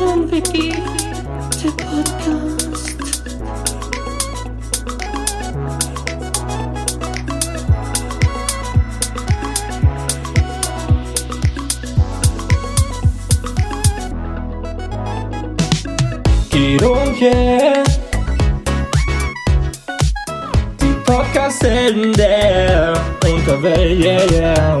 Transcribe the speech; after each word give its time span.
Raumwiki, 0.00 0.72
der 1.62 1.70
Podcast. 1.72 3.20
Guido 16.50 16.92
und 16.92 17.18
Pierre. 17.18 17.84
Die 20.80 20.94
Podcast-Helden 21.04 22.12
der 22.14 22.94
Unterwelt, 23.24 24.02
yeah, 24.02 24.32
yeah. 24.32 24.80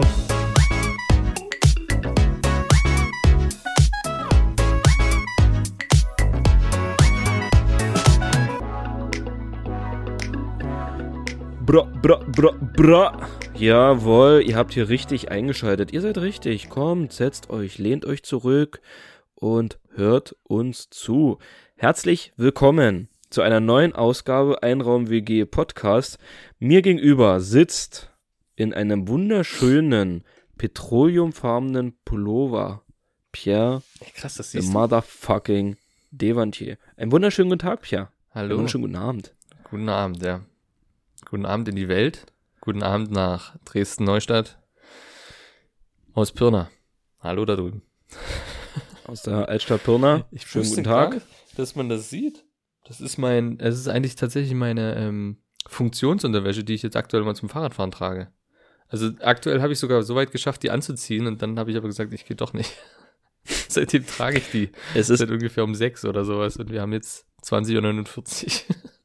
Bra, 12.32 12.52
bra. 12.76 13.28
Jawohl, 13.56 14.42
ihr 14.46 14.56
habt 14.56 14.72
hier 14.72 14.88
richtig 14.88 15.30
eingeschaltet. 15.30 15.92
Ihr 15.92 16.00
seid 16.00 16.18
richtig. 16.18 16.68
Kommt, 16.68 17.12
setzt 17.12 17.50
euch, 17.50 17.78
lehnt 17.78 18.04
euch 18.04 18.22
zurück 18.22 18.80
und 19.34 19.80
hört 19.94 20.36
uns 20.44 20.90
zu. 20.90 21.38
Herzlich 21.74 22.32
willkommen 22.36 23.08
zu 23.30 23.42
einer 23.42 23.58
neuen 23.58 23.94
Ausgabe 23.94 24.62
Einraum 24.62 25.10
WG 25.10 25.44
Podcast. 25.44 26.18
Mir 26.60 26.82
gegenüber 26.82 27.40
sitzt 27.40 28.10
in 28.54 28.72
einem 28.74 29.08
wunderschönen 29.08 30.22
petroleumfarbenen 30.56 31.96
Pullover 32.04 32.82
Pierre 33.32 33.82
Krass, 34.14 34.36
das 34.36 34.52
the 34.52 34.60
siehst 34.60 34.72
motherfucking 34.72 35.76
Devantier. 36.12 36.78
Einen 36.96 37.10
wunderschönen 37.10 37.48
guten 37.48 37.60
Tag, 37.60 37.82
Pierre. 37.82 38.08
Einen 38.30 38.50
Hallo. 38.50 38.56
wunderschönen 38.58 38.82
guten 38.82 38.96
Abend. 38.96 39.34
Guten 39.64 39.88
Abend, 39.88 40.22
ja. 40.22 40.42
Guten 41.30 41.46
Abend 41.46 41.68
in 41.68 41.76
die 41.76 41.86
Welt. 41.86 42.26
Guten 42.60 42.82
Abend 42.82 43.12
nach 43.12 43.54
Dresden-Neustadt. 43.64 44.58
Aus 46.12 46.32
Pirna. 46.32 46.68
Hallo 47.20 47.44
da 47.44 47.54
drüben. 47.54 47.82
Aus 49.06 49.22
der 49.22 49.48
Altstadt 49.48 49.84
Pirna. 49.84 50.26
Schönen 50.34 50.64
wusste 50.64 50.82
guten 50.82 50.88
Tag. 50.88 51.14
nicht, 51.14 51.26
dass 51.54 51.76
man 51.76 51.88
das 51.88 52.10
sieht. 52.10 52.44
Das 52.84 53.00
ist 53.00 53.16
mein, 53.16 53.60
es 53.60 53.78
ist 53.78 53.86
eigentlich 53.86 54.16
tatsächlich 54.16 54.54
meine 54.54 54.96
ähm, 54.96 55.36
Funktionsunterwäsche, 55.68 56.64
die 56.64 56.74
ich 56.74 56.82
jetzt 56.82 56.96
aktuell 56.96 57.22
mal 57.22 57.36
zum 57.36 57.48
Fahrradfahren 57.48 57.92
trage. 57.92 58.32
Also 58.88 59.10
aktuell 59.20 59.62
habe 59.62 59.72
ich 59.72 59.78
sogar 59.78 60.02
so 60.02 60.16
weit 60.16 60.32
geschafft, 60.32 60.64
die 60.64 60.72
anzuziehen 60.72 61.28
und 61.28 61.42
dann 61.42 61.60
habe 61.60 61.70
ich 61.70 61.76
aber 61.76 61.86
gesagt, 61.86 62.12
ich 62.12 62.24
gehe 62.24 62.36
doch 62.36 62.54
nicht. 62.54 62.72
Seitdem 63.68 64.04
trage 64.04 64.38
ich 64.38 64.50
die. 64.50 64.70
Es 64.96 65.10
ist, 65.10 65.20
Seit 65.20 65.30
ungefähr 65.30 65.62
um 65.62 65.76
sechs 65.76 66.04
oder 66.04 66.24
sowas 66.24 66.56
und 66.56 66.72
wir 66.72 66.80
haben 66.80 66.92
jetzt 66.92 67.24
20.49 67.44 68.68
Uhr. 68.68 68.76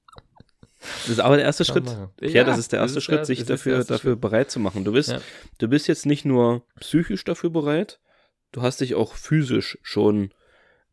das 1.03 1.09
ist 1.09 1.19
aber 1.19 1.35
der 1.37 1.45
erste 1.45 1.65
Schritt. 1.65 1.85
Ja, 2.21 2.43
das 2.43 2.57
ist 2.57 2.71
der 2.71 2.79
erste 2.79 2.97
ist 2.99 3.03
Schritt, 3.03 3.19
der- 3.19 3.25
sich 3.25 3.43
dafür, 3.45 3.75
erste 3.77 3.93
dafür 3.93 4.11
Schritt. 4.13 4.21
bereit 4.21 4.51
zu 4.51 4.59
machen. 4.59 4.83
Du 4.83 4.91
bist, 4.93 5.09
Ja. 5.11 5.21
du 5.59 5.67
bist 5.67 5.87
jetzt 5.87 6.05
nicht 6.05 6.25
nur 6.25 6.63
psychisch 6.79 7.23
dafür 7.23 7.49
bereit, 7.49 7.99
du 8.51 8.61
hast 8.61 8.81
dich 8.81 8.95
auch 8.95 9.13
physisch 9.13 9.77
schon 9.81 10.31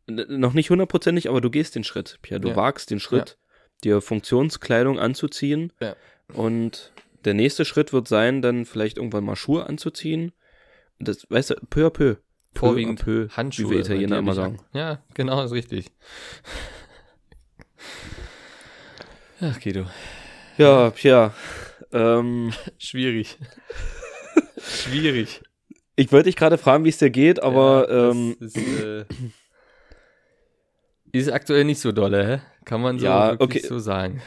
noch 0.07 0.53
nicht 0.53 0.69
hundertprozentig, 0.69 1.29
aber 1.29 1.39
du 1.39 1.49
gehst 1.49 1.75
den 1.75 1.83
Schritt, 1.85 2.19
Pierre. 2.21 2.41
Du 2.41 2.49
Ja. 2.49 2.55
wagst 2.57 2.91
den 2.91 2.99
Schritt, 2.99 3.37
dir 3.83 4.01
Funktionskleidung 4.01 4.99
anzuziehen. 4.99 5.71
Ja. 5.79 5.95
Und 6.33 6.91
der 7.23 7.33
nächste 7.33 7.63
Schritt 7.63 7.93
wird 7.93 8.07
sein, 8.09 8.41
dann 8.41 8.65
vielleicht 8.65 8.97
irgendwann 8.97 9.23
mal 9.23 9.37
Schuhe 9.37 9.65
anzuziehen. 9.65 10.33
Und 10.99 11.07
das, 11.07 11.25
weißt 11.29 11.51
du, 11.51 11.55
peu 11.69 11.87
à 11.87 11.89
peu. 11.89 12.15
Peu 12.53 12.67
Vorwiegend 12.67 12.99
à 13.01 13.03
peu, 13.03 13.27
Handschuhe. 13.29 13.65
wie 13.65 13.69
wir 13.75 13.79
Italiener 13.79 14.17
immer 14.19 14.33
sagen. 14.35 14.59
Ja, 14.73 15.01
genau, 15.15 15.41
ist 15.43 15.53
richtig. 15.53 15.91
Ach, 19.45 19.59
Guido. 19.59 19.85
Ja, 20.57 20.89
Pierre. 20.91 21.33
Ähm, 21.91 22.53
Schwierig. 22.77 23.37
Schwierig. 24.57 25.41
ich 25.95 26.11
wollte 26.11 26.25
dich 26.29 26.35
gerade 26.35 26.57
fragen, 26.57 26.85
wie 26.85 26.89
es 26.89 26.97
dir 26.97 27.09
geht, 27.09 27.41
aber 27.41 27.87
Ja, 27.89 28.09
ähm, 28.11 28.35
ist, 28.39 28.57
äh, 28.57 29.05
ist 31.11 31.29
aktuell 31.31 31.65
nicht 31.65 31.79
so 31.79 31.91
dolle, 31.91 32.25
hä? 32.27 32.41
Kann 32.65 32.81
man 32.81 32.99
so 32.99 33.05
Ja, 33.05 33.35
okay. 33.39 33.59
so 33.59 33.79
sagen. 33.79 34.21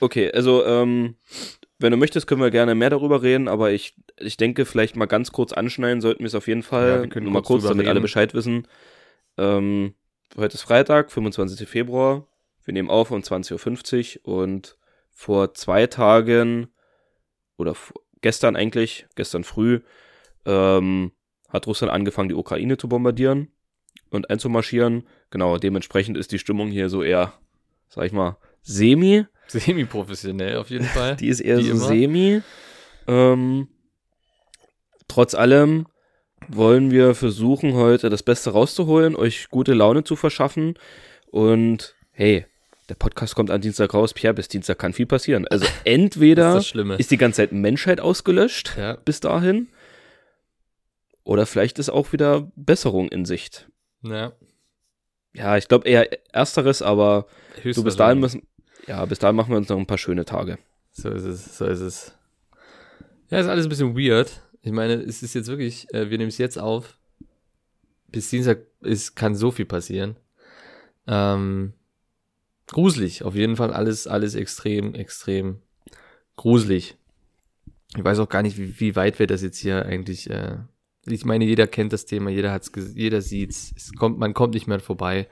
Okay, 0.00 0.30
also 0.32 0.64
ähm, 0.64 1.16
wenn 1.78 1.90
du 1.90 1.96
möchtest, 1.98 2.26
können 2.26 2.40
wir 2.40 2.50
gerne 2.50 2.74
mehr 2.74 2.90
darüber 2.90 3.22
reden, 3.22 3.48
aber 3.48 3.72
ich, 3.72 3.94
ich 4.18 4.36
denke, 4.36 4.64
vielleicht 4.64 4.96
mal 4.96 5.06
ganz 5.06 5.32
kurz 5.32 5.52
anschneiden 5.52 6.00
sollten 6.00 6.20
wir 6.20 6.26
es 6.28 6.34
auf 6.34 6.48
jeden 6.48 6.62
Ja, 6.62 6.66
Fall. 6.68 7.02
wir 7.02 7.08
können 7.08 7.24
Nur 7.24 7.34
mal 7.34 7.42
kurz 7.42 7.64
damit 7.64 7.86
alle. 7.86 8.00
Bescheid 8.00 8.32
wissen. 8.34 8.66
Ähm, 9.36 9.94
heute 10.36 10.54
ist 10.54 10.62
Freitag, 10.62 11.12
25. 11.12 11.68
Februar. 11.68 12.26
Wir 12.66 12.74
nehmen 12.74 12.90
auf 12.90 13.12
um 13.12 13.20
20.50 13.20 14.24
Uhr 14.24 14.42
und 14.42 14.76
vor 15.12 15.54
zwei 15.54 15.86
Tagen 15.86 16.66
oder 17.56 17.74
gestern 18.20 18.56
eigentlich, 18.56 19.06
gestern 19.14 19.44
früh, 19.44 19.80
ähm, 20.44 21.12
hat 21.48 21.66
Russland 21.68 21.92
angefangen, 21.92 22.28
die 22.28 22.34
Ukraine 22.34 22.76
zu 22.76 22.88
bombardieren 22.88 23.48
und 24.10 24.30
einzumarschieren. 24.30 25.06
Genau, 25.30 25.58
dementsprechend 25.58 26.18
ist 26.18 26.32
die 26.32 26.40
Stimmung 26.40 26.68
hier 26.68 26.88
so 26.88 27.02
eher, 27.04 27.34
sag 27.88 28.04
ich 28.04 28.12
mal, 28.12 28.36
semi. 28.62 29.24
Semi-professionell 29.46 30.56
auf 30.56 30.70
jeden 30.70 30.86
Fall. 30.86 31.16
Die 31.20 31.28
ist 31.28 31.40
eher 31.40 31.58
Wie 31.58 31.62
so 31.62 31.70
immer. 31.70 31.86
semi. 31.86 32.42
Ähm, 33.06 33.68
trotz 35.06 35.36
allem 35.36 35.86
wollen 36.48 36.90
wir 36.90 37.14
versuchen, 37.14 37.74
heute 37.74 38.10
das 38.10 38.24
Beste 38.24 38.50
rauszuholen, 38.50 39.14
euch 39.14 39.50
gute 39.50 39.72
Laune 39.72 40.02
zu 40.02 40.16
verschaffen. 40.16 40.74
Und 41.30 41.94
hey, 42.10 42.44
der 42.88 42.94
Podcast 42.94 43.34
kommt 43.34 43.50
am 43.50 43.60
Dienstag 43.60 43.94
raus. 43.94 44.14
Pierre, 44.14 44.34
bis 44.34 44.48
Dienstag 44.48 44.78
kann 44.78 44.92
viel 44.92 45.06
passieren. 45.06 45.46
Also 45.48 45.66
entweder 45.84 46.58
ist 46.58 46.74
ist 46.74 47.10
die 47.10 47.16
ganze 47.16 47.38
Zeit 47.38 47.52
Menschheit 47.52 48.00
ausgelöscht 48.00 48.76
ja, 48.78 48.96
bis 49.04 49.20
dahin. 49.20 49.68
Oder 51.24 51.46
vielleicht 51.46 51.78
ist 51.78 51.90
auch 51.90 52.12
wieder 52.12 52.52
Besserung 52.54 53.08
in 53.08 53.24
Sicht. 53.24 53.68
ja. 54.02 54.32
Ja, 55.34 55.58
ich 55.58 55.68
glaube 55.68 55.86
eher 55.86 56.08
ersteres, 56.32 56.80
aber 56.80 57.26
du 57.62 57.84
bis 57.84 57.96
dahin 57.96 58.20
müssen. 58.20 58.46
Ja, 58.86 59.04
bis 59.04 59.18
dahin 59.18 59.36
machen 59.36 59.50
wir 59.50 59.58
uns 59.58 59.68
noch 59.68 59.76
ein 59.76 59.86
paar 59.86 59.98
schöne 59.98 60.24
Tage. 60.24 60.58
So 60.92 61.10
ist 61.10 61.24
es, 61.24 61.58
so 61.58 61.66
ist 61.66 61.80
es. 61.80 62.12
Ja, 63.28 63.40
ist 63.40 63.46
alles 63.46 63.66
ein 63.66 63.68
bisschen 63.68 63.94
weird. 63.94 64.40
Ich 64.62 64.72
meine, 64.72 64.94
es 64.94 65.22
ist 65.22 65.34
jetzt 65.34 65.48
wirklich, 65.48 65.92
äh, 65.92 66.08
wir 66.08 66.16
nehmen 66.16 66.30
es 66.30 66.38
jetzt 66.38 66.58
auf. 66.58 66.96
Bis 68.08 68.30
Dienstag 68.30 68.60
ist, 68.80 69.14
kann 69.14 69.34
so 69.34 69.50
viel 69.50 69.66
passieren. 69.66 70.16
Ähm, 71.06 71.74
gruselig, 72.66 73.22
auf 73.22 73.34
jeden 73.34 73.56
Fall 73.56 73.72
alles, 73.72 74.06
alles 74.06 74.34
extrem, 74.34 74.94
extrem 74.94 75.60
gruselig. 76.36 76.96
Ich 77.96 78.04
weiß 78.04 78.18
auch 78.18 78.28
gar 78.28 78.42
nicht, 78.42 78.58
wie, 78.58 78.78
wie 78.80 78.96
weit 78.96 79.18
wir 79.18 79.26
das 79.26 79.42
jetzt 79.42 79.58
hier 79.58 79.86
eigentlich, 79.86 80.28
äh, 80.30 80.58
ich 81.06 81.24
meine, 81.24 81.44
jeder 81.44 81.68
kennt 81.68 81.92
das 81.92 82.04
Thema, 82.04 82.30
jeder 82.30 82.52
hat's, 82.52 82.72
jeder 82.94 83.22
sieht's, 83.22 83.72
es 83.76 83.92
kommt, 83.94 84.18
man 84.18 84.34
kommt 84.34 84.54
nicht 84.54 84.66
mehr 84.66 84.80
vorbei. 84.80 85.28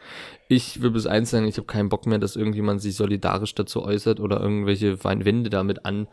Ich 0.49 0.81
will 0.81 0.91
bis 0.91 1.07
eins 1.07 1.31
sagen, 1.31 1.47
ich 1.47 1.57
habe 1.57 1.67
keinen 1.67 1.89
Bock 1.89 2.07
mehr, 2.07 2.19
dass 2.19 2.37
irgendjemand 2.37 2.81
sich 2.81 2.95
solidarisch 2.95 3.55
dazu 3.55 3.83
äußert 3.83 4.21
oder 4.21 4.41
irgendwelche 4.41 5.03
Wände 5.03 5.51
damit 5.51 5.85
an, 5.85 6.07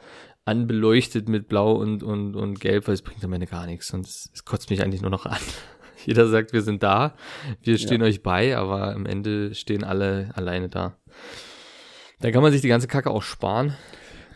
anbeleuchtet 0.45 1.29
mit 1.29 1.47
Blau 1.47 1.73
und, 1.73 2.01
und, 2.01 2.35
und 2.35 2.59
Gelb, 2.59 2.87
weil 2.87 2.95
es 2.95 3.03
bringt 3.03 3.23
am 3.23 3.33
Ende 3.33 3.45
gar 3.45 3.67
nichts 3.67 3.93
und 3.93 4.07
es, 4.07 4.31
es 4.33 4.45
kotzt 4.45 4.71
mich 4.71 4.81
eigentlich 4.81 5.01
nur 5.01 5.11
noch 5.11 5.27
an. 5.27 5.41
Jeder 6.05 6.27
sagt, 6.27 6.53
wir 6.53 6.61
sind 6.61 6.83
da, 6.83 7.15
wir 7.61 7.77
stehen 7.77 8.01
euch 8.01 8.23
bei, 8.23 8.57
aber 8.57 8.93
am 8.93 9.05
Ende 9.05 9.53
stehen 9.55 9.83
alle 9.83 10.31
alleine 10.35 10.69
da. 10.69 10.97
Da 12.19 12.31
kann 12.31 12.41
man 12.41 12.51
sich 12.51 12.61
die 12.61 12.67
ganze 12.67 12.87
Kacke 12.87 13.09
auch 13.09 13.23
sparen. 13.23 13.75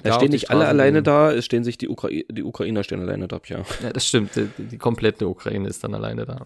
Da 0.03 0.13
stehen 0.13 0.31
nicht 0.31 0.51
alle 0.51 0.67
alleine 0.67 1.01
da, 1.01 1.31
es 1.31 1.45
stehen 1.45 1.63
sich 1.63 1.77
die, 1.77 1.89
Ukrai 1.89 2.25
die 2.29 2.43
Ukrainer 2.43 2.83
stehen 2.83 3.01
alleine 3.01 3.27
da, 3.27 3.39
ja. 3.45 3.63
Ja, 3.81 3.91
das 3.91 4.07
stimmt. 4.07 4.35
Die, 4.35 4.47
die 4.57 4.77
komplette 4.77 5.27
Ukraine 5.27 5.67
ist 5.67 5.83
dann 5.83 5.95
alleine 5.95 6.25
da. 6.25 6.45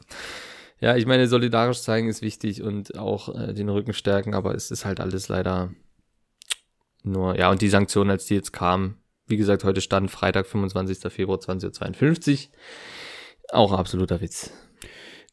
Ja, 0.79 0.95
ich 0.95 1.05
meine, 1.05 1.27
solidarisch 1.27 1.81
zeigen 1.81 2.07
ist 2.07 2.21
wichtig 2.21 2.61
und 2.61 2.97
auch 2.97 3.35
äh, 3.35 3.53
den 3.53 3.67
Rücken 3.67 3.93
stärken, 3.93 4.33
aber 4.33 4.55
es 4.55 4.71
ist 4.71 4.85
halt 4.85 5.01
alles 5.01 5.27
leider 5.27 5.71
nur, 7.03 7.37
ja, 7.37 7.49
und 7.49 7.61
die 7.61 7.69
Sanktionen, 7.69 8.11
als 8.11 8.25
die 8.25 8.35
jetzt 8.35 8.53
kamen, 8.53 8.97
wie 9.27 9.37
gesagt, 9.37 9.63
heute 9.63 9.81
stand 9.81 10.09
Freitag, 10.09 10.47
25. 10.47 11.11
Februar 11.11 11.39
2052. 11.39 12.49
Auch 13.51 13.73
absoluter 13.73 14.21
Witz. 14.21 14.51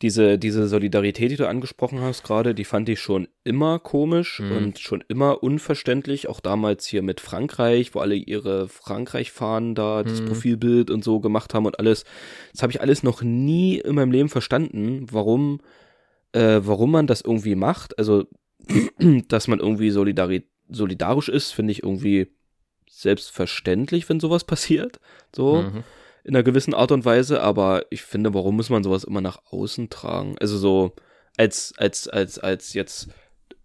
Diese, 0.03 0.39
diese 0.39 0.69
Solidarität, 0.69 1.31
die 1.31 1.37
du 1.37 1.49
angesprochen 1.49 2.01
hast 2.01 2.23
gerade, 2.23 2.55
die 2.55 2.65
fand 2.65 2.89
ich 2.89 3.01
schon 3.01 3.29
immer 3.45 3.79
komisch 3.79 4.41
Mhm. 4.41 4.53
und 4.53 4.79
schon 4.79 5.03
immer 5.09 5.43
unverständlich. 5.43 6.29
Auch 6.29 6.41
damals 6.41 6.87
hier 6.87 7.03
mit 7.03 7.21
Frankreich, 7.21 7.95
wo 7.95 8.01
alle 8.01 8.15
ihre 8.15 8.69
Frankreich-Fahnen 8.69 9.75
da, 9.75 10.03
das 10.03 10.21
Mhm. 10.21 10.27
Profilbild 10.27 10.91
und 10.91 11.03
so 11.03 11.21
gemacht 11.21 11.55
haben 11.55 11.65
und 11.67 11.79
alles. 11.79 12.05
Das 12.53 12.63
habe 12.63 12.73
ich 12.73 12.81
alles 12.81 13.03
noch 13.03 13.23
nie 13.23 13.79
in 13.79 13.95
meinem 13.95 14.13
Leben 14.13 14.29
verstanden, 14.29 15.07
warum, 15.11 15.61
äh, 16.33 16.61
warum 16.63 16.91
man 16.91 17.07
das 17.07 17.23
irgendwie 17.23 17.55
macht. 17.55 17.99
Also, 17.99 18.25
dass 19.29 19.49
man 19.49 19.61
irgendwie 19.61 19.91
solidari 19.91 20.45
solidarisch 20.69 21.29
ist, 21.29 21.53
finde 21.53 21.71
ich 21.73 21.85
irgendwie 21.85 22.27
selbstverständlich, 22.91 24.09
wenn 24.09 24.21
sowas 24.21 24.45
passiert. 24.45 25.01
So. 25.35 25.63
Mhm. 25.63 25.85
In 26.27 26.35
einer 26.35 26.43
gewissen 26.43 26.75
Art 26.75 26.91
und 26.91 27.05
Weise, 27.05 27.41
aber 27.41 27.85
ich 27.91 28.03
finde, 28.03 28.35
warum 28.35 28.57
muss 28.57 28.69
man 28.69 28.83
sowas 28.83 29.05
immer 29.05 29.21
nach 29.21 29.39
außen 29.51 29.91
tragen? 29.91 30.37
Also 30.41 30.59
so 30.59 30.93
als, 31.37 31.73
als, 31.77 32.09
als, 32.09 32.39
als 32.41 32.75
jetzt 32.75 33.09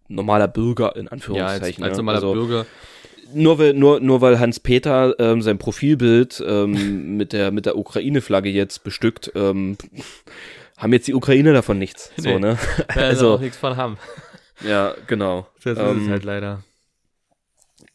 normaler 0.08 0.48
Bürger 0.48 0.96
in 0.96 1.06
Ja, 1.06 1.12
als, 1.12 1.12
Anführungszeichen. 1.14 1.84
als 1.84 1.94
ja. 1.94 1.98
normaler 1.98 2.18
Also, 2.18 2.34
Bürger. 2.34 2.66
Nur 3.34 3.58
weil, 3.58 3.74
nur, 3.74 4.00
nur 4.02 4.22
weil 4.22 4.40
Hans-Peter 4.40 5.16
ähm, 5.20 5.42
sein 5.42 5.58
Profilbild 5.58 6.44
ähm, 6.46 7.16
mit 7.18 7.34
der, 7.34 7.50
mit 7.52 7.66
der 7.66 7.78
Ukraine-Flagge 7.78 8.50
jetzt 8.50 8.84
bestückt, 8.84 9.32
ähm, 9.34 9.78
haben 10.78 10.94
jetzt 10.94 11.08
die 11.08 11.16
Ukraine 11.16 11.54
davon 11.54 11.80
nichts. 11.80 12.12
So, 12.18 12.30
Nee. 12.30 12.40
ne? 12.40 12.58
Also 12.90 13.36
auch 13.36 13.40
nichts 13.40 13.58
von 13.58 13.76
haben. 13.76 13.98
Ja, 14.64 14.94
genau. 15.08 15.48
Das 15.64 15.78
ist 15.78 15.84
Ähm, 15.84 16.04
es 16.04 16.10
halt 16.10 16.24
leider. 16.26 16.62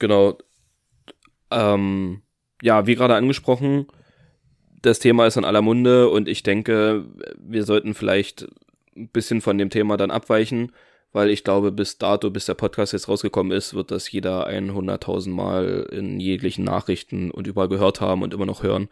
Genau. 0.01 0.39
Ähm, 1.53 2.23
ja, 2.63 2.87
wie 2.89 2.97
gerade 2.97 3.15
angesprochen, 3.15 3.87
das 4.83 4.99
Thema 4.99 5.27
ist 5.27 5.37
in 5.37 5.45
aller 5.45 5.63
Munde 5.63 6.09
und 6.09 6.29
ich 6.29 6.43
denke, 6.43 7.05
wir 7.39 7.65
sollten 7.65 7.95
vielleicht 7.95 8.47
ein 8.97 9.09
bisschen 9.09 9.41
von 9.41 9.59
dem 9.59 9.71
Thema 9.71 9.97
dann 9.97 10.11
abweichen, 10.11 10.73
weil 11.13 11.31
ich 11.31 11.45
glaube, 11.45 11.73
bis 11.73 11.99
dato, 11.99 12.31
bis 12.31 12.47
der 12.47 12.55
Podcast 12.55 12.93
jetzt 12.93 13.09
rausgekommen 13.09 13.53
ist, 13.53 13.75
wird 13.75 13.91
das 13.91 14.11
jeder 14.11 14.49
100.000 14.49 15.31
Mal 15.31 15.89
in 15.93 16.21
jeglichen 16.21 16.65
Nachrichten 16.65 17.31
und 17.31 17.47
überall 17.47 17.69
gehört 17.69 18.01
haben 18.01 18.23
und 18.23 18.35
immer 18.35 18.47
noch 18.47 18.63
hören. 18.63 18.89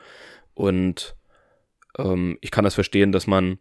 Und 0.55 1.17
ähm, 1.99 2.39
ich 2.41 2.51
kann 2.51 2.65
das 2.65 2.75
verstehen, 2.75 3.13
dass 3.13 3.27
man, 3.27 3.59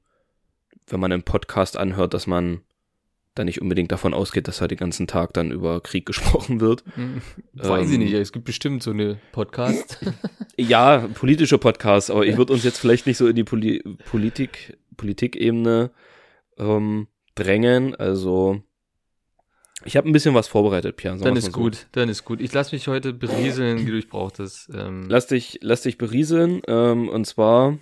wenn 0.87 0.99
man 0.99 1.11
einen 1.11 1.23
Podcast 1.23 1.77
anhört, 1.77 2.13
dass 2.13 2.27
man 2.27 2.61
da 3.35 3.43
nicht 3.43 3.61
unbedingt 3.61 3.91
davon 3.91 4.13
ausgeht, 4.13 4.47
dass 4.47 4.57
da 4.57 4.67
den 4.67 4.77
ganzen 4.77 5.07
Tag 5.07 5.33
dann 5.33 5.51
über 5.51 5.81
Krieg 5.81 6.05
gesprochen 6.05 6.59
wird. 6.59 6.83
Weiß 7.53 7.87
ich 7.87 7.95
ähm, 7.95 8.01
nicht, 8.01 8.13
es 8.13 8.31
gibt 8.31 8.45
bestimmt 8.45 8.83
so 8.83 8.91
eine 8.91 9.19
Podcast. 9.31 9.99
Ja, 10.55 11.07
politische 11.15 11.57
Podcasts, 11.57 12.11
aber 12.11 12.27
ich 12.27 12.37
würde 12.37 12.53
uns 12.53 12.63
jetzt 12.63 12.77
vielleicht 12.77 13.07
nicht 13.07 13.17
so 13.17 13.27
in 13.27 13.35
die 13.35 13.43
Poli 13.43 13.81
Politik, 14.05 14.77
Politikebene 14.97 15.89
ähm, 16.59 17.07
drängen. 17.33 17.95
Also, 17.95 18.61
ich 19.83 19.97
habe 19.97 20.07
ein 20.07 20.13
bisschen 20.13 20.35
was 20.35 20.47
vorbereitet, 20.47 21.01
sagen 21.01 21.21
dann 21.21 21.35
ist 21.35 21.45
so. 21.45 21.51
gut, 21.51 21.87
dann 21.93 22.07
ist 22.07 22.23
gut. 22.23 22.39
Ich 22.39 22.53
lasse 22.53 22.75
mich 22.75 22.87
heute 22.87 23.13
berieseln, 23.13 23.87
wie 23.87 23.89
du 23.89 23.97
ich 23.97 24.09
brauchtest. 24.09 24.69
Ähm, 24.75 25.05
Lass 25.09 25.25
dich, 25.25 25.57
lass 25.63 25.81
dich 25.81 25.97
berieseln. 25.97 26.61
Ähm, 26.67 27.09
und 27.09 27.25
zwar, 27.25 27.79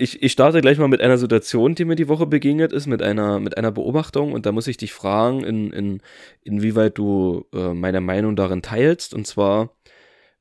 ich, 0.00 0.22
ich 0.22 0.30
starte 0.30 0.60
gleich 0.60 0.78
mal 0.78 0.86
mit 0.86 1.00
einer 1.00 1.18
Situation, 1.18 1.74
die 1.74 1.84
mir 1.84 1.96
die 1.96 2.06
Woche 2.08 2.24
begegnet 2.24 2.72
ist, 2.72 2.86
mit 2.86 3.02
einer, 3.02 3.40
mit 3.40 3.56
einer 3.56 3.72
Beobachtung. 3.72 4.32
Und 4.32 4.46
da 4.46 4.52
muss 4.52 4.68
ich 4.68 4.76
dich 4.76 4.92
fragen, 4.92 5.42
in, 5.42 5.72
in, 5.72 6.00
inwieweit 6.42 6.96
du 6.96 7.46
äh, 7.52 7.74
meine 7.74 8.00
Meinung 8.00 8.36
darin 8.36 8.62
teilst. 8.62 9.12
Und 9.12 9.26
zwar 9.26 9.70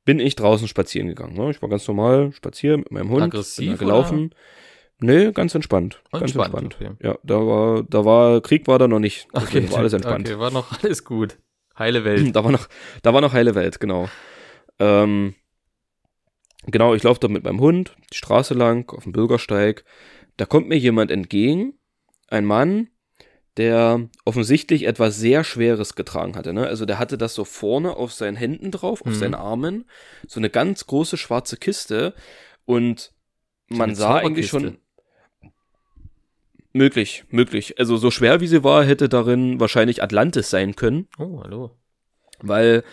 bin 0.06 0.19
ich 0.19 0.36
draußen 0.36 0.68
spazieren 0.68 1.07
gegangen. 1.07 1.36
Ne? 1.36 1.50
Ich 1.50 1.62
war 1.63 1.69
ganz 1.69 1.88
normal 1.88 2.31
spazieren 2.33 2.81
mit 2.81 2.92
meinem 2.92 3.09
Hund. 3.09 3.24
Aggressiv 3.24 3.80
gelaufen. 3.80 4.30
Nee, 5.00 5.31
ganz 5.31 5.56
entspannt. 5.56 6.04
Ganz 6.12 6.36
Entspannt, 6.36 6.54
entspannt. 6.54 6.98
okay. 6.98 7.07
Ja, 7.07 7.18
da 7.24 7.36
war, 7.36 7.83
da 7.83 8.06
war, 8.06 8.42
Krieg 8.42 8.68
war 8.68 8.77
da 8.77 8.88
noch 8.88 9.00
nicht. 9.00 9.27
Deswegen 9.36 9.71
war 9.71 9.80
alles 9.80 9.94
entspannt. 9.94 10.30
Okay, 10.30 10.39
war 10.39 10.51
noch 10.51 10.83
alles 10.83 11.04
gut. 11.04 11.39
Heile 11.77 12.04
Welt. 12.06 12.31
Da 12.36 12.44
war 12.44 12.51
noch, 12.51 12.68
da 13.01 13.13
war 13.13 13.21
noch 13.21 13.33
heile 13.33 13.56
Welt, 13.56 13.80
genau. 13.80 14.07
Ähm, 14.77 15.33
genau, 16.68 16.94
ich 16.94 17.04
laufe 17.04 17.19
da 17.19 17.28
mit 17.28 17.44
meinem 17.44 17.60
Hund 17.60 17.96
die 18.12 18.18
Straße 18.18 18.54
lang 18.54 18.90
auf 18.92 19.04
dem 19.04 19.12
Bürgersteig. 19.12 19.84
Da 20.38 20.46
kommt 20.46 20.68
mir 20.68 20.78
jemand 20.78 21.10
entgegen, 21.12 21.74
ein 22.28 22.46
Mann, 22.46 22.90
der 23.58 24.08
offensichtlich 24.24 24.86
etwas 24.86 25.18
sehr 25.18 25.44
Schweres 25.44 25.96
getragen 25.96 26.36
hatte. 26.36 26.54
Ne? 26.54 26.68
Also 26.68 26.86
der 26.86 27.00
hatte 27.00 27.18
das 27.18 27.34
so 27.34 27.44
vorne 27.44 27.96
auf 27.96 28.14
seinen 28.14 28.36
Händen 28.38 28.69
drauf, 28.72 29.02
auf 29.02 29.08
Mhm. 29.08 29.16
seinen 29.16 29.34
Armen, 29.36 29.86
so 30.28 30.40
eine 30.40 30.50
ganz 30.52 30.86
große 30.86 31.18
schwarze 31.18 31.58
Kiste 31.58 32.14
und 32.66 33.14
man 33.69 33.96
sah 33.96 34.18
eigentlich 34.18 34.48
schon 34.48 34.78
möglich, 36.74 37.24
möglich. 37.30 37.80
Also 37.80 37.98
so 37.98 38.12
schwer 38.12 38.40
wie 38.42 38.48
sie 38.48 38.64
war, 38.64 38.84
hätte 38.84 39.10
darin 39.10 39.60
wahrscheinlich 39.60 40.04
Atlantis 40.04 40.50
sein 40.50 40.75
können. 40.75 41.08
Oh, 41.18 41.42
hallo. 41.44 41.72
weil 42.40 42.84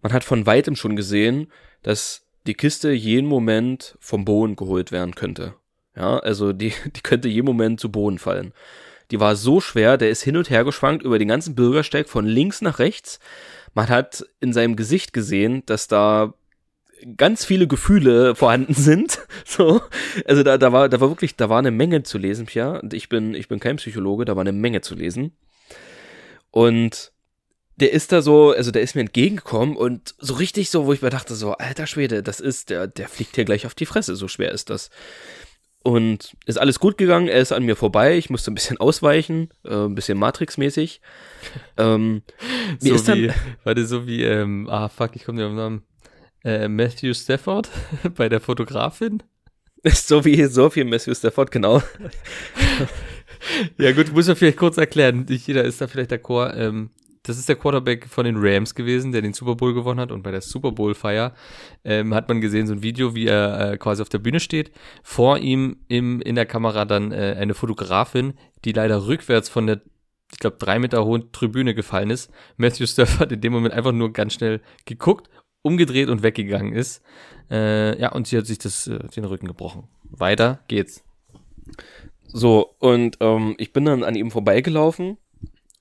man 0.00 0.12
hat 0.12 0.22
von 0.22 0.46
weitem 0.46 0.76
schon 0.76 0.94
gesehen, 0.94 1.50
dass 1.82 2.21
die 2.46 2.54
Kiste 2.54 2.90
jeden 2.90 3.28
Moment 3.28 3.96
vom 4.00 4.24
Boden 4.24 4.56
geholt 4.56 4.92
werden 4.92 5.14
könnte. 5.14 5.54
Ja, 5.96 6.18
also 6.18 6.52
die, 6.52 6.72
die 6.96 7.02
könnte 7.02 7.28
jeden 7.28 7.46
Moment 7.46 7.80
zu 7.80 7.90
Boden 7.90 8.18
fallen. 8.18 8.52
Die 9.10 9.20
war 9.20 9.36
so 9.36 9.60
schwer, 9.60 9.98
der 9.98 10.10
ist 10.10 10.22
hin 10.22 10.36
und 10.36 10.48
her 10.48 10.64
geschwankt 10.64 11.04
über 11.04 11.18
den 11.18 11.28
ganzen 11.28 11.54
Bürgersteig 11.54 12.08
von 12.08 12.24
links 12.24 12.62
nach 12.62 12.78
rechts. 12.78 13.20
Man 13.74 13.88
hat 13.88 14.24
in 14.40 14.52
seinem 14.52 14.76
Gesicht 14.76 15.12
gesehen, 15.12 15.62
dass 15.66 15.86
da 15.86 16.34
ganz 17.16 17.44
viele 17.44 17.66
Gefühle 17.66 18.34
vorhanden 18.34 18.74
sind. 18.74 19.20
So, 19.44 19.82
also 20.24 20.42
da, 20.44 20.56
da 20.56 20.72
war, 20.72 20.88
da 20.88 21.00
war 21.00 21.10
wirklich, 21.10 21.36
da 21.36 21.50
war 21.50 21.58
eine 21.58 21.72
Menge 21.72 22.04
zu 22.04 22.16
lesen, 22.16 22.46
Pia. 22.46 22.78
Und 22.78 22.94
ich 22.94 23.10
bin, 23.10 23.34
ich 23.34 23.48
bin 23.48 23.60
kein 23.60 23.76
Psychologe, 23.76 24.24
da 24.24 24.34
war 24.34 24.40
eine 24.40 24.52
Menge 24.52 24.80
zu 24.80 24.94
lesen. 24.94 25.36
Und 26.50 27.11
der 27.82 27.92
ist 27.92 28.12
da 28.12 28.22
so, 28.22 28.52
also 28.52 28.70
der 28.70 28.82
ist 28.82 28.94
mir 28.94 29.00
entgegengekommen 29.00 29.76
und 29.76 30.14
so 30.18 30.34
richtig 30.34 30.70
so, 30.70 30.86
wo 30.86 30.92
ich 30.92 31.02
mir 31.02 31.10
dachte, 31.10 31.34
so, 31.34 31.54
alter 31.54 31.88
Schwede, 31.88 32.22
das 32.22 32.38
ist, 32.38 32.70
der, 32.70 32.86
der 32.86 33.08
fliegt 33.08 33.34
hier 33.34 33.44
gleich 33.44 33.66
auf 33.66 33.74
die 33.74 33.86
Fresse, 33.86 34.14
so 34.14 34.28
schwer 34.28 34.52
ist 34.52 34.70
das. 34.70 34.88
Und 35.82 36.36
ist 36.46 36.58
alles 36.58 36.78
gut 36.78 36.96
gegangen, 36.96 37.26
er 37.26 37.40
ist 37.40 37.50
an 37.50 37.64
mir 37.64 37.74
vorbei, 37.74 38.16
ich 38.16 38.30
musste 38.30 38.52
ein 38.52 38.54
bisschen 38.54 38.78
ausweichen, 38.78 39.48
äh, 39.64 39.86
ein 39.86 39.96
bisschen 39.96 40.16
Matrix-mäßig. 40.16 41.00
Ähm, 41.76 42.22
So 42.78 42.94
ist 42.94 43.08
dann, 43.08 43.18
wie, 43.18 43.30
warte, 43.64 43.84
so 43.84 44.06
wie, 44.06 44.22
ähm, 44.22 44.68
ah, 44.70 44.88
fuck, 44.88 45.16
ich 45.16 45.24
komme 45.24 45.38
nicht 45.38 45.46
auf 45.46 45.50
den 45.50 45.56
Namen. 45.56 45.82
Äh, 46.44 46.68
Matthew 46.68 47.14
Stafford 47.14 47.68
bei 48.14 48.28
der 48.28 48.40
Fotografin. 48.40 49.24
so 49.84 50.24
wie 50.24 50.44
Sophie 50.44 50.84
Matthew 50.84 51.14
Stafford, 51.14 51.50
genau. 51.50 51.82
Ja, 53.76 53.90
gut, 53.90 54.12
muss 54.12 54.28
man 54.28 54.36
vielleicht 54.36 54.58
kurz 54.58 54.76
erklären. 54.76 55.26
Nicht 55.28 55.48
jeder 55.48 55.64
ist 55.64 55.80
da 55.80 55.88
vielleicht 55.88 56.12
d'accord. 56.12 56.54
Ähm, 56.56 56.90
das 57.22 57.38
ist 57.38 57.48
der 57.48 57.56
Quarterback 57.56 58.08
von 58.08 58.24
den 58.24 58.36
Rams 58.36 58.74
gewesen, 58.74 59.12
der 59.12 59.22
den 59.22 59.32
Super 59.32 59.54
Bowl 59.54 59.74
gewonnen 59.74 60.00
hat. 60.00 60.10
Und 60.10 60.22
bei 60.22 60.32
der 60.32 60.40
Super 60.40 60.72
Bowl-Feier 60.72 61.34
ähm, 61.84 62.14
hat 62.14 62.28
man 62.28 62.40
gesehen, 62.40 62.66
so 62.66 62.72
ein 62.72 62.82
Video, 62.82 63.14
wie 63.14 63.26
er 63.26 63.72
äh, 63.72 63.76
quasi 63.78 64.02
auf 64.02 64.08
der 64.08 64.18
Bühne 64.18 64.40
steht. 64.40 64.72
Vor 65.02 65.38
ihm 65.38 65.76
im, 65.88 66.20
in 66.20 66.34
der 66.34 66.46
Kamera 66.46 66.84
dann 66.84 67.12
äh, 67.12 67.36
eine 67.38 67.54
Fotografin, 67.54 68.34
die 68.64 68.72
leider 68.72 69.06
rückwärts 69.06 69.48
von 69.48 69.66
der, 69.66 69.82
ich 70.32 70.38
glaube, 70.38 70.56
drei 70.58 70.78
Meter 70.78 71.04
hohen 71.04 71.30
Tribüne 71.30 71.74
gefallen 71.74 72.10
ist. 72.10 72.30
Matthew 72.56 72.86
Stafford 72.86 73.30
in 73.30 73.40
dem 73.40 73.52
Moment 73.52 73.74
einfach 73.74 73.92
nur 73.92 74.12
ganz 74.12 74.34
schnell 74.34 74.60
geguckt, 74.84 75.30
umgedreht 75.62 76.08
und 76.08 76.24
weggegangen 76.24 76.72
ist. 76.72 77.02
Äh, 77.50 78.00
ja, 78.00 78.10
und 78.10 78.26
sie 78.26 78.36
hat 78.36 78.46
sich 78.46 78.58
das, 78.58 78.88
äh, 78.88 78.98
den 79.14 79.24
Rücken 79.24 79.46
gebrochen. 79.46 79.84
Weiter 80.10 80.60
geht's. 80.66 81.04
So, 82.26 82.74
und 82.80 83.18
ähm, 83.20 83.54
ich 83.58 83.72
bin 83.72 83.84
dann 83.84 84.02
an 84.02 84.16
ihm 84.16 84.30
vorbeigelaufen 84.32 85.18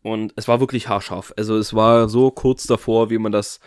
und 0.04 0.34
es 0.36 0.48
war 0.48 0.60
wirklich 0.60 0.88
haarscharf. 0.88 1.34
Also 1.38 1.58
es 1.58 1.74
war 1.74 2.10
so 2.10 2.32
kurz 2.32 2.66
davor, 2.68 3.10
wie 3.10 3.18
man 3.18 3.32
das 3.32 3.60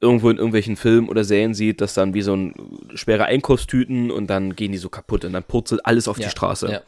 irgendwo 0.00 0.30
in 0.30 0.36
irgendwelchen 0.38 0.76
Filmen 0.76 1.08
oder 1.08 1.24
Serien 1.24 1.54
sieht, 1.54 1.80
dass 1.80 1.94
dann 1.94 2.14
wie 2.14 2.22
so 2.22 2.34
ein 2.34 2.54
schwere 2.94 3.26
Einkaufstüten 3.26 4.10
und 4.10 4.28
dann 4.28 4.56
gehen 4.56 4.72
die 4.72 4.78
so 4.78 4.88
kaputt 4.88 5.24
und 5.24 5.32
dann 5.32 5.44
purzelt 5.44 5.84
alles 5.84 6.08
auf 6.08 6.18
die 6.18 6.28
Straße. 6.30 6.70
Ja. 6.70 6.80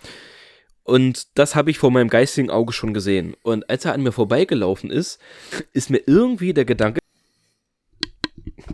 Und 0.84 1.38
das 1.38 1.54
habe 1.54 1.70
ich 1.70 1.78
vor 1.78 1.90
meinem 1.90 2.08
geistigen 2.08 2.50
Auge 2.50 2.72
schon 2.72 2.92
gesehen. 2.94 3.36
Und 3.42 3.68
als 3.70 3.84
er 3.84 3.92
an 3.92 4.02
mir 4.02 4.12
vorbeigelaufen 4.12 4.90
ist, 4.90 5.20
ist 5.72 5.90
mir 5.90 6.02
irgendwie 6.06 6.54
der 6.54 6.64
Gedanke. 6.64 7.00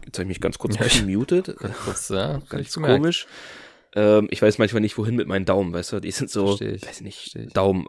Jetzt 0.04 0.18
habe 0.18 0.22
ich 0.22 0.28
mich 0.28 0.40
ganz 0.40 0.58
kurz 0.58 0.78
Ja. 0.78 0.87
gemutet. 0.87 1.54
Kurz, 1.84 2.08
ja, 2.08 2.40
Ganz 2.48 2.72
komisch. 2.75 3.26
Ähm, 3.94 4.28
ich 4.30 4.40
weiß 4.40 4.58
manchmal 4.58 4.80
nicht, 4.80 4.96
wohin 4.98 5.16
mit 5.16 5.28
meinen 5.28 5.44
Daumen, 5.44 5.72
weißt 5.72 5.92
du? 5.92 6.00
Die 6.00 6.10
sind 6.10 6.30
so, 6.30 6.58
weiß 6.58 7.00
nicht. 7.02 7.37
Daumen. 7.54 7.87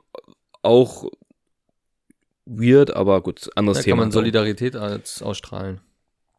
Auch 0.62 1.06
weird, 2.50 2.96
aber 2.96 3.22
gut, 3.22 3.50
anderes 3.56 3.80
Da 3.80 3.84
Thema. 3.84 3.98
kann 3.98 4.00
man 4.06 4.12
Solidarität 4.12 4.76
als 4.76 5.22
ausstrahlen. 5.22 5.82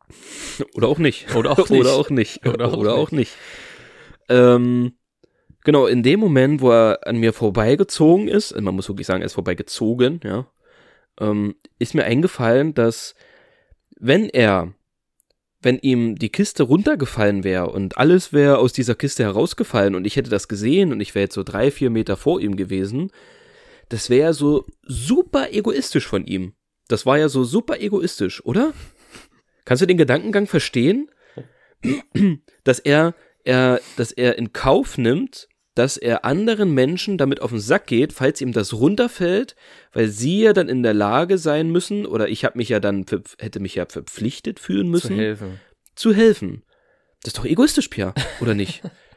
Oder 0.74 0.88
auch 0.88 0.98
nicht. 0.98 1.34
Oder 1.34 1.52
auch 1.52 1.68
nicht. 1.70 1.80
Oder 1.80 1.92
auch 1.94 2.10
nicht. 2.10 2.46
Oder 2.46 2.76
Oder 2.76 2.94
auch 2.94 2.98
auch, 2.98 3.10
nicht. 3.12 3.32
Ähm, 4.28 4.92
genau, 5.64 5.86
in 5.86 6.02
dem 6.02 6.20
Moment, 6.20 6.60
wo 6.60 6.70
er 6.70 7.06
an 7.06 7.16
mir 7.18 7.32
vorbeigezogen 7.32 8.28
ist, 8.28 8.52
also 8.52 8.64
man 8.64 8.74
muss 8.74 8.88
wirklich 8.88 9.06
sagen, 9.06 9.22
er 9.22 9.26
ist 9.26 9.34
vorbeigezogen, 9.34 10.20
ja, 10.24 10.46
ähm, 11.20 11.54
ist 11.78 11.94
mir 11.94 12.04
eingefallen, 12.04 12.74
dass 12.74 13.14
wenn 13.98 14.28
er, 14.28 14.72
wenn 15.60 15.78
ihm 15.78 16.16
die 16.16 16.30
Kiste 16.30 16.62
runtergefallen 16.62 17.44
wäre 17.44 17.68
und 17.70 17.98
alles 17.98 18.32
wäre 18.32 18.58
aus 18.58 18.72
dieser 18.72 18.94
Kiste 18.94 19.24
herausgefallen 19.24 19.94
und 19.94 20.06
ich 20.06 20.16
hätte 20.16 20.30
das 20.30 20.48
gesehen 20.48 20.92
und 20.92 21.00
ich 21.00 21.14
wäre 21.14 21.24
jetzt 21.24 21.34
so 21.34 21.42
drei, 21.42 21.70
vier 21.70 21.90
Meter 21.90 22.16
vor 22.16 22.40
ihm 22.40 22.56
gewesen, 22.56 23.10
das 23.90 24.08
wäre 24.08 24.32
so 24.32 24.64
super 24.82 25.52
egoistisch 25.52 26.06
von 26.06 26.24
ihm. 26.24 26.54
Das 26.88 27.04
war 27.06 27.18
ja 27.18 27.28
so 27.28 27.44
super 27.44 27.78
egoistisch, 27.80 28.44
oder? 28.44 28.72
Kannst 29.64 29.82
du 29.82 29.86
den 29.86 29.98
Gedankengang 29.98 30.46
verstehen? 30.46 31.10
Dass 32.64 32.78
er, 32.78 33.14
er, 33.44 33.80
dass 33.96 34.12
er 34.12 34.36
in 34.36 34.52
Kauf 34.52 34.98
nimmt, 34.98 35.48
dass 35.74 35.96
er 35.96 36.24
anderen 36.26 36.74
Menschen 36.74 37.16
damit 37.16 37.40
auf 37.40 37.50
den 37.52 37.60
Sack 37.60 37.86
geht, 37.86 38.12
falls 38.12 38.40
ihm 38.42 38.52
das 38.52 38.74
runterfällt, 38.74 39.56
weil 39.92 40.08
sie 40.08 40.42
ja 40.42 40.52
dann 40.52 40.68
in 40.68 40.82
der 40.82 40.92
Lage 40.92 41.38
sein 41.38 41.70
müssen, 41.70 42.04
oder 42.04 42.28
ich 42.28 42.44
habe 42.44 42.58
mich 42.58 42.68
ja 42.68 42.80
dann, 42.80 43.06
hätte 43.38 43.60
mich 43.60 43.76
ja 43.76 43.86
verpflichtet 43.86 44.60
fühlen 44.60 44.88
müssen, 44.88 45.14
Zu 45.14 45.16
helfen. 45.16 45.60
zu 45.94 46.14
helfen. 46.14 46.62
Das 47.22 47.32
ist 47.32 47.38
doch 47.38 47.46
egoistisch, 47.46 47.88
Pierre, 47.88 48.14
oder 48.40 48.54
nicht? 48.54 48.82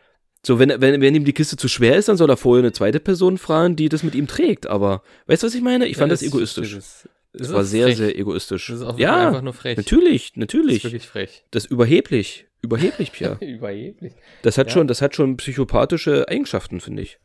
So, 0.46 0.60
wenn, 0.60 0.70
wenn, 0.82 1.02
wenn 1.02 1.16
ihm 1.16 1.24
die 1.26 1.34
Kiste 1.34 1.56
zu 1.56 1.68
schwer 1.70 1.96
ist, 1.96 2.10
dann 2.10 2.18
soll 2.18 2.30
er 2.30 2.36
vorher 2.38 2.64
eine 2.64 2.74
zweite 2.74 3.00
Person 3.00 3.38
fragen, 3.38 3.76
die 3.78 3.88
das 3.88 4.04
mit 4.04 4.14
ihm 4.14 4.28
trägt. 4.28 4.68
Aber, 4.68 5.02
weißt 5.28 5.44
du, 5.44 5.48
was 5.48 5.56
ich 5.56 5.62
meine? 5.62 5.88
Ich 5.88 5.96
fand 5.98 6.10
Ja, 6.10 6.16
das 6.16 6.22
egoistisch. 6.22 6.74
Das, 6.76 7.08
Das 7.32 7.48
ist 7.48 7.54
war 7.54 7.64
sehr, 7.64 7.86
frech. 7.88 7.98
sehr 7.98 8.20
egoistisch. 8.20 8.68
Das 8.68 8.78
ist 8.78 8.84
auch 8.84 9.00
ja, 9.00 9.28
einfach 9.28 9.42
nur 9.42 9.54
frech. 9.54 9.78
natürlich, 9.78 10.24
Das 10.24 10.32
ist 10.32 10.38
natürlich. 10.38 10.84
wirklich 10.84 11.08
frech. 11.08 11.46
Das 11.52 11.64
ist 11.66 11.72
überheblich. 11.72 12.46
Überheblich, 12.62 13.12
Pierre. 13.14 13.38
Überheblich. 13.46 14.14
Das 14.42 14.58
hat 14.58 14.68
Ja. 14.68 14.74
schon, 14.74 14.88
das 14.88 15.02
hat 15.02 15.16
schon 15.16 15.38
psychopathische 15.38 16.28
Eigenschaften, 16.28 16.82
finde 16.82 17.04
ich. 17.04 17.20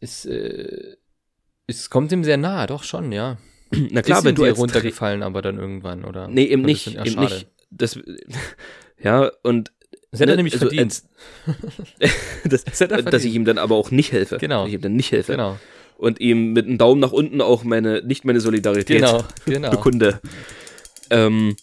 Es, 0.00 0.24
äh, 0.24 0.96
es 1.68 1.90
kommt 1.90 2.10
ihm 2.12 2.24
sehr 2.24 2.36
nahe, 2.38 2.66
doch 2.66 2.82
schon, 2.82 3.12
ja. 3.12 3.38
Na 3.90 4.02
klar, 4.02 4.18
ist 4.18 4.24
wenn 4.24 4.34
du 4.34 4.44
als 4.44 4.58
runtergefallen, 4.58 5.22
aber 5.22 5.42
dann 5.42 5.58
irgendwann, 5.58 6.04
oder? 6.04 6.26
Nee, 6.26 6.44
eben 6.46 6.62
nicht, 6.62 6.96
das- 6.96 7.06
eben 7.06 7.20
nicht. 7.20 7.46
Das, 7.70 7.98
ja, 9.02 9.30
und 9.44 9.70
Das 10.10 10.20
hätte 10.20 10.32
er 10.32 10.36
ne, 10.36 10.36
nämlich 10.38 10.54
also 10.54 10.66
verdient. 10.66 11.02
das, 12.44 12.64
Das 12.64 12.80
hätte 12.80 12.94
er 12.94 13.02
dass 13.02 13.06
ich 13.06 13.10
verdient. 13.22 13.34
ihm 13.34 13.44
dann 13.44 13.58
aber 13.58 13.76
auch 13.76 13.90
nicht 13.90 14.12
helfe. 14.12 14.38
Genau. 14.38 14.66
Ich 14.66 14.72
ihm 14.74 14.80
dann 14.80 14.94
nicht 14.96 15.12
helfe. 15.12 15.32
Genau, 15.32 15.58
Und 15.98 16.20
ihm 16.20 16.52
mit 16.52 16.66
einem 16.66 16.78
Daumen 16.78 17.00
nach 17.00 17.12
unten 17.12 17.40
auch 17.40 17.62
meine, 17.64 18.02
nicht 18.02 18.24
meine 18.24 18.40
Solidarität 18.40 18.98
genau, 19.02 19.24
genau. 19.46 19.70
bekunde. 19.70 20.20
Ähm, 21.10 21.56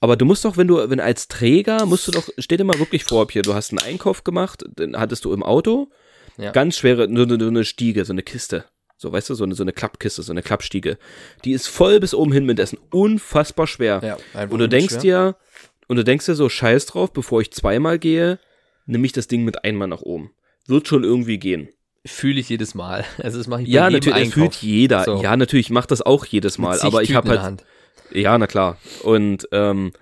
aber 0.00 0.16
du 0.16 0.24
musst 0.24 0.44
doch, 0.44 0.56
wenn 0.56 0.66
du, 0.66 0.90
wenn 0.90 0.98
als 1.00 1.28
Träger, 1.28 1.86
musst 1.86 2.08
du 2.08 2.12
doch, 2.12 2.28
stell 2.38 2.58
dir 2.58 2.64
mal 2.64 2.78
wirklich 2.80 3.04
vor, 3.04 3.26
Pierre, 3.28 3.42
du 3.44 3.54
hast 3.54 3.70
einen 3.70 3.78
Einkauf 3.78 4.24
gemacht, 4.24 4.64
den 4.78 4.98
hattest 4.98 5.24
du 5.24 5.32
im 5.32 5.44
Auto, 5.44 5.88
Ja. 6.38 6.50
ganz 6.50 6.76
schwere, 6.78 7.06
so 7.06 7.22
eine, 7.22 7.38
so 7.38 7.46
eine 7.48 7.64
Stiege, 7.64 8.04
so 8.04 8.12
eine 8.12 8.22
Kiste. 8.22 8.64
So, 8.96 9.12
weißt 9.12 9.30
du, 9.30 9.34
so 9.34 9.42
eine, 9.44 9.54
so 9.56 9.62
eine 9.64 9.72
Klappkiste, 9.72 10.22
so 10.22 10.32
eine 10.32 10.42
Klappstiege. 10.42 10.96
Die 11.44 11.52
ist 11.52 11.66
voll 11.68 11.98
bis 11.98 12.14
oben 12.14 12.32
hin 12.32 12.44
mit 12.46 12.60
Essen. 12.60 12.78
Unfassbar 12.90 13.66
schwer. 13.66 14.00
Ja, 14.34 14.44
Und 14.44 14.58
du 14.60 14.68
denkst 14.68 14.94
schwer. 14.94 15.00
dir, 15.00 15.36
und 15.92 15.96
du 15.98 16.04
denkst 16.04 16.24
dir 16.24 16.34
so, 16.34 16.48
scheiß 16.48 16.86
drauf, 16.86 17.12
bevor 17.12 17.42
ich 17.42 17.50
zweimal 17.52 17.98
gehe, 17.98 18.38
nehme 18.86 19.04
ich 19.04 19.12
das 19.12 19.28
Ding 19.28 19.44
mit 19.44 19.62
einmal 19.62 19.88
nach 19.88 20.00
oben. 20.00 20.30
Wird 20.66 20.88
schon 20.88 21.04
irgendwie 21.04 21.36
gehen. 21.38 21.68
Fühle 22.06 22.40
ich 22.40 22.48
jedes 22.48 22.74
Mal. 22.74 23.04
Also 23.22 23.36
das 23.36 23.46
mache 23.46 23.60
ich 23.62 23.68
Ja, 23.68 23.82
bei 23.82 23.90
jedem 23.90 23.94
natürlich, 24.10 24.28
das 24.30 24.38
Einkauf. 24.38 24.54
fühlt 24.54 24.62
jeder. 24.62 25.04
So. 25.04 25.22
Ja, 25.22 25.36
natürlich, 25.36 25.66
ich 25.66 25.70
mach 25.70 25.84
das 25.84 26.00
auch 26.00 26.24
jedes 26.24 26.56
Mal. 26.56 26.80
Aber 26.80 27.02
ich 27.02 27.14
habe 27.14 27.28
halt, 27.28 27.42
Hand. 27.42 27.64
ja, 28.10 28.38
na 28.38 28.46
klar. 28.46 28.78
Und 29.02 29.46
ähm, 29.52 29.92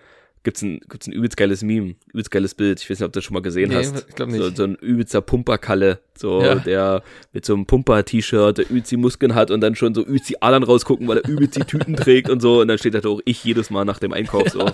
gibt's 0.43 0.63
ein, 0.63 0.81
gibt's 0.89 1.07
ein 1.09 1.13
übelst 1.13 1.37
geiles 1.37 1.63
Meme, 1.63 1.97
übelst 2.13 2.31
geiles 2.31 2.55
Bild. 2.55 2.81
Ich 2.81 2.89
weiß 2.89 3.01
nicht, 3.01 3.07
ob 3.07 3.13
du 3.13 3.19
das 3.19 3.25
schon 3.25 3.35
mal 3.35 3.43
gesehen 3.43 3.69
Nee, 3.71 3.77
hast. 3.77 4.07
ich 4.09 4.15
glaub 4.15 4.31
So, 4.31 4.37
nicht. 4.45 4.57
so 4.57 4.65
ein 4.65 4.77
übelster 4.77 5.21
Pumperkalle, 5.21 5.99
so 6.17 6.41
Ja. 6.43 6.55
der 6.55 7.03
mit 7.35 7.45
so 7.45 7.53
einem 7.53 7.67
Pumper-T-Shirt, 7.67 8.57
der 8.59 8.71
übelst 8.71 8.91
die 8.91 8.97
Muskeln 8.97 9.35
hat 9.35 9.51
und 9.51 9.61
dann 9.61 9.75
schon 9.75 9.95
so 9.95 10.01
übelst 10.03 10.31
die 10.31 10.41
Adern 10.41 10.63
rausgucken, 10.63 11.07
weil 11.09 11.19
er 11.19 11.29
übelst 11.29 11.57
die 11.57 11.65
Tüten 11.65 11.97
trägt 11.97 12.31
und 12.31 12.41
so. 12.41 12.61
Und 12.63 12.69
dann 12.69 12.79
steht 12.79 12.95
da 12.95 13.07
auch 13.07 13.21
ich 13.27 13.45
jedes 13.45 13.69
Mal 13.69 13.85
nach 13.85 13.99
dem 13.99 14.13
Einkauf 14.15 14.49
so. 14.49 14.65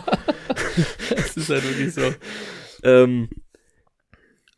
Das 1.10 1.36
ist 1.36 1.50
halt 1.50 1.64
wirklich 1.64 1.94
so. 1.94 2.12
Ähm, 2.82 3.28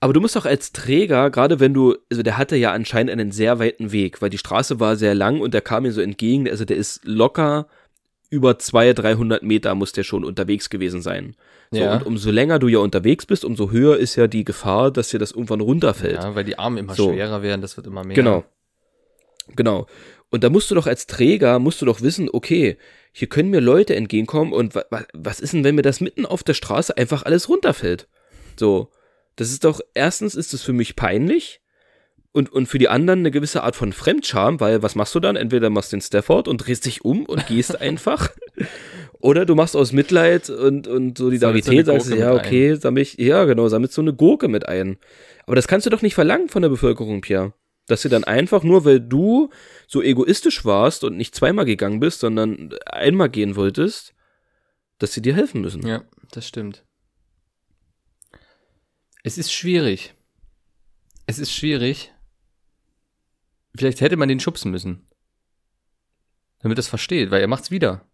aber 0.01 0.13
du 0.13 0.21
musst 0.21 0.37
doch 0.37 0.47
als 0.47 0.73
Träger, 0.73 1.31
gerade 1.31 1.59
wenn 1.59 1.75
du, 1.75 1.97
also 2.11 2.23
der 2.23 2.39
hatte 2.39 2.57
ja 2.57 2.73
anscheinend 2.73 3.11
einen 3.11 3.33
sehr 3.33 3.59
weiten 3.59 3.91
Weg, 3.91 4.23
weil 4.23 4.31
die 4.31 4.39
Straße 4.39 4.79
war 4.79 4.97
sehr 4.97 5.15
lang 5.15 5.41
und 5.41 5.55
der 5.55 5.61
kam 5.61 5.83
mir 5.83 5.93
so 5.93 6.01
entgegen, 6.01 6.49
also 6.49 6.65
der 6.65 6.77
ist 6.77 7.01
locker 7.05 7.67
über 8.31 8.59
200, 8.59 8.99
300 8.99 9.43
Meter 9.43 9.75
muss 9.75 9.93
der 9.93 10.05
schon 10.05 10.25
unterwegs 10.25 10.69
gewesen 10.71 11.01
sein. 11.03 11.35
So, 11.71 11.79
Ja. 11.79 11.95
Und 11.95 12.05
umso 12.07 12.31
länger 12.31 12.59
du 12.59 12.69
ja 12.69 12.79
unterwegs 12.79 13.25
bist, 13.27 13.45
umso 13.45 13.71
höher 13.71 13.97
ist 13.97 14.17
ja 14.17 14.27
die 14.27 14.45
Gefahr, 14.45 14.91
dass 14.91 15.09
dir 15.09 15.19
das 15.19 15.33
irgendwann 15.33 15.61
runterfällt. 15.63 16.23
Ja, 16.23 16.35
weil 16.35 16.45
die 16.45 16.59
Arme 16.59 16.81
immer 16.81 16.95
So. 16.95 17.13
schwerer 17.13 17.43
werden, 17.43 17.63
das 17.63 17.77
wird 17.77 17.87
immer 17.87 18.05
mehr. 18.05 18.15
Genau. 18.15 18.45
Genau. 19.57 19.87
Und 20.31 20.45
da 20.45 20.51
musst 20.51 20.71
du 20.71 20.75
doch 20.75 20.87
als 20.87 21.07
Träger, 21.07 21.59
musst 21.59 21.81
du 21.81 21.87
doch 21.87 22.03
wissen, 22.03 22.29
okay, 22.31 22.77
hier 23.13 23.29
können 23.29 23.51
mir 23.51 23.61
Leute 23.61 23.97
entgegenkommen 23.97 24.53
und 24.53 24.75
wa 24.75 24.85
wa 24.91 25.05
was 25.13 25.41
ist 25.41 25.53
denn, 25.53 25.65
wenn 25.65 25.75
mir 25.75 25.83
das 25.83 26.01
mitten 26.01 26.27
auf 26.27 26.43
der 26.43 26.55
Straße 26.55 26.97
einfach 26.97 27.25
alles 27.25 27.49
runterfällt? 27.49 28.09
So. 28.57 28.91
Das 29.37 29.51
ist 29.51 29.65
doch, 29.65 29.81
erstens 29.95 30.35
ist 30.35 30.53
es 30.53 30.63
für 30.63 30.73
mich 30.73 30.97
peinlich 30.97 31.61
und, 32.33 32.53
und 32.53 32.67
für 32.67 32.79
die 32.79 32.89
anderen 32.89 33.21
eine 33.21 33.31
gewisse 33.31 33.63
Art 33.63 33.77
von 33.77 33.93
Fremdscham, 33.93 34.61
weil 34.61 34.83
was 34.83 34.95
machst 34.95 35.15
du 35.15 35.21
dann? 35.21 35.37
Entweder 35.37 35.71
machst 35.71 35.93
du 35.93 35.97
den 35.97 36.03
Stafford 36.03 36.49
und 36.49 36.59
drehst 36.59 36.87
dich 36.87 37.05
um 37.05 37.25
und 37.25 37.47
gehst 37.47 37.81
einfach. 37.81 38.31
Oder 39.21 39.47
du 39.47 39.55
machst 39.55 39.77
aus 39.77 39.93
Mitleid 39.93 40.51
und, 40.51 40.87
und 40.87 41.19
Solidarität, 41.19 41.87
sagst 41.87 42.07
so 42.07 42.13
eine 42.13 42.23
du, 42.23 42.29
ja, 42.29 42.35
okay, 42.35 42.75
sammel 42.75 43.03
ich, 43.03 43.15
ja, 43.19 43.45
genau, 43.45 43.69
sammelst 43.69 43.95
so 43.95 44.03
eine 44.03 44.13
Gurke 44.13 44.49
mit 44.49 44.69
ein. 44.69 44.99
Aber 45.47 45.57
das 45.57 45.67
kannst 45.67 45.87
du 45.87 45.91
doch 45.91 46.03
nicht 46.03 46.15
verlangen 46.15 46.49
von 46.49 46.63
der 46.63 46.69
Bevölkerung, 46.69 47.21
Pierre. 47.21 47.53
Dass 47.89 48.03
sie 48.03 48.09
dann 48.09 48.25
einfach 48.25 48.63
nur, 48.63 48.85
weil 48.85 49.01
du 49.01 49.51
so 49.87 50.03
egoistisch 50.03 50.65
warst 50.65 51.05
und 51.05 51.17
nicht 51.17 51.35
zweimal 51.35 51.65
gegangen 51.65 52.01
bist, 52.01 52.21
sondern 52.21 52.75
einmal 52.87 53.31
gehen 53.31 53.57
wolltest, 53.57 54.15
dass 54.99 55.13
sie 55.13 55.23
dir 55.23 55.35
helfen 55.35 55.63
müssen. 55.63 55.87
Ja, 55.87 56.05
das 56.31 56.47
stimmt. 56.47 56.85
Es 59.25 59.39
ist 59.39 59.53
schwierig. 59.53 60.15
Es 61.27 61.39
ist 61.39 61.53
schwierig. 61.53 62.13
Vielleicht 63.77 64.01
hätte 64.01 64.17
man 64.17 64.29
den 64.29 64.41
schubsen 64.41 64.71
müssen. 64.71 65.07
Damit 66.61 66.79
er 66.79 66.81
es 66.81 66.89
versteht, 66.89 67.31
weil 67.31 67.41
er 67.41 67.49
macht's 67.49 67.71
wieder. 67.71 68.09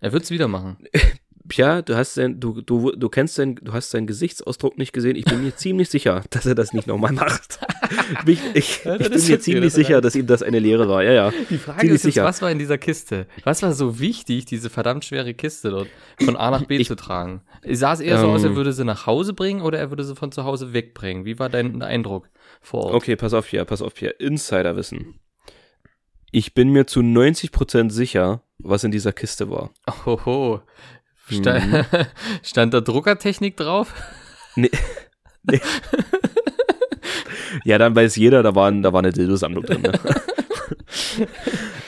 Er 0.00 0.12
wird's 0.12 0.30
wieder 0.30 0.48
machen. 0.48 0.78
Pia, 1.52 1.82
du 1.82 1.94
hast 1.96 2.14
sein, 2.14 2.40
du, 2.40 2.62
du, 2.62 2.92
du 2.92 3.08
kennst 3.10 3.34
sein, 3.34 3.56
du 3.56 3.74
hast 3.74 3.90
seinen 3.90 4.06
Gesichtsausdruck 4.06 4.78
nicht 4.78 4.94
gesehen. 4.94 5.16
Ich 5.16 5.26
bin 5.26 5.44
mir 5.44 5.54
ziemlich 5.54 5.90
sicher, 5.90 6.22
dass 6.30 6.46
er 6.46 6.54
das 6.54 6.72
nicht 6.72 6.86
nochmal 6.86 7.12
macht. 7.12 7.58
ich 8.26 8.40
ich, 8.54 8.84
Ja, 8.84 8.94
ich 8.98 9.10
bin 9.10 9.22
mir 9.26 9.38
ziemlich 9.38 9.64
das 9.64 9.74
sicher, 9.74 10.00
dass 10.00 10.14
ihm 10.14 10.26
das 10.26 10.42
eine 10.42 10.58
Lehre 10.60 10.88
war. 10.88 11.02
Ja, 11.04 11.12
ja. 11.12 11.32
Die 11.50 11.58
Frage 11.58 11.80
Ziemlich 11.80 11.96
ist 11.96 12.04
jetzt, 12.04 12.14
sicher. 12.14 12.24
was 12.24 12.40
war 12.40 12.50
in 12.50 12.58
dieser 12.58 12.78
Kiste? 12.78 13.26
Was 13.44 13.62
war 13.62 13.74
so 13.74 14.00
wichtig, 14.00 14.46
diese 14.46 14.70
verdammt 14.70 15.04
schwere 15.04 15.34
Kiste 15.34 15.68
dort 15.68 15.88
von 16.24 16.36
A 16.36 16.50
nach 16.50 16.64
B 16.64 16.76
Ich- 16.78 16.88
zu 16.88 16.94
tragen? 16.94 17.42
Sah 17.70 17.92
es 17.92 18.00
eher 18.00 18.18
so 18.18 18.28
aus, 18.28 18.42
er 18.44 18.48
Ähm. 18.50 18.56
würde 18.56 18.72
sie 18.72 18.86
nach 18.86 19.04
Hause 19.06 19.34
bringen 19.34 19.60
oder 19.60 19.78
er 19.78 19.90
würde 19.90 20.04
sie 20.04 20.16
von 20.16 20.32
zu 20.32 20.44
Hause 20.44 20.72
wegbringen? 20.72 21.26
Wie 21.26 21.38
war 21.38 21.50
dein 21.50 21.82
Eindruck 21.82 22.30
vor 22.62 22.84
Ort? 22.86 22.94
Okay, 22.94 23.14
pass 23.16 23.34
auf 23.34 23.46
hier, 23.46 23.66
pass 23.66 23.82
auf 23.82 23.92
hier. 23.98 24.18
Insiderwissen. 24.20 25.16
Ich 26.30 26.54
bin 26.54 26.70
mir 26.70 26.86
zu 26.86 27.00
90% 27.00 27.90
sicher, 27.90 28.40
was 28.58 28.84
in 28.84 28.90
dieser 28.90 29.12
Kiste 29.12 29.50
war. 29.50 29.70
Hoho. 30.06 30.62
Sta 31.30 31.58
Mhm. 31.58 31.84
Stand 32.42 32.74
da 32.74 32.80
Druckertechnik 32.80 33.56
drauf? 33.56 33.94
Nee. 34.56 34.70
nee. 35.44 35.60
ja, 37.64 37.78
dann 37.78 37.94
weiß 37.94 38.16
jeder, 38.16 38.42
da, 38.42 38.54
waren, 38.54 38.82
da 38.82 38.92
war 38.92 39.00
eine 39.00 39.12
Dildo-Sammlung 39.12 39.64
drin. 39.64 39.82
Ne? 39.82 39.92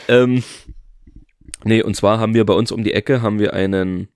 ähm, 0.09 0.43
nee, 1.64 1.83
und 1.83 1.95
zwar 1.95 2.19
haben 2.19 2.35
wir 2.35 2.45
bei 2.47 2.55
uns 2.55 2.73
um 2.73 2.85
die 2.85 2.93
Ecke 2.93 3.23
haben 3.23 3.38
wir 3.38 3.53
einen. 3.53 4.09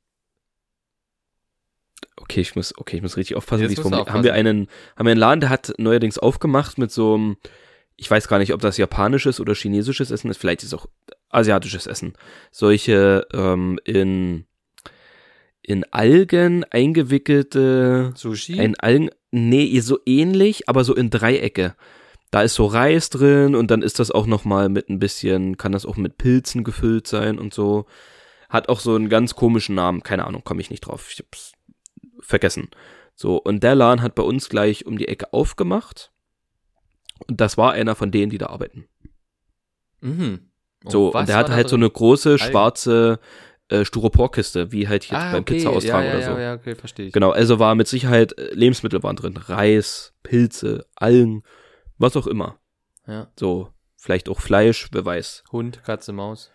Okay, 2.17 2.41
ich 2.41 2.55
muss, 2.57 2.77
okay, 2.77 2.97
ich 2.97 3.03
muss 3.03 3.17
richtig 3.17 3.37
aufpassen, 3.37 3.63
Jetzt 3.63 3.71
wie 3.71 3.73
ich 3.75 3.77
du 3.77 3.83
formuliere. 3.83 4.13
Haben 4.13 4.25
wir 4.25 4.35
einen, 4.35 4.69
haben 4.97 5.07
wir 5.07 5.13
einen 5.13 5.21
Laden, 5.21 5.41
der 5.41 5.51
hat 5.51 5.73
neuerdings 5.79 6.19
aufgemacht 6.19 6.77
mit 6.77 6.91
so 6.91 7.15
einem, 7.15 7.37
ich 7.97 8.11
weiß 8.11 8.29
gar 8.29 8.39
nicht, 8.39 8.53
ob 8.53 8.61
das 8.61 8.77
japanisches 8.77 9.41
oder 9.41 9.55
chinesisches 9.55 10.11
Essen 10.11 10.31
ist, 10.31 10.37
vielleicht 10.37 10.63
ist 10.63 10.69
es 10.69 10.75
auch 10.75 10.89
asiatisches 11.31 11.87
Essen. 11.87 12.15
Solche 12.51 13.27
ähm, 13.33 13.79
in, 13.85 14.48
in 15.69 15.85
Algen 15.93 16.65
eingewickelte 16.65 18.13
Sushi? 18.15 18.59
ein 18.59 18.75
Algen, 18.81 19.11
nee, 19.31 19.79
so 19.81 19.99
ähnlich, 20.07 20.67
aber 20.69 20.83
so 20.83 20.95
in 20.95 21.11
Dreiecke. 21.11 21.77
Da 22.31 22.43
ist 22.43 22.55
so 22.55 22.65
Reis 22.67 23.11
drin 23.11 23.55
und 23.55 23.71
dann 23.71 23.83
ist 23.83 23.99
das 23.99 24.11
auch 24.11 24.27
nochmal 24.27 24.71
mit 24.71 24.89
ein 24.89 24.99
bisschen, 24.99 25.59
kann 25.59 25.73
das 25.73 25.85
auch 25.85 25.97
mit 25.97 26.17
Pilzen 26.17 26.65
gefüllt 26.65 27.07
sein 27.07 27.39
und 27.39 27.53
so. 27.53 27.85
Hat 28.49 28.71
auch 28.71 28.81
so 28.81 28.95
einen 28.95 29.11
ganz 29.11 29.35
komischen 29.35 29.75
Namen, 29.75 30.03
keine 30.03 30.27
Ahnung, 30.27 30.43
komme 30.43 30.63
ich 30.63 30.71
nicht 30.71 30.81
drauf. 30.81 31.11
Ich 31.13 31.19
hab's 31.19 31.53
vergessen. 32.21 32.71
So, 33.15 33.37
und 33.37 33.63
der 33.63 33.75
Laden 33.75 34.01
hat 34.01 34.15
bei 34.15 34.23
uns 34.23 34.49
gleich 34.49 34.87
um 34.87 34.97
die 34.97 35.09
Ecke 35.09 35.35
aufgemacht. 35.35 36.13
Und 37.27 37.43
das 37.43 37.59
war 37.59 37.73
einer 37.73 37.95
von 37.95 38.11
denen, 38.11 38.31
die 38.31 38.39
da 38.39 38.47
arbeiten. 38.47 38.87
mhm. 40.01 40.41
Oh, 40.85 40.91
So, 40.91 41.13
und 41.13 41.29
der 41.29 41.43
da 41.43 41.53
halt 41.53 41.69
so 41.69 41.77
eine 41.77 41.91
große 41.91 42.39
schwarze 42.39 43.19
äh, 43.69 43.85
Styroporkiste, 43.85 44.73
wie 44.73 44.89
halt 44.89 45.05
jetzt 45.05 45.15
ah, 45.15 45.33
beim 45.33 45.43
okay. 45.43 45.57
Pizza 45.57 45.71
austragen 45.71 46.07
ja, 46.07 46.13
ja, 46.13 46.17
oder 46.17 46.27
so. 46.27 46.33
Ja, 46.33 46.41
ja, 46.41 46.55
okay, 46.55 46.75
verstehe 46.75 47.07
ich. 47.07 47.13
Genau, 47.13 47.31
also 47.31 47.59
war 47.59 47.75
mit 47.75 47.89
Sicherheit 47.89 48.39
äh, 48.39 48.55
Lebensmittel 48.55 49.03
waren 49.03 49.17
drin. 49.17 49.37
Reis, 49.37 50.15
Pilze, 50.23 50.87
Algen, 50.97 51.43
was 51.99 52.17
auch 52.17 52.27
immer. 52.27 52.59
Ja. 53.07 53.31
So, 53.39 53.71
vielleicht 53.97 54.29
auch 54.29 54.41
Fleisch, 54.41 54.89
wer 54.93 55.05
weiß. 55.05 55.45
Hund, 55.53 55.83
Katze, 55.85 56.13
Maus. 56.13 56.51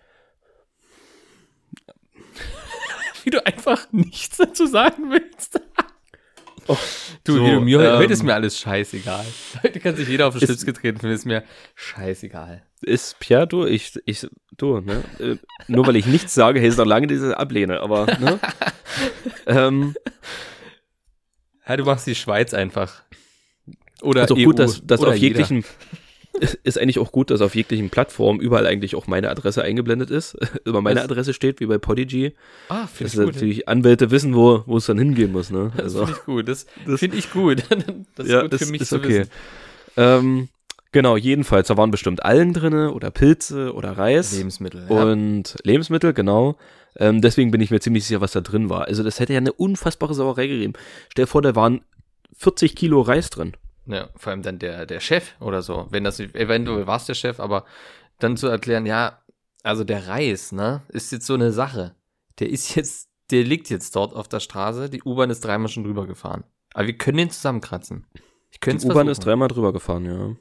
Wie 3.24 3.30
du 3.30 3.46
einfach 3.46 3.92
nichts 3.92 4.38
dazu 4.38 4.66
sagen 4.66 5.12
willst. 5.12 5.60
Oh, 6.66 6.78
du, 7.26 7.34
so, 7.34 7.46
du 7.46 7.60
mir, 7.60 7.82
ähm, 7.82 7.98
heute 7.98 8.14
ist 8.14 8.24
mir 8.24 8.34
alles 8.34 8.58
scheißegal. 8.58 9.26
Heute 9.64 9.82
kann 9.82 9.98
sich 9.98 10.08
jeder 10.08 10.28
auf 10.28 10.38
den 10.38 10.46
Schlips 10.46 10.66
getreten 10.66 11.06
ist 11.08 11.26
mir 11.26 11.44
scheißegal. 11.76 12.66
Ist 12.84 13.20
Pierre, 13.20 13.48
du, 13.48 13.66
ich, 13.66 14.00
ich, 14.06 14.28
du, 14.58 14.80
ne? 14.80 15.04
Äh, 15.20 15.36
nur 15.68 15.88
weil 15.88 15.96
ich 15.96 16.06
nichts 16.06 16.34
sage, 16.34 16.62
heißt 16.62 16.78
noch 16.78 16.86
lange, 16.86 17.08
diese 17.08 17.38
ablehne, 17.38 17.80
aber, 17.80 18.06
ne? 18.20 18.40
ähm, 19.48 19.96
Ja, 21.68 21.78
du 21.78 21.86
machst 21.86 22.08
die 22.08 22.16
Schweiz 22.16 22.54
einfach. 22.54 23.04
Oder 24.02 24.26
ist 24.26 24.32
auch 24.32 24.38
EU, 24.38 24.44
gut, 24.46 24.60
dass, 24.60 24.86
dass 24.86 25.00
oder 25.00 25.12
auf 25.12 25.16
jeglichen, 25.18 25.64
ist 26.64 26.78
eigentlich 26.78 27.00
auch 27.00 27.12
gut, 27.14 27.30
dass 27.30 27.40
auf 27.42 27.56
jeglichen 27.56 27.90
Plattformen 27.90 28.42
überall 28.42 28.68
eigentlich 28.68 28.96
auch 28.96 29.08
meine 29.08 29.30
Adresse 29.30 29.62
eingeblendet 29.64 30.10
ist. 30.10 30.36
Über 30.66 30.82
meine 30.82 30.96
Das- 30.96 31.06
Adresse 31.06 31.34
steht, 31.34 31.62
wie 31.62 31.68
bei 31.68 31.78
Podigy. 31.78 32.34
Ah, 32.68 32.88
finde 32.88 33.04
Dass 33.12 33.14
ich 33.14 33.26
gut. 33.26 33.34
natürlich 33.36 33.68
Anwälte 33.70 34.12
wissen, 34.12 34.36
wo, 34.36 34.64
wo 34.66 34.78
es 34.78 34.88
dann 34.88 34.98
hingehen 34.98 35.32
muss. 35.32 35.52
Ne? 35.52 35.72
Das 35.78 35.96
Also, 35.96 36.06
finde 36.06 36.20
ich 36.20 36.26
gut. 36.26 36.48
Das, 36.50 36.66
finde 37.00 37.18
ich 37.18 37.32
gut. 37.32 37.64
Das 38.16 38.26
ist 38.26 38.32
ja, 38.32 38.42
gut 38.42 38.54
das 38.54 38.64
für 38.66 38.72
mich 38.72 38.82
ist 38.82 38.90
zu 38.90 38.98
okay. 38.98 39.08
wissen. 39.22 39.30
Ähm, 39.96 40.50
genau, 40.94 41.18
jedenfalls, 41.18 41.68
da 41.68 41.76
waren 41.76 41.92
bestimmt 41.92 42.24
Algen 42.24 42.54
drinne 42.54 42.94
oder 42.94 43.12
Pilze 43.12 43.74
oder 43.74 43.98
Reis. 43.98 44.36
Lebensmittel. 44.36 44.88
Ja. 44.90 45.04
und 45.04 45.58
Lebensmittel, 45.64 46.14
genau. 46.14 46.58
Ähm, 46.96 47.22
deswegen 47.22 47.52
bin 47.52 47.60
ich 47.60 47.72
mir 47.72 47.82
ziemlich 47.82 48.06
sicher, 48.06 48.22
was 48.22 48.32
da 48.32 48.42
drin 48.42 48.70
war. 48.70 48.86
Also 48.88 49.04
das 49.04 49.20
hätte 49.20 49.34
ja 49.34 49.40
eine 49.40 49.52
unfassbare 49.52 50.14
Sauerei 50.14 50.48
gegeben. 50.48 50.74
Stell 51.10 51.26
dir 51.26 51.30
vor, 51.30 51.42
da 51.42 51.56
waren 51.56 51.82
40 52.34 52.76
Kilo 52.76 53.02
Reis 53.02 53.30
drin. 53.30 53.54
Ja, 53.86 54.10
vor 54.16 54.32
allem 54.32 54.44
dann 54.44 54.60
der, 54.60 54.86
der 54.86 55.00
Chef 55.00 55.34
oder 55.42 55.62
so. 55.62 55.88
Wenn 55.90 56.04
das 56.04 56.20
eventuell 56.20 56.88
war 56.88 56.98
es 56.98 57.06
der 57.06 57.16
Chef, 57.16 57.40
aber 57.40 57.66
dann 58.20 58.38
zu 58.38 58.48
erklären, 58.48 58.86
ja, 58.86 59.20
also 59.64 59.84
der 59.84 60.08
Reis, 60.08 60.52
ne, 60.52 60.84
ist 60.90 61.12
jetzt 61.12 61.26
so 61.26 61.34
eine 61.34 61.52
Sache. 61.52 61.96
Der 62.40 62.50
ist 62.50 62.76
jetzt, 62.76 63.10
der 63.32 63.44
liegt 63.44 63.70
jetzt 63.70 63.96
dort 63.96 64.14
auf 64.14 64.28
der 64.28 64.40
Straße. 64.40 64.90
Die 64.90 65.04
U-Bahn 65.04 65.30
ist 65.30 65.42
dreimal 65.42 65.70
schon 65.70 65.84
drüber 65.84 66.08
gefahren. 66.08 66.44
Aber 66.74 66.88
wir 66.88 66.98
können 66.98 67.18
den 67.18 67.30
zusammenkratzen. 67.30 68.06
Ich 68.52 68.60
könnte 68.60 68.86
Die 68.86 68.92
U-Bahn 68.92 69.08
ist 69.08 69.26
dreimal 69.26 69.48
drüber 69.48 69.74
gefahren, 69.74 70.06
ja. 70.06 70.36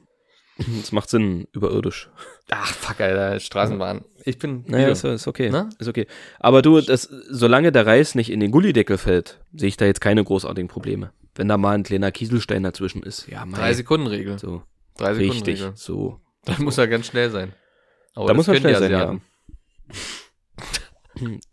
Das 0.57 0.91
macht 0.91 1.09
Sinn, 1.09 1.47
überirdisch. 1.51 2.09
Ach, 2.51 2.71
fuck, 2.73 3.01
Alter, 3.01 3.39
Straßenbahn. 3.39 4.05
Ich 4.23 4.37
bin 4.37 4.63
Naja, 4.67 4.89
ist, 4.89 5.03
ist 5.03 5.27
okay. 5.27 5.49
Ne? 5.49 5.69
Ist 5.79 5.87
okay. 5.87 6.05
Aber 6.39 6.61
du, 6.61 6.79
das, 6.79 7.03
solange 7.29 7.71
der 7.71 7.85
Reis 7.87 8.13
nicht 8.13 8.29
in 8.31 8.39
den 8.39 8.51
Gullideckel 8.51 8.97
fällt, 8.97 9.39
sehe 9.53 9.69
ich 9.69 9.77
da 9.77 9.85
jetzt 9.85 9.99
keine 10.01 10.23
großartigen 10.23 10.67
Probleme. 10.67 11.11
Wenn 11.35 11.47
da 11.47 11.57
mal 11.57 11.73
ein 11.73 11.83
kleiner 11.83 12.11
Kieselstein 12.11 12.61
dazwischen 12.61 13.01
ist. 13.01 13.27
Ja, 13.27 13.45
mei. 13.45 13.57
Drei 13.57 13.73
Sekunden 13.73 14.05
Regel. 14.07 14.37
So, 14.37 14.61
Drei 14.97 15.15
Sekunden 15.15 15.31
richtig. 15.31 15.61
Regel. 15.61 15.73
So. 15.75 16.19
Dann 16.45 16.63
muss 16.63 16.77
er 16.77 16.87
ganz 16.87 17.07
schnell 17.07 17.31
sein. 17.31 17.53
Aber 18.13 18.27
Da 18.27 18.33
das 18.33 18.37
muss 18.37 18.47
man 18.47 18.57
schnell 18.57 18.75
sein, 18.77 18.91
ja. 18.91 18.97
Asiaten. 18.99 19.21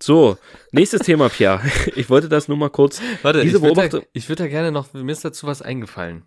So, 0.01 0.39
nächstes 0.73 1.03
Thema, 1.03 1.29
Pierre. 1.29 1.61
Ich 1.97 2.09
wollte 2.11 2.29
das 2.29 2.49
nur 2.49 2.57
mal 2.57 2.71
kurz. 2.71 3.01
Warte, 3.23 3.43
Diese 3.43 3.59
ich 3.59 3.63
würde 3.63 3.89
da, 3.89 4.01
ich 4.13 4.29
würd 4.29 4.41
da 4.41 4.49
gerne 4.49 4.73
noch, 4.73 4.93
mir 4.95 5.13
ist 5.13 5.25
dazu 5.25 5.47
was 5.47 5.63
eingefallen. 5.63 6.25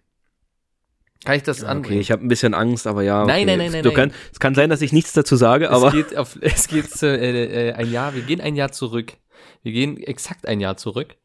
Kann 1.25 1.36
ich 1.36 1.44
das 1.44 1.62
Okay, 1.62 1.72
anbringen? 1.72 2.01
ich 2.01 2.12
habe 2.12 2.25
ein 2.25 2.27
bisschen 2.27 2.53
Angst, 2.53 2.86
aber 2.88 3.03
ja. 3.03 3.25
Nein, 3.25 3.44
okay. 3.44 3.46
nein, 3.46 3.58
nein, 3.58 3.72
nein, 3.72 3.84
Du 3.84 3.89
nein. 3.89 3.96
Kann, 3.96 4.13
es 4.32 4.39
kann 4.39 4.56
sein, 4.56 4.70
dass 4.70 4.82
ich 4.82 4.92
nichts 4.94 5.13
dazu 5.13 5.36
sage, 5.36 5.65
es 5.65 5.72
aber. 5.72 5.92
geht 5.92 6.15
auf, 6.18 6.38
es 6.42 6.68
geht 6.68 7.01
äh, 7.03 7.70
äh, 7.70 7.74
ein 7.74 7.92
Jahr, 7.92 8.13
wir 8.15 8.22
gehen 8.24 8.42
ein 8.42 8.56
Jahr 8.56 8.72
zurück. 8.72 9.13
Wir 9.62 9.72
gehen 9.72 9.98
exakt 9.98 10.48
ein 10.48 10.60
Jahr 10.60 10.77
zurück. 10.77 11.15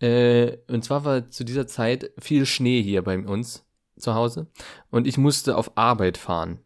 Äh, 0.00 0.58
und 0.68 0.84
zwar 0.84 1.04
war 1.04 1.28
zu 1.30 1.44
dieser 1.44 1.66
Zeit 1.66 2.10
viel 2.20 2.46
Schnee 2.46 2.82
hier 2.82 3.02
bei 3.02 3.18
uns 3.18 3.64
zu 3.98 4.14
Hause 4.14 4.48
und 4.90 5.06
ich 5.06 5.16
musste 5.18 5.56
auf 5.56 5.76
Arbeit 5.76 6.18
fahren. 6.18 6.58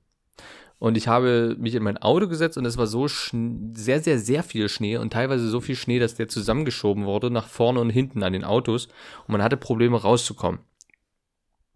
Und 0.79 0.97
ich 0.99 1.09
habe 1.09 1.57
mich 1.59 1.75
in 1.75 1.83
mein 1.83 1.97
Auto 1.97 2.29
gesetzt 2.29 2.59
und 2.59 2.67
es 2.67 2.77
war 2.77 2.87
so 2.87 3.07
sehr, 3.09 4.01
sehr, 4.03 4.19
sehr 4.19 4.43
viel 4.43 4.69
Schnee 4.69 4.99
und 4.99 5.11
teilweise 5.13 5.49
so 5.49 5.61
viel 5.63 5.75
Schnee, 5.77 5.99
dass 5.99 6.15
der 6.17 6.29
zusammengeschoben 6.29 7.07
wurde 7.07 7.31
nach 7.31 7.49
vorne 7.49 7.81
und 7.81 7.89
hinten 7.91 8.23
an 8.23 8.35
den 8.35 8.45
Autos 8.45 8.87
und 9.27 9.33
man 9.33 9.43
hatte 9.43 9.57
Probleme 9.57 10.01
rauszukommen. 10.01 10.61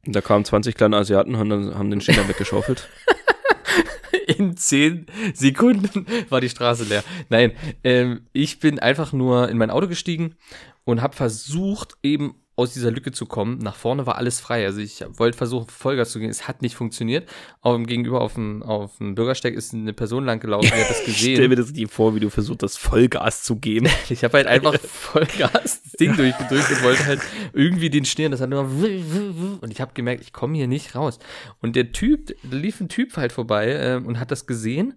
Da 0.04 0.20
kamen 0.20 0.44
20 0.44 0.74
kleine 0.74 0.96
Asiaten 0.96 1.34
und 1.34 1.40
haben, 1.40 1.74
haben 1.78 1.90
den 1.90 2.00
Steiner 2.00 2.28
weggeschaufelt. 2.28 2.88
In 4.38 4.56
zehn 4.56 5.06
Sekunden 5.34 6.06
war 6.28 6.40
die 6.40 6.48
Straße 6.48 6.84
leer. 6.84 7.04
Nein, 7.28 7.52
ähm, 7.84 8.26
ich 8.32 8.60
bin 8.60 8.78
einfach 8.78 9.12
nur 9.12 9.48
in 9.48 9.58
mein 9.58 9.70
Auto 9.70 9.88
gestiegen 9.88 10.36
und 10.84 11.02
habe 11.02 11.16
versucht, 11.16 11.94
eben 12.02 12.36
aus 12.60 12.72
dieser 12.74 12.90
Lücke 12.90 13.10
zu 13.10 13.26
kommen. 13.26 13.58
Nach 13.58 13.74
vorne 13.74 14.06
war 14.06 14.16
alles 14.16 14.38
frei. 14.38 14.64
Also 14.66 14.80
ich 14.80 15.02
wollte 15.16 15.36
versuchen, 15.38 15.66
Vollgas 15.68 16.12
zu 16.12 16.18
gehen. 16.20 16.30
Es 16.30 16.46
hat 16.46 16.62
nicht 16.62 16.74
funktioniert. 16.76 17.28
Aber 17.62 17.78
gegenüber 17.82 18.20
auf 18.20 18.34
dem, 18.34 18.62
auf 18.62 18.98
dem 18.98 19.14
Bürgersteig 19.14 19.54
ist 19.54 19.72
eine 19.72 19.92
Person 19.92 20.24
lang 20.26 20.40
gelaufen, 20.40 20.70
die 20.74 20.80
hat 20.80 20.90
das 20.90 21.00
Ich 21.06 21.16
stell 21.16 21.34
gesehen. 21.34 21.48
mir 21.48 21.56
das 21.56 21.72
nicht 21.72 21.90
vor, 21.90 22.14
wie 22.14 22.20
du 22.20 22.28
versucht 22.30 22.62
hast, 22.62 22.76
Vollgas 22.78 23.42
zu 23.42 23.56
geben. 23.56 23.88
Ich 24.10 24.24
habe 24.24 24.38
halt 24.38 24.46
einfach 24.46 24.78
Vollgas 24.80 25.82
das 25.82 25.92
Ding 25.98 26.16
durchgedrückt 26.16 26.70
und 26.70 26.82
wollte 26.82 27.06
halt 27.06 27.20
irgendwie 27.52 27.90
den 27.90 28.04
Schnee 28.04 28.26
und 28.26 28.32
das 28.32 28.40
hat 28.40 28.50
nur 28.50 28.60
und 28.60 29.70
ich 29.70 29.80
habe 29.80 29.92
gemerkt, 29.94 30.22
ich 30.22 30.32
komme 30.32 30.56
hier 30.56 30.66
nicht 30.66 30.94
raus. 30.94 31.18
Und 31.60 31.76
der 31.76 31.92
Typ, 31.92 32.34
da 32.42 32.56
lief 32.56 32.80
ein 32.80 32.88
Typ 32.88 33.16
halt 33.16 33.32
vorbei 33.32 33.68
ähm, 33.72 34.06
und 34.06 34.18
hat 34.18 34.30
das 34.30 34.46
gesehen 34.46 34.94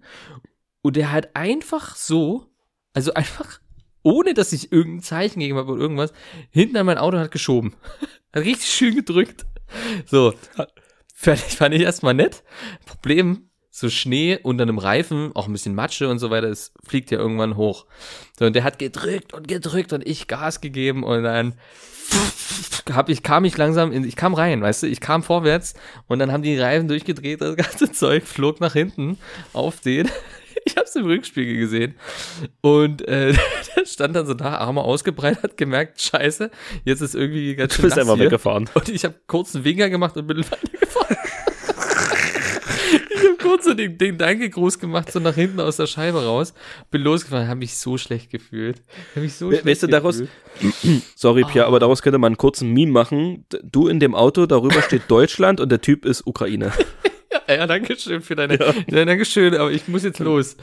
und 0.82 0.96
der 0.96 1.12
hat 1.12 1.34
einfach 1.34 1.96
so, 1.96 2.46
also 2.92 3.14
einfach 3.14 3.60
ohne 4.04 4.34
dass 4.34 4.52
ich 4.52 4.70
irgendein 4.70 5.02
Zeichen 5.02 5.40
gegeben 5.40 5.58
habe 5.58 5.72
oder 5.72 5.82
irgendwas, 5.82 6.12
hinten 6.50 6.76
an 6.76 6.86
mein 6.86 6.98
Auto 6.98 7.18
hat 7.18 7.32
geschoben. 7.32 7.74
Hat 8.32 8.44
richtig 8.44 8.68
schön 8.68 8.96
gedrückt. 8.96 9.46
So, 10.06 10.34
fertig 11.14 11.56
fand 11.56 11.74
ich 11.74 11.82
erstmal 11.82 12.14
nett. 12.14 12.42
Problem, 12.84 13.48
so 13.70 13.88
Schnee 13.88 14.38
unter 14.42 14.62
einem 14.62 14.78
Reifen, 14.78 15.30
auch 15.34 15.46
ein 15.46 15.52
bisschen 15.52 15.74
Matsche 15.74 16.08
und 16.08 16.18
so 16.18 16.30
weiter, 16.30 16.48
es 16.48 16.72
fliegt 16.84 17.10
ja 17.10 17.18
irgendwann 17.18 17.56
hoch. 17.56 17.86
So, 18.38 18.44
und 18.46 18.54
der 18.54 18.64
hat 18.64 18.78
gedrückt 18.78 19.32
und 19.32 19.48
gedrückt 19.48 19.92
und 19.92 20.06
ich 20.06 20.28
Gas 20.28 20.60
gegeben 20.60 21.02
und 21.04 21.22
dann 21.22 21.54
hab 22.92 23.08
ich, 23.08 23.22
kam 23.22 23.44
ich 23.44 23.56
langsam 23.56 23.92
in, 23.92 24.04
ich 24.04 24.16
kam 24.16 24.34
rein, 24.34 24.62
weißt 24.62 24.82
du, 24.82 24.86
ich 24.86 25.00
kam 25.00 25.22
vorwärts 25.22 25.74
und 26.06 26.18
dann 26.18 26.30
haben 26.30 26.42
die 26.42 26.58
Reifen 26.58 26.88
durchgedreht, 26.88 27.40
das 27.40 27.56
ganze 27.56 27.90
Zeug 27.92 28.24
flog 28.24 28.60
nach 28.60 28.74
hinten 28.74 29.18
auf 29.52 29.80
den. 29.80 30.08
Ich 30.66 30.76
hab's 30.76 30.96
im 30.96 31.04
Rückspiegel 31.04 31.56
gesehen. 31.58 31.94
Und 32.62 33.06
äh, 33.06 33.34
der 33.76 33.84
stand 33.86 34.16
dann 34.16 34.26
so 34.26 34.32
da, 34.34 34.56
Arme 34.58 34.80
ausgebreitet, 34.82 35.42
hat 35.42 35.56
gemerkt, 35.58 36.00
scheiße, 36.00 36.50
jetzt 36.84 37.00
ist 37.02 37.14
irgendwie 37.14 37.54
ganz 37.54 37.72
Du 37.72 37.76
schön 37.76 37.84
bist 37.84 37.96
nass 37.96 38.04
einfach 38.06 38.16
hier. 38.16 38.24
weggefahren. 38.26 38.70
Und 38.72 38.88
ich 38.88 39.04
habe 39.04 39.14
kurz 39.26 39.54
einen 39.54 39.64
Winker 39.64 39.90
gemacht 39.90 40.16
und 40.16 40.26
bin 40.26 40.38
weitergefahren. 40.50 41.16
ich 43.10 43.24
habe 43.24 43.36
kurz 43.42 43.64
so 43.64 43.74
den, 43.74 43.98
den 43.98 44.16
Dankegruß 44.18 44.78
gemacht, 44.78 45.12
so 45.12 45.20
nach 45.20 45.34
hinten 45.34 45.60
aus 45.60 45.76
der 45.76 45.86
Scheibe 45.86 46.24
raus. 46.24 46.54
Bin 46.90 47.02
losgefahren, 47.02 47.48
habe 47.48 47.58
mich 47.60 47.76
so 47.76 47.98
schlecht 47.98 48.30
gefühlt. 48.30 48.82
Hab 49.14 49.22
mich 49.22 49.34
so 49.34 49.46
We- 49.50 49.54
schlecht 49.56 49.66
weißt 49.66 49.82
du, 49.84 49.86
daraus-. 49.88 50.22
Sorry, 51.14 51.44
Pierre, 51.44 51.66
aber 51.66 51.78
daraus 51.80 52.02
könnte 52.02 52.18
man 52.18 52.28
einen 52.32 52.36
kurzen 52.38 52.72
Meme 52.72 52.92
machen. 52.92 53.44
Du 53.62 53.88
in 53.88 54.00
dem 54.00 54.14
Auto, 54.14 54.46
darüber 54.46 54.80
steht 54.82 55.02
Deutschland 55.08 55.60
und 55.60 55.70
der 55.70 55.80
Typ 55.80 56.04
ist 56.04 56.26
Ukraine. 56.26 56.72
Ja, 57.48 57.54
ja, 57.56 57.66
danke 57.66 57.96
schön 57.96 58.22
für 58.22 58.34
deine. 58.34 58.58
Ja. 58.58 59.04
danke 59.04 59.24
schön, 59.24 59.54
aber 59.54 59.70
ich 59.70 59.88
muss 59.88 60.02
jetzt 60.02 60.18
los. 60.18 60.56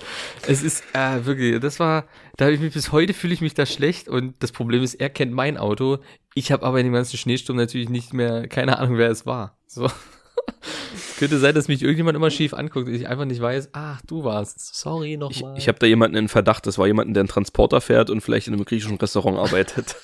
Es 0.48 0.63
ist 0.63 0.84
äh, 0.94 1.26
wirklich, 1.26 1.60
das 1.60 1.80
war, 1.80 2.06
da 2.38 2.46
habe 2.46 2.56
ich 2.56 2.62
mich 2.62 2.74
bis 2.74 2.91
heute 2.91 3.13
fühle 3.13 3.34
ich 3.34 3.41
mich 3.41 3.54
da 3.54 3.65
schlecht 3.65 4.08
und 4.08 4.36
das 4.39 4.52
Problem 4.52 4.82
ist, 4.84 4.96
er 4.96 5.10
kennt 5.10 5.32
mein 5.32 5.58
Auto. 5.58 6.00
Ich 6.34 6.52
habe 6.52 6.65
aber 6.65 6.80
in 6.80 6.86
dem 6.86 6.94
ganzen 6.94 7.17
Schneesturm 7.17 7.58
natürlich 7.58 7.89
nicht 7.89 8.13
mehr, 8.13 8.48
keine 8.48 8.80
Ahnung, 8.80 8.98
wer 8.98 9.10
es 9.12 9.26
war. 9.26 9.58
So. 9.67 9.89
Könnte 11.20 11.38
sein, 11.38 11.54
dass 11.54 11.67
mich 11.67 11.82
irgendjemand 11.84 12.15
immer 12.15 12.32
schief 12.32 12.54
anguckt 12.54 12.88
und 12.88 12.94
ich 12.96 13.08
einfach 13.08 13.26
nicht 13.26 13.41
weiß, 13.41 13.70
ach, 13.74 14.02
du 14.08 14.24
warst. 14.24 14.76
Sorry 14.76 15.13
Ich, 15.13 15.20
nochmal. 15.20 15.58
ich 15.58 15.67
habe 15.67 15.78
da 15.78 15.86
jemanden 15.86 16.17
in 16.17 16.30
Verdacht, 16.30 16.65
das 16.65 16.78
war 16.78 16.88
jemanden, 16.88 17.13
der 17.13 17.22
einen 17.22 17.30
Transporter 17.30 17.80
fährt 17.82 18.10
und 18.10 18.22
vielleicht 18.22 18.48
in 18.48 18.54
einem 18.54 18.65
griechischen 18.65 18.98
Restaurant 18.98 19.38
arbeitet. 19.38 19.96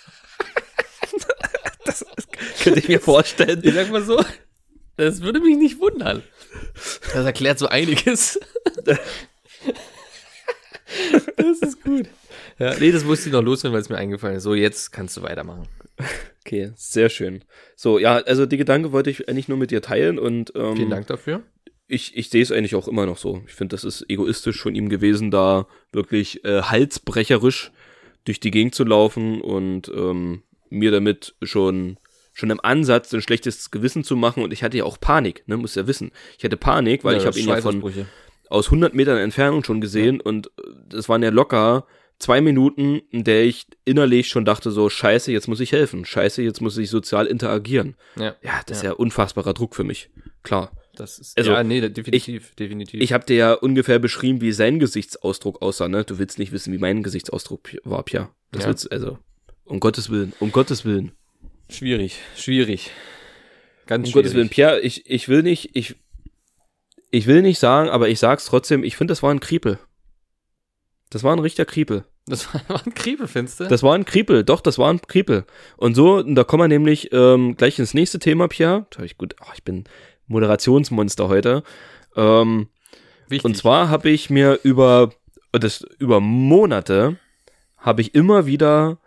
das, 1.86 2.06
das 2.16 2.28
könnte 2.62 2.80
ich 2.80 2.88
mir 2.88 3.00
vorstellen. 3.00 3.62
Ich 3.63 3.74
sag 3.74 3.90
mal 3.92 4.04
so, 4.04 4.24
das 4.97 5.21
würde 5.21 5.39
mich 5.39 5.57
nicht 5.57 5.79
wundern. 5.79 6.23
Das 7.13 7.25
erklärt 7.25 7.60
so 7.60 7.67
einiges. 7.67 8.39
Das 11.36 11.60
ist 11.62 11.83
gut. 11.83 12.07
Ja, 12.60 12.73
nee, 12.79 12.91
das 12.91 13.03
musste 13.03 13.29
ich 13.29 13.33
noch 13.33 13.43
loswerden, 13.43 13.73
weil 13.73 13.81
es 13.81 13.89
mir 13.89 13.97
eingefallen 13.97 14.38
ist. 14.38 14.43
So, 14.43 14.55
jetzt 14.55 14.91
kannst 14.91 15.15
du 15.17 15.21
weitermachen. 15.21 15.67
Okay, 16.45 16.71
sehr 16.75 17.10
schön. 17.10 17.43
So, 17.75 17.99
ja, 17.99 18.15
also 18.17 18.45
die 18.45 18.57
Gedanke 18.57 18.91
wollte 18.91 19.10
ich 19.10 19.27
eigentlich 19.27 19.47
nur 19.47 19.57
mit 19.57 19.71
dir 19.71 19.81
teilen 19.81 20.17
und 20.17 20.53
ähm, 20.55 20.75
Vielen 20.77 20.89
Dank 20.89 21.07
dafür. 21.07 21.43
ich, 21.88 22.15
ich 22.15 22.29
sehe 22.29 22.41
es 22.41 22.51
eigentlich 22.51 22.75
auch 22.75 22.88
immer 22.88 23.05
noch 23.05 23.17
so. 23.17 23.43
Ich 23.47 23.53
finde, 23.53 23.75
das 23.75 23.83
ist 23.83 24.05
egoistisch 24.10 24.62
von 24.62 24.75
ihm 24.75 24.89
gewesen, 24.89 25.29
da 25.29 25.67
wirklich 25.91 26.43
äh, 26.45 26.62
halsbrecherisch 26.62 27.71
durch 28.25 28.39
die 28.39 28.51
Gegend 28.51 28.75
zu 28.75 28.86
laufen 28.86 29.41
und 29.41 29.89
ähm, 29.89 30.43
mir 30.69 30.91
damit 30.91 31.36
schon 31.41 31.97
schon 32.38 32.52
im 32.52 32.60
Ansatz 32.62 33.13
ein 33.13 33.21
schlechtes 33.21 33.71
Gewissen 33.71 34.04
zu 34.04 34.15
machen 34.15 34.43
und 34.43 34.54
ich 34.54 34.62
hatte 34.63 34.78
ja 34.78 34.84
auch 34.84 35.00
Panik, 35.00 35.43
ne, 35.47 35.58
muss 35.58 35.73
ja 35.73 35.88
wissen. 35.88 36.12
Ich 36.38 36.43
hatte 36.43 36.56
Panik, 36.56 37.04
weil 37.04 37.17
ich 37.17 37.26
habe 37.26 37.38
ihn 37.38 37.47
ja 37.47 37.60
von 37.62 37.84
aus 38.50 38.67
100 38.67 38.93
Metern 38.93 39.17
Entfernung 39.17 39.63
schon 39.63 39.82
gesehen 39.82 40.21
und 40.21 40.47
äh, 40.47 40.62
das 40.88 41.10
waren 41.10 41.23
ja 41.23 41.30
locker 41.30 41.88
zwei 42.19 42.39
Minuten, 42.41 43.02
in 43.10 43.23
der 43.23 43.43
ich 43.43 43.65
innerlich 43.86 44.28
schon 44.30 44.45
dachte 44.45 44.69
so, 44.71 44.88
scheiße, 44.88 45.32
jetzt 45.32 45.47
muss 45.47 45.60
ich 45.60 45.71
helfen, 45.71 46.06
scheiße, 46.06 46.41
jetzt 46.43 46.62
muss 46.62 46.78
ich 46.78 46.89
sozial 46.89 47.26
interagieren. 47.26 47.95
Ja, 48.15 48.36
Ja, 48.43 48.62
das 48.67 48.78
ist 48.78 48.84
ja 48.84 48.93
unfassbarer 48.93 49.54
Druck 49.54 49.76
für 49.76 49.84
mich, 49.84 50.10
klar. 50.43 50.71
das 50.95 51.17
ist. 51.17 51.38
Also, 51.38 51.52
ja, 51.52 51.63
nee, 51.63 51.82
definitiv, 51.89 52.54
definitiv. 52.56 53.02
Ich 53.02 53.13
habe 53.13 53.26
dir 53.26 53.36
ja 53.36 53.54
ungefähr 53.54 53.97
beschrieben, 53.97 54.41
wie 54.41 54.52
sein 54.52 54.80
Gesichtsausdruck 54.80 55.62
aussah, 55.63 55.88
ne? 55.88 56.04
Du 56.04 56.19
willst 56.19 56.38
nicht 56.38 56.52
wissen, 56.52 56.71
wie 56.71 56.78
mein 56.78 57.02
Gesichtsausdruck 57.02 57.69
war, 57.84 58.04
Pia. 58.04 58.30
Das 58.52 58.63
Ja. 58.63 58.69
willst 58.69 58.91
also 58.91 59.17
um 59.65 59.80
Gottes 59.80 60.10
Willen, 60.10 60.34
um 60.39 60.52
Gottes 60.52 60.86
Willen. 60.86 61.12
Schwierig, 61.69 62.19
schwierig. 62.36 62.91
Ganz 63.86 64.08
Um 64.08 64.12
schwierig. 64.12 64.25
Gottes 64.25 64.36
Willen, 64.36 64.49
Pierre, 64.49 64.80
ich, 64.80 65.10
ich 65.10 65.30
will 65.30 65.43
nicht, 65.43 65.75
ich, 65.75 65.95
ich 67.12 67.27
will 67.27 67.41
nicht 67.41 67.60
sagen, 67.60 67.89
aber 67.89 68.10
ich 68.10 68.19
sag's 68.19 68.45
trotzdem, 68.45 68.84
ich 68.84 68.97
finde, 68.97 69.12
das 69.12 69.23
war 69.23 69.32
ein 69.32 69.39
Kriepel. 69.39 69.80
Das 71.10 71.23
war 71.23 71.34
ein 71.34 71.39
richtiger 71.39 71.65
Kriepel. 71.65 72.03
Das 72.25 72.53
war 72.53 72.62
ein 72.86 72.93
Kriebel, 72.93 73.27
findest 73.27 73.60
du? 73.60 73.67
Das 73.67 73.84
war 73.84 73.95
ein 73.95 74.06
Kriepel, 74.06 74.43
doch, 74.43 74.62
das 74.62 74.77
war 74.77 74.89
ein 74.91 75.01
Kriepel. 75.01 75.45
Und 75.77 75.95
so, 75.95 76.21
da 76.21 76.43
kommen 76.43 76.63
wir 76.63 76.67
nämlich 76.67 77.12
ähm, 77.13 77.56
gleich 77.56 77.80
ins 77.80 77.93
nächste 77.93 78.19
Thema, 78.19 78.47
Pierre. 78.47 78.86
Da 78.91 79.03
ich 79.03 79.17
gut, 79.17 79.36
ach, 79.39 79.53
ich 79.56 79.63
bin 79.63 79.86
Moderationsmonster 80.27 81.30
heute. 81.30 81.63
Ähm, 82.15 82.67
Wichtig. 83.30 83.45
und 83.45 83.56
zwar 83.56 83.89
habe 83.89 84.10
ich 84.10 84.30
mir 84.30 84.60
über 84.63 85.13
das 85.53 85.82
über 85.97 86.19
Monate 86.19 87.17
habe 87.77 88.01
ich 88.01 88.13
immer 88.13 88.45
wieder 88.45 88.99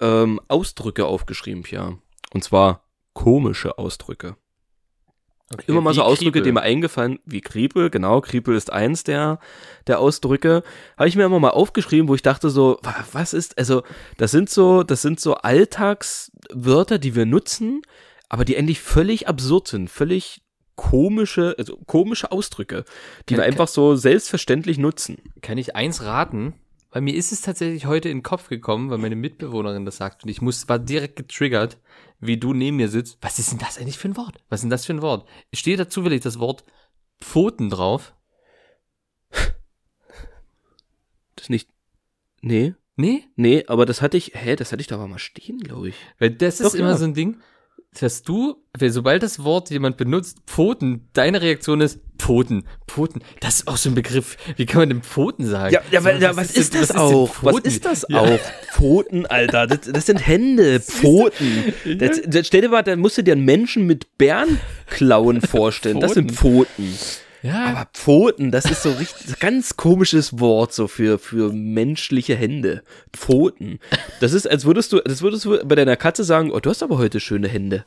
ähm, 0.00 0.40
Ausdrücke 0.48 1.06
aufgeschrieben, 1.06 1.62
Pia. 1.62 1.98
Und 2.32 2.44
zwar 2.44 2.82
komische 3.12 3.78
Ausdrücke. 3.78 4.36
Okay, 5.54 5.64
Immer 5.68 5.80
mal 5.80 5.94
so 5.94 6.02
Ausdrücke, 6.02 6.32
Kriepel. 6.32 6.42
die 6.48 6.52
mir 6.52 6.62
eingefallen, 6.62 7.20
wie 7.24 7.40
Kriepel, 7.40 7.88
genau, 7.88 8.20
Kriepel 8.20 8.56
ist 8.56 8.72
eins 8.72 9.04
der, 9.04 9.38
der 9.86 10.00
Ausdrücke, 10.00 10.64
habe 10.98 11.08
ich 11.08 11.14
mir 11.14 11.24
immer 11.24 11.38
mal 11.38 11.50
aufgeschrieben, 11.50 12.08
wo 12.08 12.16
ich 12.16 12.22
dachte 12.22 12.50
so, 12.50 12.78
wa- 12.82 13.04
was 13.12 13.32
ist, 13.32 13.56
also, 13.56 13.84
das 14.16 14.32
sind 14.32 14.50
so, 14.50 14.82
das 14.82 15.02
sind 15.02 15.20
so 15.20 15.34
Alltagswörter, 15.36 16.98
die 16.98 17.14
wir 17.14 17.26
nutzen, 17.26 17.82
aber 18.28 18.44
die 18.44 18.56
eigentlich 18.56 18.80
völlig 18.80 19.28
absurd 19.28 19.68
sind, 19.68 19.88
völlig 19.88 20.42
komische, 20.74 21.54
also 21.58 21.76
komische 21.86 22.32
Ausdrücke, 22.32 22.84
die 23.28 23.34
Kann- 23.34 23.42
wir 23.42 23.46
einfach 23.46 23.68
so 23.68 23.94
selbstverständlich 23.94 24.78
nutzen. 24.78 25.18
Kann 25.42 25.58
ich 25.58 25.76
eins 25.76 26.02
raten? 26.02 26.54
Weil 26.90 27.02
mir 27.02 27.14
ist 27.14 27.32
es 27.32 27.42
tatsächlich 27.42 27.86
heute 27.86 28.08
in 28.08 28.18
den 28.18 28.22
Kopf 28.22 28.48
gekommen, 28.48 28.90
weil 28.90 28.98
meine 28.98 29.16
Mitbewohnerin 29.16 29.84
das 29.84 29.96
sagt 29.96 30.24
und 30.24 30.30
ich 30.30 30.40
muss, 30.40 30.68
war 30.68 30.78
direkt 30.78 31.16
getriggert, 31.16 31.78
wie 32.20 32.38
du 32.38 32.54
neben 32.54 32.78
mir 32.78 32.88
sitzt. 32.88 33.18
Was 33.20 33.38
ist 33.38 33.52
denn 33.52 33.58
das 33.58 33.78
eigentlich 33.78 33.98
für 33.98 34.08
ein 34.08 34.16
Wort? 34.16 34.42
Was 34.48 34.60
ist 34.60 34.62
denn 34.62 34.70
das 34.70 34.86
für 34.86 34.94
ein 34.94 35.02
Wort? 35.02 35.28
Steht 35.52 35.78
da 35.78 35.88
zufällig 35.88 36.22
das 36.22 36.38
Wort 36.38 36.64
Pfoten 37.20 37.70
drauf? 37.70 38.14
Das 39.30 41.44
ist 41.44 41.50
nicht, 41.50 41.68
nee, 42.40 42.74
Nee? 42.98 43.24
nee, 43.36 43.62
aber 43.66 43.84
das 43.84 44.00
hatte 44.00 44.16
ich, 44.16 44.32
hä, 44.34 44.56
das 44.56 44.72
hatte 44.72 44.80
ich 44.80 44.86
da 44.86 44.94
aber 44.94 45.06
mal 45.06 45.18
stehen, 45.18 45.58
glaube 45.58 45.90
ich. 45.90 45.96
Weil 46.18 46.30
das 46.30 46.60
ist 46.60 46.72
Doch, 46.72 46.78
immer 46.78 46.90
ja. 46.90 46.96
so 46.96 47.04
ein 47.04 47.12
Ding, 47.12 47.36
dass 48.02 48.22
du, 48.22 48.56
sobald 48.78 49.22
das 49.22 49.42
Wort 49.44 49.70
jemand 49.70 49.96
benutzt, 49.96 50.38
Pfoten, 50.46 51.08
deine 51.12 51.40
Reaktion 51.42 51.80
ist 51.80 52.00
Pfoten, 52.18 52.64
Pfoten. 52.88 53.20
Das 53.40 53.56
ist 53.56 53.68
auch 53.68 53.76
so 53.76 53.90
ein 53.90 53.94
Begriff. 53.94 54.36
Wie 54.56 54.64
kann 54.66 54.80
man 54.82 54.88
denn 54.88 55.02
Pfoten 55.02 55.44
sagen? 55.46 55.74
Ja, 55.74 55.80
ja, 55.90 56.00
So, 56.00 56.06
weil, 56.06 56.22
ja 56.22 56.36
was, 56.36 56.50
ist 56.52 56.72
denn- 56.74 56.80
das 56.80 56.88
denn 56.90 56.98
auch? 56.98 57.36
Was 57.42 57.52
Pfoten? 57.54 57.68
ist 57.68 57.84
das 57.84 58.06
Ja. 58.08 58.20
auch? 58.20 58.38
Pfoten, 58.72 59.26
Alter. 59.26 59.66
Das, 59.66 59.80
das 59.92 60.06
sind 60.06 60.26
Hände, 60.26 60.80
Pfoten. 60.80 61.72
Das, 61.98 62.20
das, 62.26 62.46
stell 62.46 62.62
dir 62.62 62.68
mal, 62.70 62.82
dann 62.82 63.00
musst 63.00 63.18
du 63.18 63.22
dir 63.22 63.32
einen 63.32 63.44
Menschen 63.44 63.86
mit 63.86 64.16
Bärenklauen 64.18 65.40
vorstellen. 65.42 66.00
Das 66.00 66.14
sind 66.14 66.32
Pfoten. 66.32 66.94
Ja, 67.46 67.66
Aber 67.66 67.88
Pfoten, 67.92 68.50
das 68.50 68.64
ist 68.64 68.82
so 68.82 68.90
richtig 68.92 69.38
ganz 69.40 69.76
komisches 69.76 70.40
Wort 70.40 70.72
so 70.72 70.88
für, 70.88 71.18
für 71.18 71.52
menschliche 71.52 72.34
Hände. 72.34 72.82
Pfoten. 73.12 73.78
Das 74.20 74.32
ist, 74.32 74.48
als 74.50 74.64
würdest 74.64 74.92
du, 74.92 75.00
das 75.00 75.22
würdest 75.22 75.44
du 75.44 75.58
bei 75.64 75.74
deiner 75.74 75.96
Katze 75.96 76.24
sagen, 76.24 76.50
oh, 76.50 76.60
du 76.60 76.70
hast 76.70 76.82
aber 76.82 76.98
heute 76.98 77.20
schöne 77.20 77.48
Hände. 77.48 77.84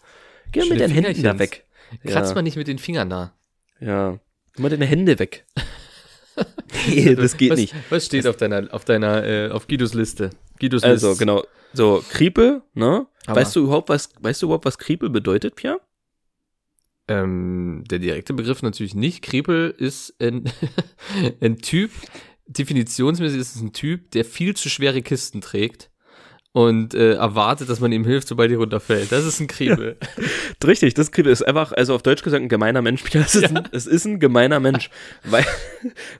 Geh 0.52 0.62
mal 0.62 0.70
mit 0.70 0.80
deinen 0.80 0.94
Händen 0.94 1.24
da 1.24 1.38
weg. 1.40 1.66
kratz 2.06 2.30
ja. 2.30 2.36
mal 2.36 2.42
nicht 2.42 2.58
mit 2.58 2.68
den 2.68 2.80
Fingern 2.80 3.10
da. 3.10 3.34
Ja. 3.80 4.20
Geh 4.56 4.62
mal 4.62 4.70
deine 4.70 4.86
Hände 4.86 5.20
weg. 5.20 5.46
nee, 6.88 7.16
das 7.16 7.38
geht 7.38 7.52
was, 7.52 7.60
nicht. 7.60 7.76
Was 7.90 8.06
steht 8.06 8.28
auf 8.28 8.38
deiner, 8.38 8.74
auf 8.74 8.86
deiner, 8.86 9.26
äh, 9.26 9.50
auf 9.50 9.68
Guidos 9.68 9.94
Liste? 9.94 10.30
Guidos 10.60 10.84
Also, 10.84 11.10
List. 11.10 11.20
genau. 11.20 11.44
So, 11.74 12.04
Kriepel, 12.10 12.62
ne? 12.74 13.06
Aber- 13.28 13.42
Weißt 13.42 13.56
du 13.56 13.62
überhaupt, 13.66 13.90
was, 13.90 14.10
weißt 14.22 14.42
du 14.42 14.48
überhaupt, 14.48 14.66
was 14.66 14.78
Kriepel 14.78 15.10
bedeutet, 15.10 15.56
Pia? 15.56 15.78
Ähm, 17.10 17.84
der 17.90 17.98
direkte 17.98 18.34
Begriff 18.34 18.62
natürlich 18.62 18.94
nicht. 18.94 19.24
Krepel 19.24 19.74
ist 19.76 20.14
ein, 20.22 20.44
ein 21.42 21.58
Typ, 21.58 21.92
definitionsmäßig 22.48 23.40
ist 23.40 23.56
es 23.56 23.62
ein 23.62 23.74
Typ, 23.74 24.12
der 24.12 24.24
viel 24.24 24.56
zu 24.56 24.70
schwere 24.70 25.02
Kisten 25.02 25.42
trägt 25.42 25.90
und 26.52 26.94
äh, 26.94 27.14
erwartet, 27.14 27.68
dass 27.68 27.80
man 27.80 27.92
ihm 27.92 28.06
hilft, 28.06 28.28
sobald 28.28 28.52
er 28.52 28.58
runterfällt. 28.58 29.12
Das 29.12 29.26
ist 29.26 29.40
ein 29.40 29.48
Krepel. 29.48 29.98
Richtig, 30.64 30.94
das 30.94 31.12
Kriepel 31.12 31.32
ist 31.32 31.42
einfach, 31.42 31.72
also 31.72 31.96
auf 31.96 32.04
Deutsch 32.04 32.24
gesagt, 32.24 32.44
ein 32.44 32.50
gemeiner 32.50 32.84
Mensch. 32.84 33.04
Es 33.14 33.34
ist, 33.34 33.56
ein, 33.56 33.68
es 33.72 33.88
ist 33.88 34.06
ein 34.06 34.20
gemeiner 34.20 34.60
Mensch. 34.60 34.92
Wei 35.24 35.44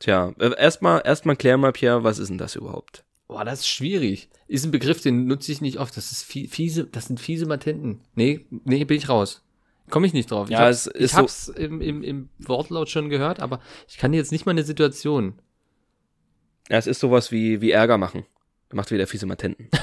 Tja, 0.00 0.34
äh, 0.38 0.50
erstmal, 0.58 1.00
erstmal 1.04 1.36
klär 1.36 1.56
mal, 1.56 1.72
Pia, 1.72 2.02
was 2.04 2.18
ist 2.18 2.28
denn 2.28 2.38
das 2.38 2.56
überhaupt? 2.56 3.04
Boah, 3.28 3.44
das 3.44 3.60
ist 3.60 3.68
schwierig. 3.68 4.28
Ist 4.48 4.64
ein 4.66 4.70
Begriff, 4.70 5.00
den 5.00 5.26
nutze 5.26 5.50
ich 5.52 5.60
nicht 5.62 5.78
oft. 5.78 5.96
Das 5.96 6.12
ist 6.12 6.24
fie- 6.24 6.48
fiese, 6.48 6.84
das 6.84 7.06
sind 7.06 7.20
fiese 7.20 7.46
Matenten. 7.46 8.00
Nee, 8.14 8.44
nee, 8.64 8.84
bin 8.84 8.96
ich 8.98 9.08
raus. 9.08 9.42
Komme 9.88 10.06
ich 10.06 10.12
nicht 10.12 10.30
drauf. 10.30 10.50
Ja, 10.50 10.68
ich 10.68 10.76
es 10.76 10.86
hab's, 10.86 10.96
ich 10.98 11.10
so- 11.12 11.16
hab's 11.18 11.48
im, 11.48 11.80
im, 11.80 12.02
im 12.02 12.28
Wortlaut 12.38 12.90
schon 12.90 13.08
gehört, 13.08 13.40
aber 13.40 13.60
ich 13.88 13.96
kann 13.98 14.12
dir 14.12 14.18
jetzt 14.18 14.32
nicht 14.32 14.44
mal 14.46 14.52
eine 14.52 14.64
Situation. 14.64 15.34
Ja, 16.68 16.76
es 16.78 16.86
ist 16.86 17.00
sowas 17.00 17.30
wie, 17.32 17.60
wie 17.60 17.70
Ärger 17.70 17.98
machen. 17.98 18.24
Macht 18.72 18.90
wieder 18.90 19.06
Physimatenten. 19.06 19.68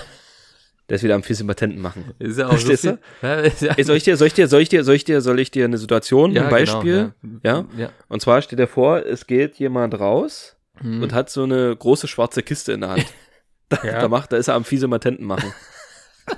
Der 0.92 0.98
ist 0.98 1.04
wieder 1.04 1.16
am 1.16 1.24
Physimatenten 1.24 1.82
machen. 1.82 2.12
Ist 2.20 2.38
ja 2.38 2.48
auch 2.48 2.50
Verstehst 2.50 2.84
so 2.84 2.90
viel, 2.90 3.00
ja, 3.62 3.74
Ey, 3.78 3.84
soll 3.86 3.96
ich 3.96 4.04
dir, 4.04 4.18
soll 4.18 4.28
ich 4.28 4.34
dir, 4.34 4.50
soll 4.50 4.60
ich 4.62 4.68
dir, 4.68 4.84
soll 4.84 4.96
ich 4.96 5.06
dir, 5.06 5.22
soll 5.22 5.40
ich 5.40 5.50
dir 5.50 5.64
eine 5.64 5.78
Situation, 5.78 6.34
ja, 6.34 6.44
ein 6.44 6.50
Beispiel? 6.50 7.14
Genau, 7.22 7.40
ja? 7.44 7.66
ja. 7.78 7.90
Und 8.10 8.22
zwar 8.22 8.42
steht 8.42 8.60
er 8.60 8.68
vor, 8.68 8.98
es 9.06 9.26
geht 9.26 9.56
jemand 9.56 9.98
raus 9.98 10.58
Hm. 10.82 11.02
und 11.02 11.14
hat 11.14 11.30
so 11.30 11.44
eine 11.44 11.74
große 11.74 12.10
schwarze 12.10 12.44
Kiste 12.44 12.74
in 12.74 12.82
der 12.82 12.90
Hand. 12.92 13.06
Da, 13.70 13.78
da 14.02 14.10
macht, 14.10 14.34
da 14.34 14.36
ist 14.38 14.50
er 14.50 14.56
am 14.56 14.66
Physimatenten 14.66 15.26
machen. 15.26 15.54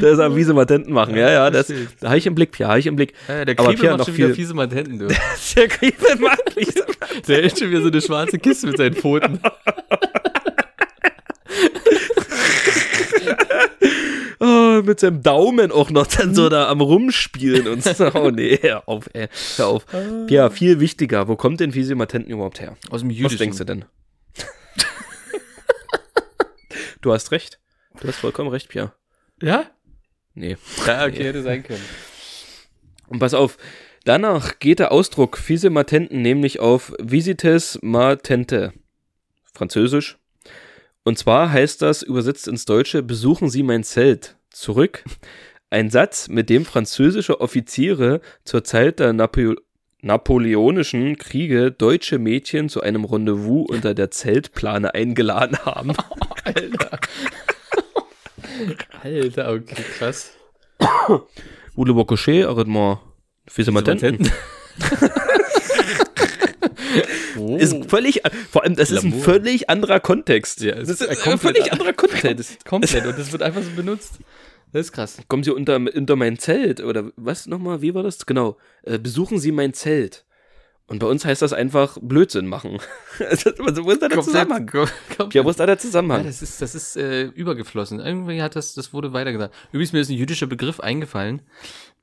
da 0.00 0.08
ist 0.10 0.18
er 0.18 0.26
am 0.26 0.34
Physimatenten 0.34 0.92
machen, 0.92 1.16
ja, 1.16 1.30
ja, 1.30 1.50
das, 1.50 1.72
da 2.00 2.08
habe 2.08 2.18
ich 2.18 2.26
im 2.26 2.34
Blick, 2.34 2.52
Pia, 2.52 2.68
habe 2.68 2.78
ich 2.78 2.86
im 2.86 2.96
Blick. 2.96 3.14
Ja, 3.26 3.44
der 3.46 3.54
Kriebel 3.54 3.88
macht 3.90 3.98
noch 4.00 4.04
schon 4.06 4.16
wieder 4.16 4.26
viel- 4.28 4.34
fiese 4.34 4.52
Matenten, 4.54 4.98
du. 4.98 5.06
Der 5.08 5.68
Kriebel 5.68 6.16
macht 6.18 6.42
Physimatenten. 6.52 7.22
Der 7.26 7.36
hält 7.36 7.58
schon 7.58 7.70
wieder 7.70 7.80
so 7.82 7.88
eine 7.88 8.02
schwarze 8.02 8.38
Kiste 8.38 8.66
mit 8.66 8.76
seinen 8.76 8.94
Pfoten. 8.94 9.40
Oh, 14.40 14.82
mit 14.84 15.00
seinem 15.00 15.22
Daumen 15.22 15.70
auch 15.70 15.90
noch 15.90 16.06
dann 16.06 16.34
so 16.34 16.48
da 16.48 16.68
am 16.68 16.80
Rumspielen 16.80 17.68
und 17.68 17.84
so. 17.84 18.10
Oh 18.14 18.30
nee, 18.30 18.58
hör 18.60 18.88
auf, 18.88 19.08
ey, 19.12 19.28
hör 19.56 19.66
auf. 19.68 19.86
Ja, 20.28 20.50
viel 20.50 20.80
wichtiger, 20.80 21.28
wo 21.28 21.36
kommt 21.36 21.60
denn 21.60 21.72
Physimatenten 21.72 22.32
überhaupt 22.32 22.60
her? 22.60 22.76
Aus 22.90 23.00
dem 23.00 23.10
Was 23.10 23.16
Jüdischen. 23.16 23.38
denkst 23.38 23.58
du 23.58 23.64
denn? 23.64 23.84
du 27.00 27.12
hast 27.12 27.30
recht. 27.30 27.60
Du 28.00 28.08
hast 28.08 28.16
vollkommen 28.16 28.50
recht, 28.50 28.68
Pia. 28.68 28.94
Ja? 29.40 29.64
Nee. 30.34 30.56
Ja, 30.86 31.06
okay, 31.06 31.24
hätte 31.24 31.42
sein 31.42 31.62
können. 31.62 31.84
Und 33.06 33.20
pass 33.20 33.34
auf, 33.34 33.56
danach 34.04 34.58
geht 34.58 34.80
der 34.80 34.90
Ausdruck 34.90 35.38
Physimatenten 35.38 36.22
nämlich 36.22 36.58
auf 36.60 36.92
Visites 36.98 37.78
matente. 37.82 38.72
Französisch. 39.52 40.18
Und 41.04 41.18
zwar 41.18 41.52
heißt 41.52 41.82
das 41.82 42.02
übersetzt 42.02 42.48
ins 42.48 42.64
Deutsche, 42.64 43.02
besuchen 43.02 43.50
Sie 43.50 43.62
mein 43.62 43.84
Zelt. 43.84 44.36
Zurück. 44.50 45.04
Ein 45.68 45.90
Satz, 45.90 46.28
mit 46.28 46.48
dem 46.48 46.64
französische 46.64 47.40
Offiziere 47.40 48.20
zur 48.44 48.64
Zeit 48.64 49.00
der 49.00 49.12
Napo 49.12 49.54
napoleonischen 50.00 51.16
Kriege 51.16 51.72
deutsche 51.72 52.18
Mädchen 52.18 52.68
zu 52.68 52.82
einem 52.82 53.06
Rendezvous 53.06 53.66
unter 53.70 53.94
der 53.94 54.10
Zeltplane 54.10 54.92
eingeladen 54.92 55.58
haben. 55.64 55.94
Alter. 56.44 56.98
Alter, 59.02 59.52
okay, 59.52 59.82
krass. 59.98 60.36
Voulez-vous 61.74 62.04
coucher? 62.04 62.48
Arrête-moi. 62.48 63.00
Fils 63.48 63.64
de 63.64 63.72
ma 63.72 63.80
tante. 63.82 64.18
Oh. 67.54 67.58
Ist 67.58 67.90
völlig, 67.90 68.22
vor 68.50 68.62
allem, 68.64 68.76
das 68.76 68.90
ist 68.90 69.04
ein 69.04 69.12
völlig 69.12 69.68
anderer 69.70 70.00
Kontext. 70.00 70.60
Ja, 70.60 70.74
es 70.74 70.88
das 70.88 71.00
ist 71.00 71.10
ist 71.12 71.26
ein 71.26 71.38
völlig 71.38 71.64
an- 71.64 71.78
anderer 71.80 71.92
Kontext. 71.94 72.64
Komplett. 72.64 73.06
Und 73.06 73.18
das 73.18 73.32
wird 73.32 73.42
einfach 73.42 73.62
so 73.62 73.70
benutzt. 73.70 74.18
Das 74.72 74.86
ist 74.86 74.92
krass. 74.92 75.18
Kommen 75.28 75.44
Sie 75.44 75.50
unter, 75.52 75.76
unter 75.76 76.16
mein 76.16 76.38
Zelt 76.38 76.80
oder 76.80 77.12
was 77.16 77.46
nochmal? 77.46 77.80
Wie 77.82 77.94
war 77.94 78.02
das? 78.02 78.26
Genau. 78.26 78.56
Äh, 78.82 78.98
besuchen 78.98 79.38
Sie 79.38 79.52
mein 79.52 79.72
Zelt. 79.72 80.24
Und 80.86 80.98
bei 80.98 81.06
uns 81.06 81.24
heißt 81.24 81.40
das 81.40 81.52
einfach 81.54 81.96
Blödsinn 82.02 82.46
machen. 82.46 82.78
Also, 83.20 83.52
wo 83.56 83.90
ist 83.92 84.02
da 84.02 84.08
der 84.08 84.20
Zusammenhang? 84.20 84.68
Ja, 85.32 85.44
wo 85.44 85.50
ist 85.50 85.60
da 85.60 85.66
der 85.66 85.76
Ja, 85.76 85.78
Zusammenhang? 85.78 86.24
das 86.26 86.42
ist, 86.42 86.60
das 86.60 86.74
ist 86.74 86.96
äh, 86.96 87.22
übergeflossen. 87.26 88.00
Irgendwie 88.00 88.42
hat 88.42 88.56
das, 88.56 88.74
das 88.74 88.92
wurde 88.92 89.12
weitergesagt. 89.12 89.54
Übrigens, 89.70 89.92
mir 89.92 90.00
ist 90.00 90.08
ein 90.10 90.16
jüdischer 90.16 90.46
Begriff 90.48 90.80
eingefallen, 90.80 91.42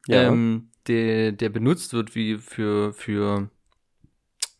Ja. 0.07 0.23
ähm, 0.23 0.69
der, 0.87 1.33
der 1.33 1.49
benutzt 1.49 1.93
wird 1.93 2.15
wie 2.15 2.37
für, 2.37 2.93
für, 2.93 3.49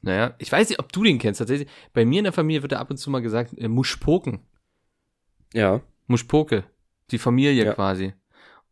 naja, 0.02 0.36
ich 0.40 0.52
weiß 0.52 0.70
nicht, 0.70 0.80
ob 0.80 0.92
du 0.92 1.04
den 1.04 1.20
kennst. 1.20 1.40
Tatsächlich, 1.40 1.68
bei 1.94 2.06
mir 2.06 2.20
in 2.20 2.24
der 2.26 2.34
Familie 2.34 2.62
wird 2.62 2.72
da 2.72 2.80
ab 2.80 2.90
und 2.90 2.98
zu 2.98 3.10
mal 3.10 3.22
gesagt, 3.22 3.54
äh, 3.58 3.68
Muschpoken. 3.68 4.40
Ja. 5.54 5.82
Muschpoke. 6.08 6.64
Die 7.12 7.18
Familie 7.20 7.66
Ja. 7.66 7.74
quasi. 7.74 8.14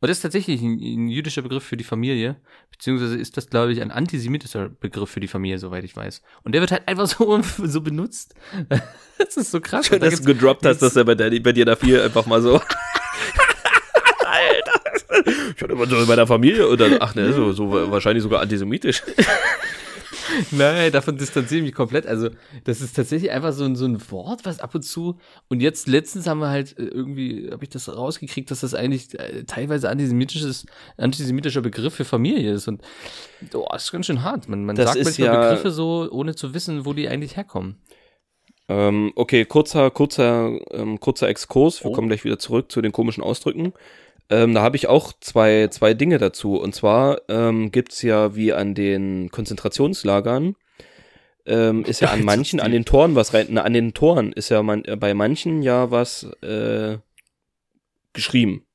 Und 0.02 0.08
das 0.08 0.20
ist 0.20 0.22
tatsächlich 0.22 0.62
ein, 0.62 0.80
ein 0.80 1.08
jüdischer 1.10 1.42
Begriff 1.42 1.66
für 1.66 1.76
die 1.76 1.84
Familie, 1.84 2.38
beziehungsweise 2.72 3.18
ist 3.18 3.36
das, 3.36 3.50
glaube 3.50 3.74
ich, 3.74 3.82
ein 3.82 3.92
antisemitischer 3.92 4.70
Begriff 4.70 5.10
für 5.10 5.20
die 5.20 5.28
Familie, 5.28 5.60
soweit 5.60 5.84
ich 5.84 5.94
weiß. 5.94 6.22
Und 6.44 6.54
der 6.54 6.62
wird 6.62 6.72
halt 6.72 6.88
einfach 6.88 7.06
so, 7.18 7.42
so 7.42 7.82
benutzt. 7.82 8.34
Das 9.18 9.36
ist 9.36 9.52
so 9.52 9.60
krass. 9.60 9.88
Schön, 9.88 9.96
Und 9.96 10.04
da 10.04 10.10
dass 10.10 10.22
du 10.22 10.34
gedroppt 10.34 10.66
hast, 10.66 10.82
dass 10.82 10.96
er 10.96 11.04
bei, 11.04 11.14
der, 11.14 11.38
bei 11.42 11.52
dir 11.52 11.66
da 11.66 11.76
viel 11.76 12.02
einfach 12.02 12.26
mal 12.26 12.42
so. 12.42 12.62
Alter. 14.26 14.82
Ich 15.56 15.62
hatte 15.62 15.74
immer 15.74 15.86
so 15.88 16.00
in 16.00 16.08
meiner 16.08 16.26
Familie 16.26 16.68
oder 16.70 16.98
ach 17.02 17.16
ne, 17.16 17.34
so, 17.34 17.52
so 17.52 17.70
wahrscheinlich 17.92 18.24
sogar 18.24 18.42
antisemitisch. 18.42 19.04
Nein, 20.52 20.92
davon 20.92 21.18
distanziere 21.18 21.60
ich 21.60 21.66
mich 21.66 21.74
komplett. 21.76 22.06
Also, 22.06 22.30
das 22.64 22.82
ist 22.82 22.96
tatsächlich 22.96 23.32
einfach 23.32 23.54
so 23.54 23.64
ein, 23.66 23.76
so 23.76 23.86
ein 23.86 24.00
Wort, 24.12 24.46
was 24.46 24.60
ab 24.60 24.76
und 24.76 24.84
zu. 24.84 25.18
Und 25.48 25.62
jetzt 25.62 25.88
letztens 25.88 26.28
haben 26.28 26.40
wir 26.40 26.50
halt 26.50 26.78
äh, 26.78 26.84
irgendwie, 26.84 27.50
habe 27.52 27.64
ich 27.64 27.70
das 27.70 27.88
rausgekriegt, 27.96 28.50
dass 28.52 28.62
das 28.62 28.74
eigentlich 28.74 29.18
äh, 29.20 29.44
teilweise 29.46 29.90
antisemitisches, 29.90 30.66
antisemitischer 30.98 31.62
Begriff 31.62 31.94
für 31.96 32.06
Familie 32.06 32.52
ist. 32.54 32.68
Und 32.68 32.82
oh, 33.54 33.68
das 33.72 33.86
ist 33.86 33.92
ganz 33.92 34.06
schön 34.06 34.24
hart. 34.24 34.48
Man, 34.50 34.66
man 34.66 34.76
Das 34.76 34.94
sagt 34.94 35.04
manchmal 35.04 35.28
ja- 35.28 35.42
Begriffe 35.50 35.72
so, 35.72 36.08
ohne 36.12 36.36
zu 36.36 36.54
wissen, 36.54 36.86
wo 36.86 36.94
die 36.94 37.08
eigentlich 37.08 37.36
herkommen. 37.38 37.78
Ähm, 38.68 39.12
okay, 39.16 39.46
kurzer, 39.46 39.90
kurzer, 39.90 40.52
ähm, 40.72 41.00
kurzer 41.00 41.28
Exkurs. 41.28 41.84
Wir 41.84 41.90
Oh. 41.92 41.94
kommen 41.94 42.08
gleich 42.08 42.24
wieder 42.24 42.38
zurück 42.38 42.72
zu 42.72 42.82
den 42.82 42.92
komischen 42.92 43.24
Ausdrücken. 43.24 43.74
Ähm, 44.30 44.54
da 44.54 44.62
habe 44.62 44.76
ich 44.76 44.88
auch 44.88 45.14
zwei, 45.20 45.68
zwei 45.70 45.94
Dinge 45.94 46.18
dazu. 46.18 46.56
Und 46.58 46.76
zwar 46.76 47.22
ähm, 47.30 47.72
gibt's 47.72 48.02
ja 48.02 48.36
wie 48.36 48.54
an 48.54 48.76
den 48.76 49.32
Konzentrationslagern, 49.32 50.56
ähm, 51.46 51.84
ist 51.86 52.00
ja 52.02 52.10
an 52.12 52.24
manchen, 52.24 52.60
an 52.60 52.72
den 52.72 52.86
Toren 52.86 53.16
was 53.16 53.34
rein, 53.34 53.48
na, 53.50 53.64
an 53.64 53.74
den 53.74 53.94
Toren 53.94 54.32
ist 54.32 54.50
ja 54.50 54.62
man, 54.62 54.86
äh, 54.86 54.96
bei 54.96 55.14
manchen 55.14 55.62
ja 55.64 55.92
was 55.92 56.24
äh, 56.42 56.98
geschrieben. 58.14 58.66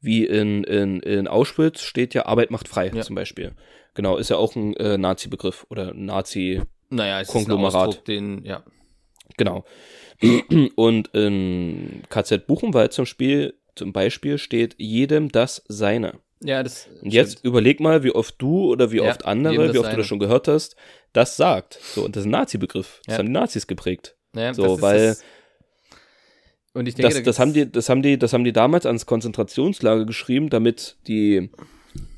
Wie 0.00 0.24
in, 0.24 0.62
in, 0.64 1.00
in 1.00 1.26
Auschwitz 1.26 1.80
steht 1.80 2.14
ja 2.14 2.26
Arbeit 2.26 2.50
macht 2.50 2.68
frei 2.68 2.92
Ja. 2.94 3.02
zum 3.02 3.16
Beispiel. 3.16 3.54
Genau, 3.94 4.18
ist 4.18 4.30
ja 4.30 4.36
auch 4.36 4.54
ein 4.54 4.76
äh, 4.76 4.98
Nazi-Begriff 4.98 5.66
oder 5.70 5.94
Nazi, 5.94 6.60
Naja, 6.90 7.20
Ausdruck, 7.20 8.04
den, 8.04 8.44
ja. 8.44 8.62
Genau. 9.36 9.64
Und 10.76 11.08
in 11.08 12.02
KZ 12.08 12.46
Buchenwald 12.46 12.92
zum 12.92 13.06
Spiel, 13.06 13.54
zum 13.76 13.92
Beispiel 13.92 14.38
steht 14.38 14.74
jedem 14.78 15.30
das 15.30 15.62
Seine. 15.68 16.14
Ja, 16.42 16.62
das. 16.62 16.88
Und 17.02 17.12
jetzt 17.12 17.44
überleg 17.44 17.80
mal, 17.80 18.02
wie 18.02 18.10
oft 18.12 18.34
du 18.38 18.70
oder 18.70 18.90
wie 18.92 18.96
Ja, 18.98 19.08
oft 19.10 19.24
andere, 19.24 19.54
wie 19.54 19.58
oft 19.68 19.74
du 19.76 19.82
Seine. 19.82 19.96
das 19.98 20.06
schon 20.06 20.18
gehört 20.18 20.48
hast, 20.48 20.76
das 21.12 21.36
sagt. 21.36 21.78
So, 21.94 22.04
und 22.04 22.14
das 22.16 22.22
ist 22.22 22.26
ein 22.26 22.30
Nazi-Begriff. 22.30 23.00
Das 23.06 23.14
Ja. 23.14 23.18
haben 23.18 23.26
die 23.26 23.32
Nazis 23.32 23.66
geprägt. 23.66 24.16
ja, 24.34 24.52
so, 24.52 24.62
das 24.64 24.72
ist 24.76 24.82
weil 24.82 25.06
Das, 25.08 25.24
und 26.74 26.86
ich 26.88 26.94
denke, 26.94 27.08
Das, 27.08 27.14
da 27.16 27.22
das, 27.22 27.38
haben 27.38 27.52
die, 27.54 27.70
das, 27.72 27.88
haben 27.88 28.02
die, 28.02 28.18
das 28.18 28.32
haben 28.34 28.44
die 28.44 28.52
damals 28.52 28.84
ans 28.84 29.06
Konzentrationslager 29.06 30.04
geschrieben, 30.04 30.50
damit 30.50 30.96
die, 31.08 31.48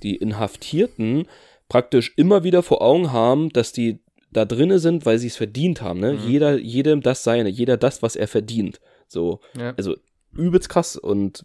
die 0.03 0.17
Inhaftierten 0.17 1.29
praktisch 1.69 2.13
immer 2.17 2.43
wieder 2.43 2.63
vor 2.65 2.83
Augen 2.83 3.13
haben, 3.13 3.51
dass 3.51 3.73
die 3.73 4.01
da 4.33 4.45
drinne 4.45 4.79
sind, 4.81 5.07
weil 5.07 5.19
sie 5.19 5.29
es 5.29 5.37
verdient 5.37 5.81
haben. 5.81 6.01
Ne? 6.01 6.15
Mhm. 6.15 6.29
Jeder, 6.29 6.59
jedem 6.59 7.01
das 7.03 7.23
seine, 7.23 7.49
jeder 7.49 7.77
das, 7.77 8.03
was 8.03 8.17
er 8.17 8.27
verdient. 8.27 8.81
So, 9.07 9.41
Ja. 9.57 9.75
also 9.77 9.97
übelst 10.33 10.69
krass 10.69 10.97
und 10.97 11.45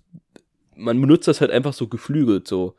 man 0.76 1.00
benutzt 1.00 1.28
das 1.28 1.42
halt 1.42 1.52
einfach 1.52 1.74
so 1.74 1.88
geflügelt, 1.88 2.48
so. 2.48 2.76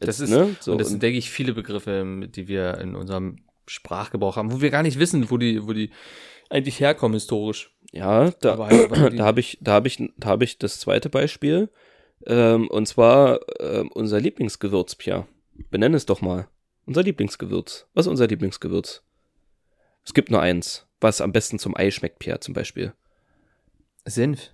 Das 0.00 0.18
ist, 0.20 0.30
ne? 0.30 0.56
so, 0.60 0.72
und 0.72 0.78
das 0.80 0.88
sind, 0.88 1.02
denke 1.02 1.18
ich, 1.18 1.30
viele 1.30 1.52
Begriffe, 1.54 2.28
die 2.28 2.48
wir 2.48 2.78
in 2.78 2.96
unserem 2.96 3.36
Sprachgebrauch 3.66 4.36
haben, 4.36 4.52
wo 4.52 4.60
wir 4.60 4.70
gar 4.70 4.82
nicht 4.82 4.98
wissen, 4.98 5.30
wo 5.30 5.38
die, 5.38 5.66
wo 5.66 5.72
die 5.72 5.90
eigentlich 6.50 6.80
herkommen 6.80 7.14
historisch. 7.14 7.72
ja, 7.92 8.30
da, 8.40 8.58
halt- 8.58 8.90
da 9.18 9.24
habe 9.24 9.40
ich, 9.40 9.58
da 9.60 9.72
habe 9.72 9.86
ich, 9.88 10.02
da 10.16 10.28
habe 10.28 10.44
ich 10.44 10.58
das 10.58 10.80
zweite 10.80 11.08
Beispiel. 11.08 11.70
Ähm, 12.26 12.68
und 12.68 12.86
zwar 12.86 13.40
ähm, 13.60 13.90
unser 13.92 14.20
Lieblingsgewürz, 14.20 14.94
Pia. 14.96 15.26
Benenn 15.70 15.94
es 15.94 16.06
doch 16.06 16.20
mal. 16.20 16.48
Unser 16.84 17.02
Lieblingsgewürz. 17.02 17.86
Was 17.94 18.06
ist 18.06 18.10
unser 18.10 18.26
Lieblingsgewürz? 18.26 19.02
Es 20.04 20.14
gibt 20.14 20.30
nur 20.30 20.40
eins, 20.40 20.86
was 21.00 21.20
am 21.20 21.32
besten 21.32 21.58
zum 21.60 21.76
Ei 21.76 21.90
schmeckt, 21.90 22.18
Pia, 22.18 22.40
zum 22.40 22.54
Beispiel. 22.54 22.92
Senf. 24.04 24.50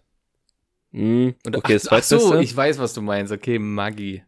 Und 0.93 1.35
okay, 1.57 1.75
das 1.75 1.89
ach, 1.89 1.99
ach 1.99 2.03
so, 2.03 2.39
ich 2.39 2.57
weiß, 2.57 2.79
was 2.79 2.95
du 2.95 3.03
meinst. 3.03 3.33
Okay, 3.33 3.59
Maggi. 3.59 4.23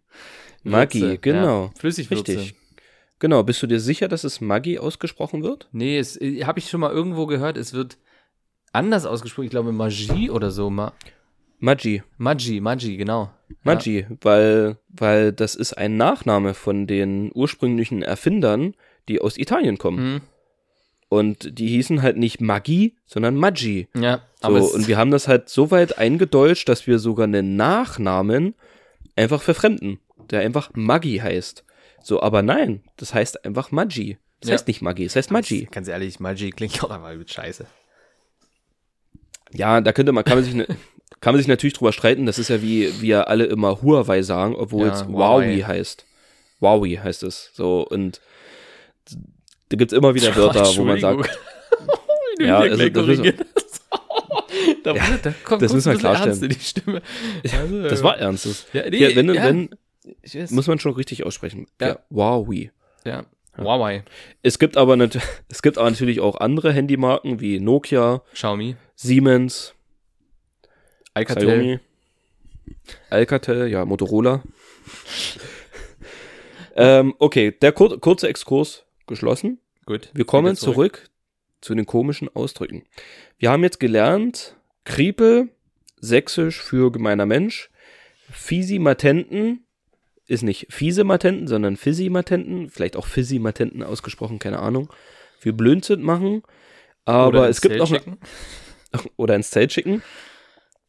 Maggi, 0.62 1.01
Würze, 1.01 1.18
genau. 1.18 1.64
Ja. 1.64 1.70
Flüssigwürze. 1.79 2.38
Richtig. 2.38 2.55
Genau, 3.18 3.42
bist 3.42 3.62
du 3.62 3.66
dir 3.66 3.81
sicher, 3.81 4.09
dass 4.09 4.25
es 4.25 4.40
Maggi 4.40 4.79
ausgesprochen 4.79 5.42
wird? 5.42 5.68
Nee, 5.73 5.99
es 5.99 6.16
habe 6.16 6.59
ich 6.59 6.68
schon 6.68 6.81
mal 6.81 6.90
irgendwo 6.90 7.27
gehört, 7.27 7.57
es 7.57 7.73
wird 7.73 7.99
anders 8.73 9.07
ausgesprochen. 9.07 9.44
Ich 9.44 9.51
glaube 9.51 9.73
Magie 9.73 10.31
oder 10.31 10.51
so. 10.51 10.70
Ma 10.70 10.92
Maggi. 11.59 12.03
Maggi, 12.16 12.61
Maggi, 12.61 12.96
genau. 12.96 13.31
Maggi, 13.62 14.07
weil, 14.23 14.79
weil 14.88 15.33
das 15.33 15.55
ist 15.55 15.75
ein 15.75 15.99
Nachname 15.99 16.55
von 16.55 16.87
den 16.87 17.31
ursprünglichen 17.35 18.03
Erfindern, 18.03 18.75
die 19.09 19.20
aus 19.20 19.37
Italien 19.37 19.77
kommen. 19.77 19.99
Hm. 19.99 20.20
Und 21.11 21.59
die 21.59 21.66
hießen 21.66 22.03
halt 22.03 22.16
nicht 22.16 22.40
Maggi, 22.40 22.94
sondern 23.05 23.35
Maggi. 23.35 23.88
Ja, 23.94 24.23
So, 24.40 24.46
aber 24.46 24.59
es, 24.61 24.70
und 24.73 24.87
wir 24.87 24.96
haben 24.96 25.11
das 25.11 25.27
halt 25.29 25.49
so 25.49 25.70
weit 25.73 25.99
eingedeutscht, 25.99 26.68
dass 26.68 26.87
wir 26.87 26.99
sogar 27.01 27.25
einen 27.25 27.57
Nachnamen 27.57 28.55
einfach 29.16 29.42
verfremden, 29.42 29.99
der 30.31 30.40
einfach 30.40 30.70
Maggi 30.73 31.18
heißt. 31.18 31.64
So, 32.03 32.23
aber 32.23 32.42
nein, 32.42 32.85
das 32.96 33.12
heißt 33.12 33.44
einfach 33.44 33.73
Maggi. 33.73 34.18
Das 34.40 34.49
Ja. 34.51 34.55
heißt 34.55 34.68
nicht 34.68 34.83
Maggi, 34.83 35.05
es 35.05 35.16
heißt 35.16 35.33
Maggi. 35.33 35.68
Ganz 35.70 35.88
ehrlich, 35.88 36.20
Maggi 36.20 36.51
klingt 36.51 36.83
auch 36.85 36.90
einfach 36.90 37.12
mit 37.14 37.29
Scheiße. 37.31 37.66
Ja, 39.53 39.81
da 39.81 39.92
könnte 39.92 40.12
man, 40.12 40.23
kann 40.25 40.37
man 40.37 40.44
sich, 40.44 40.55
ne, 40.55 40.66
kann 41.20 41.35
man 41.35 41.38
sich 41.38 41.49
natürlich 41.49 41.75
drüber 41.75 41.92
streiten. 41.92 42.25
Das 42.25 42.38
ist 42.38 42.49
ja 42.49 42.62
wie 42.62 43.01
wir 43.03 43.27
alle 43.29 43.46
immer 43.46 43.83
Huawei 43.83 44.23
sagen, 44.23 44.55
obwohl 44.55 44.87
Ja, 44.87 44.94
es. 44.94 45.07
Huawei 45.09 45.59
heißt. 45.66 46.07
Huawei 46.61 47.01
heißt 47.03 47.25
es. 47.25 47.51
So, 47.53 47.85
und 47.85 48.20
da 49.70 49.76
gibt's 49.76 49.92
immer 49.94 50.14
wieder 50.14 50.35
Wörter, 50.37 50.64
wo 50.76 50.85
man 50.85 51.00
sagt, 51.00 51.26
du 52.38 52.44
Ja, 52.44 52.59
also 52.59 52.88
das 52.88 53.06
müssen- 53.06 53.24
hast. 53.26 53.83
da, 54.85 54.94
Ja, 54.94 55.02
da 55.22 55.35
kommt 55.44 55.62
das 55.62 55.72
müssen 55.72 55.92
wir 55.92 55.98
klarstellen. 55.98 56.42
Ernst 56.42 56.56
die 56.61 56.64
Stimme. 56.64 57.02
Also, 57.61 57.83
das 57.83 58.02
war 58.02 58.18
ernstes. 58.18 58.66
Ja, 58.72 58.88
nee, 58.88 58.98
Ja, 58.98 59.16
wenn, 59.16 59.35
ja. 59.35 59.44
wenn, 59.44 59.70
muss 60.50 60.66
man 60.66 60.78
schon 60.78 60.92
richtig 60.94 61.24
aussprechen. 61.24 61.66
Ja. 61.80 61.98
Huawei. 62.11 62.70
ja. 63.04 63.24
Huawei. 63.59 64.04
Es 64.42 64.59
gibt 64.59 64.76
aber 64.76 64.96
nat 64.96 65.18
es 65.48 65.61
gibt 65.61 65.76
aber 65.76 65.90
natürlich 65.90 66.20
auch 66.20 66.37
andere 66.40 66.72
Handymarken 66.72 67.40
wie 67.40 67.59
Nokia, 67.61 68.22
Xiaomi. 68.33 68.76
Siemens, 68.94 69.74
Alcatel. 71.14 71.44
Xiaomi, 71.46 71.80
Alcatel, 73.11 73.66
ja, 73.68 73.85
Motorola. 73.85 74.42
ähm, 76.76 77.14
okay, 77.18 77.50
der 77.61 77.72
kur 77.72 78.00
kurze 78.00 78.28
Exkurs 78.28 78.85
geschlossen. 79.11 79.61
Gut. 79.85 80.11
Wir 80.14 80.25
kommen 80.25 80.53
Wieder 80.53 80.57
zurück. 80.57 81.11
zu 81.61 81.75
den 81.75 81.85
komischen 81.85 82.35
Ausdrücken. 82.35 82.85
Wir 83.37 83.51
haben 83.51 83.62
jetzt 83.62 83.81
gelernt, 83.81 84.57
Kriepe, 84.85 85.49
Sächsisch 86.01 86.62
für 86.62 86.90
gemeiner 86.90 87.27
Mensch, 87.27 87.70
Fisimatenten 88.31 89.66
ist 90.27 90.42
nicht 90.42 90.68
Fiesematenten, 90.70 91.49
sondern 91.49 91.77
Fisimatenten, 91.77 92.70
vielleicht 92.70 92.96
auch 92.96 93.07
Fisimatenten 93.07 93.83
ausgesprochen, 93.83 94.38
keine 94.38 94.61
Ahnung. 94.61 94.90
Wir 95.42 95.53
Blödsinn 95.53 96.03
machen, 96.03 96.42
aber 97.05 97.49
es 97.49 97.61
gibt 97.61 97.77
noch, 97.77 97.88
schicken. 97.88 98.18
oder 99.16 99.35
ins 99.35 99.51
Zelt 99.51 99.73
schicken. 99.73 100.03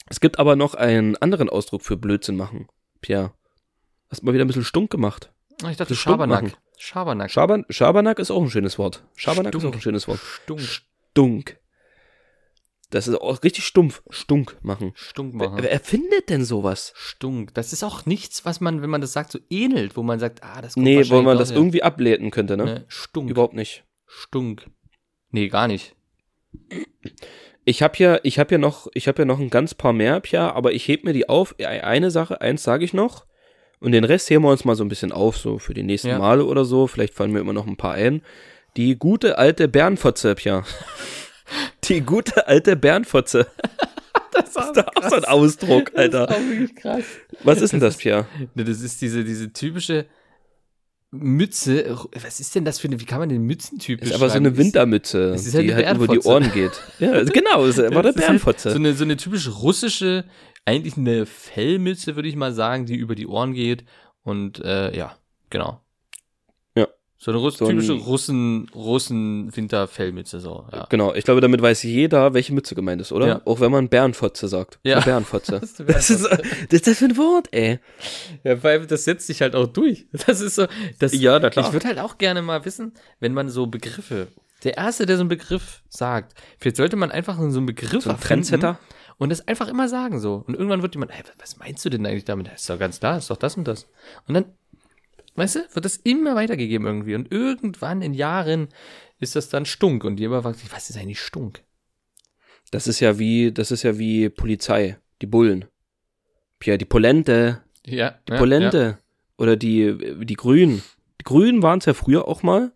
Es 0.08 0.20
gibt 0.20 0.40
aber 0.40 0.56
noch 0.56 0.76
einen 0.76 1.18
anderen 1.18 1.50
Ausdruck 1.50 1.82
für 1.82 1.98
Blödsinn 1.98 2.36
machen, 2.36 2.68
Pierre. 3.02 3.34
Hast 4.10 4.24
mal 4.24 4.34
wieder 4.34 4.46
ein 4.46 4.48
bisschen 4.48 4.64
stunk 4.64 4.92
gemacht. 4.92 5.32
Ich 5.70 5.78
dachte 5.78 5.96
Stunk 5.96 6.16
Schabernack. 6.16 6.44
machen. 6.44 6.56
Schabernack. 6.84 7.30
Schaber, 7.30 7.64
Schabernack 7.70 8.18
ist 8.18 8.32
auch 8.32 8.42
ein 8.42 8.50
schönes 8.50 8.80
Wort. 8.80 9.04
Schabernack 9.16 9.54
ist 9.54 9.62
Stunk. 9.62 9.74
auch 9.74 9.78
ein 9.78 9.82
schönes 9.82 10.08
Wort. 10.08 10.20
Stunk. 10.20 10.60
Stunk. 10.62 11.58
Das 12.90 13.08
ist 13.08 13.16
auch 13.22 13.42
richtig 13.44 13.64
stumpf. 13.66 14.02
Stunk 14.10 14.58
machen. 14.64 14.92
Stunk 14.96 15.36
Wer, 15.38 15.50
machen. 15.50 15.64
wer 15.64 15.72
erfindet 15.72 16.30
denn 16.30 16.44
sowas? 16.44 16.92
Stunk. 16.96 17.54
Das 17.54 17.72
ist 17.72 17.84
auch 17.84 18.06
nichts, 18.08 18.46
was 18.46 18.60
man, 18.62 18.82
wenn 18.82 18.90
man 18.90 19.00
das 19.00 19.14
sagt, 19.14 19.32
so 19.32 19.40
ähnelt, 19.50 19.96
wo 19.96 20.02
man 20.04 20.20
sagt, 20.20 20.44
ah, 20.44 20.60
das 20.62 20.74
kommt 20.74 20.84
Nee, 20.86 21.08
wo 21.10 21.22
man 21.22 21.38
das 21.38 21.50
daher. 21.50 21.62
irgendwie 21.62 21.84
ableiten 21.84 22.32
könnte, 22.32 22.58
ne? 22.58 22.66
Ne? 22.66 22.86
Stunk. 22.88 23.30
Überhaupt 23.30 23.54
nicht. 23.54 23.86
Stunk. 24.08 24.66
Nee, 25.30 25.48
gar 25.50 25.68
nicht. 25.68 25.96
Ich 27.64 27.82
habe 27.84 27.96
ja, 27.98 28.20
ich 28.24 28.40
habe 28.40 28.54
ja 28.56 28.58
noch, 28.58 28.88
ich 28.96 29.08
habe 29.08 29.22
ja 29.22 29.26
noch 29.26 29.40
ein 29.40 29.50
ganz 29.52 29.76
paar 29.76 29.94
mehr, 29.94 30.20
Pia, 30.20 30.52
aber 30.52 30.74
ich 30.74 30.88
heb 30.88 31.04
mir 31.06 31.14
die 31.14 31.30
auf. 31.30 31.56
E- 31.60 31.66
Eine 31.66 32.10
Sache, 32.12 32.42
eins 32.42 32.64
sage 32.64 32.84
ich 32.84 32.94
noch. 32.94 33.26
Und 33.82 33.92
den 33.92 34.04
Rest 34.06 34.30
heben 34.30 34.44
wir 34.46 34.52
uns 34.52 34.64
mal 34.64 34.76
so 34.76 34.84
ein 34.86 34.90
bisschen 34.90 35.12
auf, 35.12 35.38
so 35.38 35.58
für 35.60 35.74
die 35.74 35.84
nächsten 35.84 36.08
Ja. 36.10 36.20
Male 36.20 36.46
oder 36.46 36.64
so. 36.66 36.88
Vielleicht 36.88 37.14
fallen 37.16 37.32
mir 37.32 37.40
immer 37.40 37.52
noch 37.54 37.68
ein 37.68 37.76
paar 37.78 37.96
ein. 37.96 38.22
Die 38.78 38.96
gute 38.98 39.38
alte 39.38 39.68
Bärenfotze, 39.68 40.36
Pia. 40.36 40.64
Die 41.84 42.00
gute 42.02 42.48
alte 42.48 42.76
Bärenfotze. 42.78 43.48
Das 44.34 44.46
ist 44.48 44.56
Das 44.56 44.66
ist 44.68 44.78
doch 44.78 44.86
auch 44.96 45.10
so 45.10 45.16
ein 45.18 45.26
Ausdruck, 45.26 45.92
Alter. 45.94 46.28
Das 46.28 46.38
ist 46.38 46.44
auch 46.44 46.50
wirklich 46.50 46.76
krass. 46.78 47.04
Was 47.44 47.62
ist 47.62 47.74
denn 47.74 47.82
das, 47.82 47.98
Pia? 47.98 48.28
Das 48.56 48.80
ist 48.82 49.02
diese, 49.02 49.26
diese 49.26 49.52
typische 49.52 50.06
Mütze. 51.12 51.98
Was 52.24 52.40
ist 52.40 52.56
denn 52.56 52.64
das 52.64 52.80
für 52.80 52.88
eine, 52.88 52.98
wie 53.02 53.06
kann 53.06 53.20
man 53.20 53.28
den 53.28 53.44
Mützentyp 53.44 54.02
Ist 54.02 54.14
aber 54.14 54.30
so 54.30 54.38
eine? 54.38 54.56
Wintermütze, 54.56 55.34
es 55.34 55.46
ist 55.46 55.54
halt 55.56 55.66
die 55.68 55.76
halt 55.76 55.98
über 55.98 56.08
die 56.08 56.20
Bärenfotze. 56.20 56.30
Ohren 56.30 56.52
geht. 56.54 56.72
Ja, 57.00 57.22
genau, 57.26 57.66
ist 57.66 57.78
aber 57.80 58.02
der 58.04 58.12
ist 58.12 58.16
halt 58.16 58.16
Bärenfotze. 58.16 58.70
So 58.72 58.78
eine, 58.78 58.94
so 58.94 59.04
eine 59.04 59.18
typisch 59.18 59.50
russische, 59.50 60.24
eigentlich 60.66 60.98
eine 60.98 61.26
Fellmütze, 61.26 62.16
würde 62.16 62.30
ich 62.30 62.36
mal 62.36 62.54
sagen, 62.54 62.86
die 62.86 62.96
über 62.96 63.16
die 63.16 63.28
Ohren 63.28 63.54
geht. 63.54 63.84
Und 64.24 64.60
äh, 64.60 64.96
ja, 64.96 65.16
genau. 65.50 65.82
Ja. 66.76 66.88
So 67.18 67.32
eine 67.32 67.40
Russ 67.40 67.58
So 67.58 67.66
ein- 67.66 67.72
typische 67.72 67.94
Russen, 67.94 68.70
Russen-Winter-Fellmütze, 68.76 70.40
so, 70.40 70.66
ja. 70.72 70.86
Genau, 70.90 71.14
ich 71.14 71.24
glaube, 71.26 71.42
damit 71.42 71.62
weiß 71.62 71.84
jeder, 71.84 72.34
welche 72.34 72.54
Mütze 72.54 72.76
gemeint 72.76 73.02
ist, 73.02 73.12
oder? 73.12 73.28
Ja. 73.28 73.42
Auch 73.46 73.60
wenn 73.60 73.72
man 73.72 73.90
Bärenfotze 73.90 74.48
sagt. 74.48 74.80
Ja. 74.84 74.98
Eine 74.98 75.06
Bärenfotze. 75.06 75.60
Das 75.62 75.72
ist 75.72 75.80
Das 75.90 76.10
ist, 76.10 76.24
das 76.30 76.40
ist 76.72 76.88
das 76.88 76.98
für 76.98 77.06
ein 77.06 77.18
Wort, 77.18 77.48
ey. 77.52 77.80
Ja, 78.44 78.62
weil 78.64 78.86
das 78.86 79.04
setzt 79.06 79.28
sich 79.28 79.42
halt 79.42 79.56
auch 79.56 79.68
durch. 79.68 80.06
Das 80.28 80.42
ist 80.42 80.56
so, 80.56 80.68
das, 81.00 81.14
Ja, 81.14 81.40
na 81.40 81.50
klar. 81.50 81.66
Ich 81.68 81.74
würde 81.74 81.88
halt 81.88 82.00
auch 82.00 82.18
gerne 82.18 82.42
mal 82.42 82.64
wissen, 82.66 82.94
wenn 83.20 83.34
man 83.34 83.50
so 83.50 83.68
Begriffe, 83.68 84.28
der 84.64 84.78
Erste, 84.78 85.08
der 85.08 85.18
so 85.18 85.22
einen 85.22 85.30
Begriff 85.30 85.82
sagt, 85.90 86.36
vielleicht 86.60 86.76
sollte 86.78 86.96
man 86.96 87.10
einfach 87.12 87.38
so 87.38 87.44
einen 87.58 87.66
Begriff 87.66 88.04
So 88.04 88.12
ein 88.12 88.20
Trendsetter. 88.20 88.78
Und 89.22 89.30
das 89.30 89.48
einfach 89.48 89.68
immer 89.68 89.88
sagen 89.88 90.20
so. 90.20 90.44
Und 90.48 90.56
irgendwann 90.56 90.82
wird 90.82 90.96
jemand, 90.96 91.12
hey, 91.12 91.24
was 91.40 91.58
meinst 91.58 91.86
du 91.86 91.90
denn 91.90 92.06
eigentlich 92.06 92.26
damit? 92.26 92.48
Das 92.48 92.62
ist 92.62 92.70
doch 92.70 92.80
ganz 92.80 93.00
klar, 93.00 93.18
ist 93.18 93.30
doch 93.30 93.38
das 93.38 93.56
und 93.56 93.68
das. 93.68 93.88
Und 94.28 94.34
dann, 94.34 94.46
weißt 95.36 95.56
du, 95.56 95.60
wird 95.74 95.86
das 95.86 95.98
immer 95.98 96.36
weitergegeben 96.36 96.88
irgendwie. 96.88 97.16
Und 97.16 97.32
irgendwann 97.32 98.02
in 98.02 98.14
Jahren 98.14 98.70
ist 99.20 99.36
das 99.36 99.50
dann 99.50 99.66
Stunk. 99.66 100.04
Und 100.04 100.20
jemand 100.20 100.44
fragt 100.44 100.60
sich, 100.60 100.72
was 100.74 100.90
ist 100.90 100.98
eigentlich 100.98 101.20
Stunk? 101.22 101.62
Das 102.72 102.88
ist 102.88 103.00
ja 103.00 103.20
wie, 103.20 103.52
das 103.52 103.72
ist 103.72 103.84
ja 103.84 103.98
wie 103.98 104.30
Polizei. 104.30 104.98
Die 105.22 105.28
Bullen. 105.28 105.66
Pia, 106.60 106.78
die 106.78 106.86
Polente. 106.86 107.62
Ja, 107.86 108.16
Die 108.28 108.34
Polente. 108.34 108.98
Oder 109.38 109.56
die, 109.56 110.26
die 110.26 110.36
Grünen. 110.36 110.82
Die 111.20 111.24
Grünen 111.26 111.62
waren 111.64 111.80
es 111.80 111.86
ja 111.86 111.94
früher 111.94 112.28
auch 112.28 112.44
mal. 112.44 112.72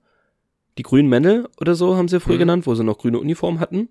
Die 0.78 0.84
grünen 0.84 1.08
Männer 1.10 1.50
oder 1.60 1.74
so 1.74 1.96
haben 1.96 2.08
sie 2.08 2.20
früher 2.20 2.36
Mhm. 2.36 2.40
genannt, 2.40 2.68
wo 2.68 2.76
sie 2.76 2.84
noch 2.84 2.98
grüne 2.98 3.18
Uniform 3.20 3.60
hatten. 3.60 3.90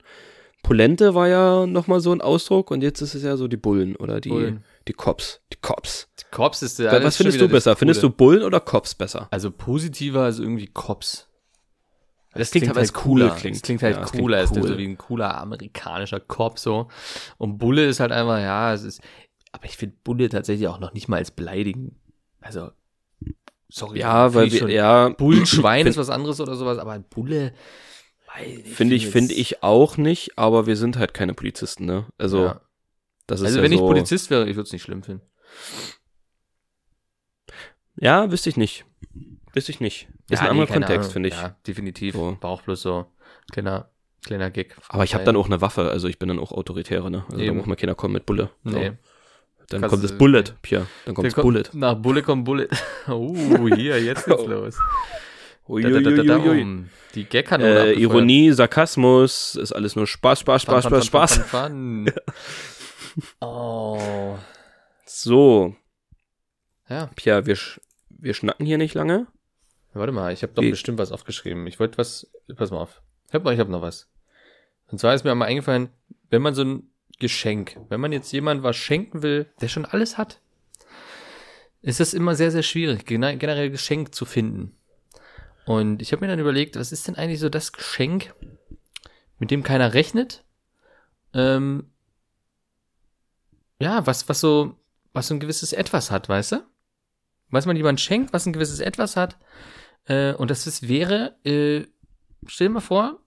Polente 0.65 1.15
war 1.15 1.29
ja 1.29 1.67
nochmal 1.67 2.01
so 2.01 2.11
ein 2.11 2.21
Ausdruck 2.21 2.73
und 2.73 2.83
jetzt 2.83 3.01
ist 3.01 3.15
es 3.15 3.23
ja 3.23 3.37
so 3.37 3.47
die 3.47 3.57
Bullen 3.57 3.95
oder 3.95 4.21
die, 4.21 4.31
Bullen. 4.31 4.65
die 4.89 4.93
Cops. 4.95 5.41
Die 5.53 5.59
Cops. 5.61 6.09
Cops 6.33 6.63
ist 6.63 6.81
ja. 6.81 6.91
Was 7.05 7.17
findest 7.17 7.41
du 7.41 7.49
besser? 7.49 7.77
Findest 7.77 8.03
du 8.03 8.11
Bullen 8.11 8.43
oder 8.43 8.59
Cops 8.59 8.97
besser? 8.97 9.29
Also 9.31 9.53
positiver 9.53 10.23
als 10.23 10.41
irgendwie 10.41 10.67
Cops. 10.67 11.29
Das 12.33 12.51
klingt 12.51 12.65
klingt, 12.65 12.71
aber 12.73 12.81
halt 12.81 12.91
als 12.91 13.05
cool 13.07 13.21
cooler. 13.21 13.37
klingt. 13.37 13.55
Das 13.57 13.63
klingt 13.63 13.83
halt 13.83 13.95
Ja, 13.95 14.01
das 14.01 14.11
klingt 14.11 14.25
cooler, 14.25 14.43
ist 14.43 14.57
cool. 14.57 14.67
so 14.67 14.77
wie 14.79 14.87
ein 14.89 14.99
cooler 14.99 15.39
amerikanischer 15.41 16.19
Cop 16.19 16.59
so. 16.59 16.89
Und 17.39 17.59
Bulle 17.59 17.87
ist 17.87 18.01
halt 18.01 18.11
einfach, 18.11 18.41
ja, 18.41 18.73
es 18.75 18.83
ist. 18.83 19.01
Aber 19.53 19.67
ich 19.67 19.77
finde 19.77 19.95
Bulle 20.03 20.29
tatsächlich 20.29 20.67
auch 20.67 20.81
noch 20.81 20.93
nicht 20.95 21.07
mal 21.07 21.19
als 21.19 21.31
beleidigen. 21.31 21.95
Also, 22.41 22.71
sorry. 23.69 24.01
Ja, 24.01 24.35
weil 24.35 24.51
wir, 24.51 24.59
schon- 24.59 24.71
ja, 24.71 25.11
Bullenschwein 25.11 25.87
ist 25.87 25.97
was 25.97 26.11
anderes 26.11 26.41
oder 26.41 26.57
sowas, 26.57 26.79
aber 26.79 26.99
Bulle. 26.99 27.53
Finde 28.65 28.95
ich, 28.95 29.03
find 29.05 29.13
finde 29.13 29.35
ich 29.35 29.63
auch 29.63 29.97
nicht, 29.97 30.39
aber 30.39 30.67
wir 30.67 30.77
sind 30.77 30.97
halt 30.97 31.15
keine 31.15 31.35
Polizisten, 31.35 31.85
ne? 31.87 32.07
Also, 32.19 32.45
Ja. 32.45 32.61
das 33.27 33.41
ist 33.41 33.47
Also, 33.47 33.59
ja 33.59 33.65
wenn 33.65 33.73
ich 33.73 33.79
so, 33.79 33.87
Polizist 33.87 34.31
wäre, 34.31 34.49
ich 34.49 34.57
würde 34.57 34.67
es 34.67 34.73
nicht 34.73 34.83
schlimm 34.83 35.03
finden. 35.03 35.23
Ja, 37.97 38.31
wüsste 38.31 38.51
ich 38.51 38.57
nicht. 38.57 38.85
Wüsste 39.53 39.71
ich 39.73 39.81
nicht. 39.81 40.09
Ist 40.31 40.41
ja, 40.41 40.47
ein 40.47 40.51
anderer 40.51 40.67
nee, 40.67 40.73
keine 40.73 40.87
Kontext, 40.87 41.13
finde 41.13 41.29
ich. 41.29 41.35
Ja, 41.37 41.57
definitiv. 41.67 42.15
So. 42.15 42.37
War 42.41 42.51
auch 42.51 42.63
bloß 42.63 42.83
so 42.83 43.07
kleiner, 43.53 43.91
kleiner 44.25 44.51
Gag. 44.51 44.77
Aber 44.89 45.05
ich 45.05 45.15
habe 45.15 45.25
dann 45.25 45.37
auch 45.37 45.47
eine 45.47 45.61
Waffe, 45.61 45.91
also 45.91 46.09
ich 46.09 46.19
bin 46.19 46.29
dann 46.29 46.39
auch 46.41 46.51
Autoritäre, 46.51 47.11
ne? 47.11 47.25
Also 47.27 47.39
da 47.39 47.43
Eben. 47.45 47.57
muss 47.57 47.67
mal 47.67 47.77
keiner 47.77 47.95
kommen 47.95 48.15
mit 48.15 48.27
Bulle. 48.27 48.51
So. 48.65 48.77
Nee. 48.77 48.93
Dann 49.69 49.81
Kannst 49.81 49.93
kommt 49.95 50.05
das 50.05 50.19
Bullet, 50.19 50.45
Pia. 50.61 50.87
Dann 51.07 51.15
kommt 51.15 51.27
das 51.27 51.35
Bullet. 51.35 51.63
Nach 51.73 51.95
Bulle 51.95 52.23
kommt 52.23 52.45
Bullet. 52.45 52.69
Uh, 53.09 53.35
hier, 53.77 54.03
jetzt 54.03 54.27
geht's 54.27 54.43
Oh. 54.43 54.47
los. 54.49 54.77
Uiuiuiui. 55.69 56.85
Die 57.15 57.25
Gagkanone 57.25 57.93
Äh. 57.95 58.01
Ironie, 58.01 58.53
Sarkasmus, 58.53 59.55
ist 59.57 59.73
alles 59.73 59.97
nur 59.97 60.07
Spaß, 60.07 60.41
Spaß, 60.41 60.63
Spaß, 60.63 60.85
Spaß, 60.85 61.07
Spaß. 61.07 61.39
fun. 61.39 62.11
Oh. 63.41 64.37
So, 65.07 65.77
Ja, 66.89 67.09
Pia, 67.15 67.47
wir, 67.47 67.57
wir 68.09 68.35
schnacken 68.35 68.67
hier 68.67 68.79
nicht 68.79 68.95
lange. 68.95 69.29
warte 69.93 70.13
mal, 70.13 70.33
ich 70.33 70.43
habe 70.43 70.53
doch 70.55 70.63
bestimmt 70.63 70.99
was 70.99 71.13
aufgeschrieben. 71.13 71.67
Ich 71.69 71.79
wollte 71.79 71.99
was, 71.99 72.27
pass 72.57 72.71
mal 72.73 72.79
auf. 72.79 73.03
Ich 73.29 73.35
habe 73.35 73.53
ich 73.55 73.61
hab 73.61 73.69
noch 73.69 73.83
was. 73.83 74.09
Und 74.91 74.99
zwar 74.99 75.15
ist 75.15 75.25
mir 75.25 75.35
mal 75.37 75.45
eingefallen, 75.47 75.91
wenn 76.31 76.43
man 76.43 76.55
so 76.55 76.63
ein 76.65 76.91
Geschenk, 77.21 77.77
wenn 77.89 78.01
man 78.01 78.11
jetzt 78.11 78.33
jemand 78.33 78.65
was 78.65 78.75
schenken 78.77 79.23
will, 79.23 79.47
der 79.61 79.69
schon 79.69 79.85
alles 79.85 80.19
hat, 80.19 80.41
ist 81.81 82.01
es 82.01 82.13
immer 82.15 82.35
sehr, 82.35 82.51
sehr 82.51 82.65
schwierig, 82.65 83.07
gene- 83.07 83.37
generell 83.37 83.71
Geschenk 83.71 84.13
zu 84.15 84.25
finden. 84.25 84.75
Und 85.67 86.03
ich 86.03 86.13
habe 86.13 86.21
mir 86.21 86.29
dann 86.29 86.41
überlegt, 86.41 86.77
was 86.77 86.93
ist 86.93 87.09
denn 87.09 87.17
eigentlich 87.17 87.41
so 87.41 87.49
das 87.49 87.73
Geschenk, 87.73 88.35
mit 89.39 89.51
dem 89.51 89.63
keiner 89.63 89.95
rechnet? 89.95 90.45
Ähm, 91.33 91.91
ja, 93.81 94.07
was, 94.07 94.29
was 94.29 94.41
so, 94.41 94.79
was 95.13 95.29
so 95.29 95.35
ein 95.35 95.41
gewisses 95.41 95.73
Etwas 95.73 96.11
hat, 96.11 96.29
weißt 96.29 96.53
du? 96.53 96.67
Was 97.51 97.67
man 97.67 97.77
jemand 97.77 98.01
schenkt, 98.01 98.33
was 98.33 98.47
ein 98.47 98.53
gewisses 98.53 98.81
Etwas 98.81 99.17
hat. 99.17 99.39
Äh, 100.07 100.35
und 100.35 100.51
das 100.51 100.67
ist, 100.67 100.89
wäre, 100.89 101.37
äh, 101.45 101.87
stell 102.47 102.69
dir 102.69 102.75
mal 102.75 102.81
vor, 102.81 103.21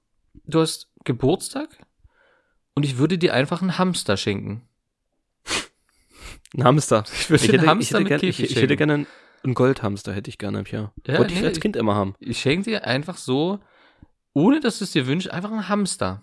du 0.46 0.62
hast 0.62 0.92
Geburtstag 1.06 1.70
und 2.76 2.84
ich 2.84 2.98
würde 2.98 3.18
dir 3.18 3.34
einfach 3.34 3.62
einen 3.62 3.78
Hamster 3.78 4.18
schenken. 4.18 4.68
Ein 6.56 6.64
Hamster. 6.64 7.04
Ich 7.14 7.30
würde 7.30 7.46
Ich 7.46 7.52
hätte, 7.52 7.68
Hamster 7.68 8.00
ich 8.00 8.06
hätte, 8.06 8.14
mit 8.14 8.22
gern, 8.22 8.30
ich, 8.30 8.44
ich 8.44 8.56
hätte 8.56 8.78
gerne 8.78 8.94
einen, 8.94 9.08
einen 9.48 9.56
Goldhamster, 9.56 10.14
hätte 10.14 10.30
ich 10.30 10.38
gerne, 10.38 10.64
Pia. 10.64 10.94
Ja, 11.06 11.18
Wollte 11.18 11.34
ich 11.34 11.42
nee, 11.42 11.48
als 11.48 11.60
Kind 11.60 11.76
immer 11.76 11.96
haben. 11.96 12.16
Ich 12.20 12.40
schenke 12.40 12.70
dir 12.70 12.86
einfach 12.86 13.18
so, 13.18 13.60
ohne 14.34 14.60
dass 14.60 14.80
du 14.80 14.84
es 14.84 14.92
dir 14.92 15.08
wünschst, 15.08 15.32
einfach 15.32 15.52
einen 15.52 15.68
Hamster. 15.68 16.22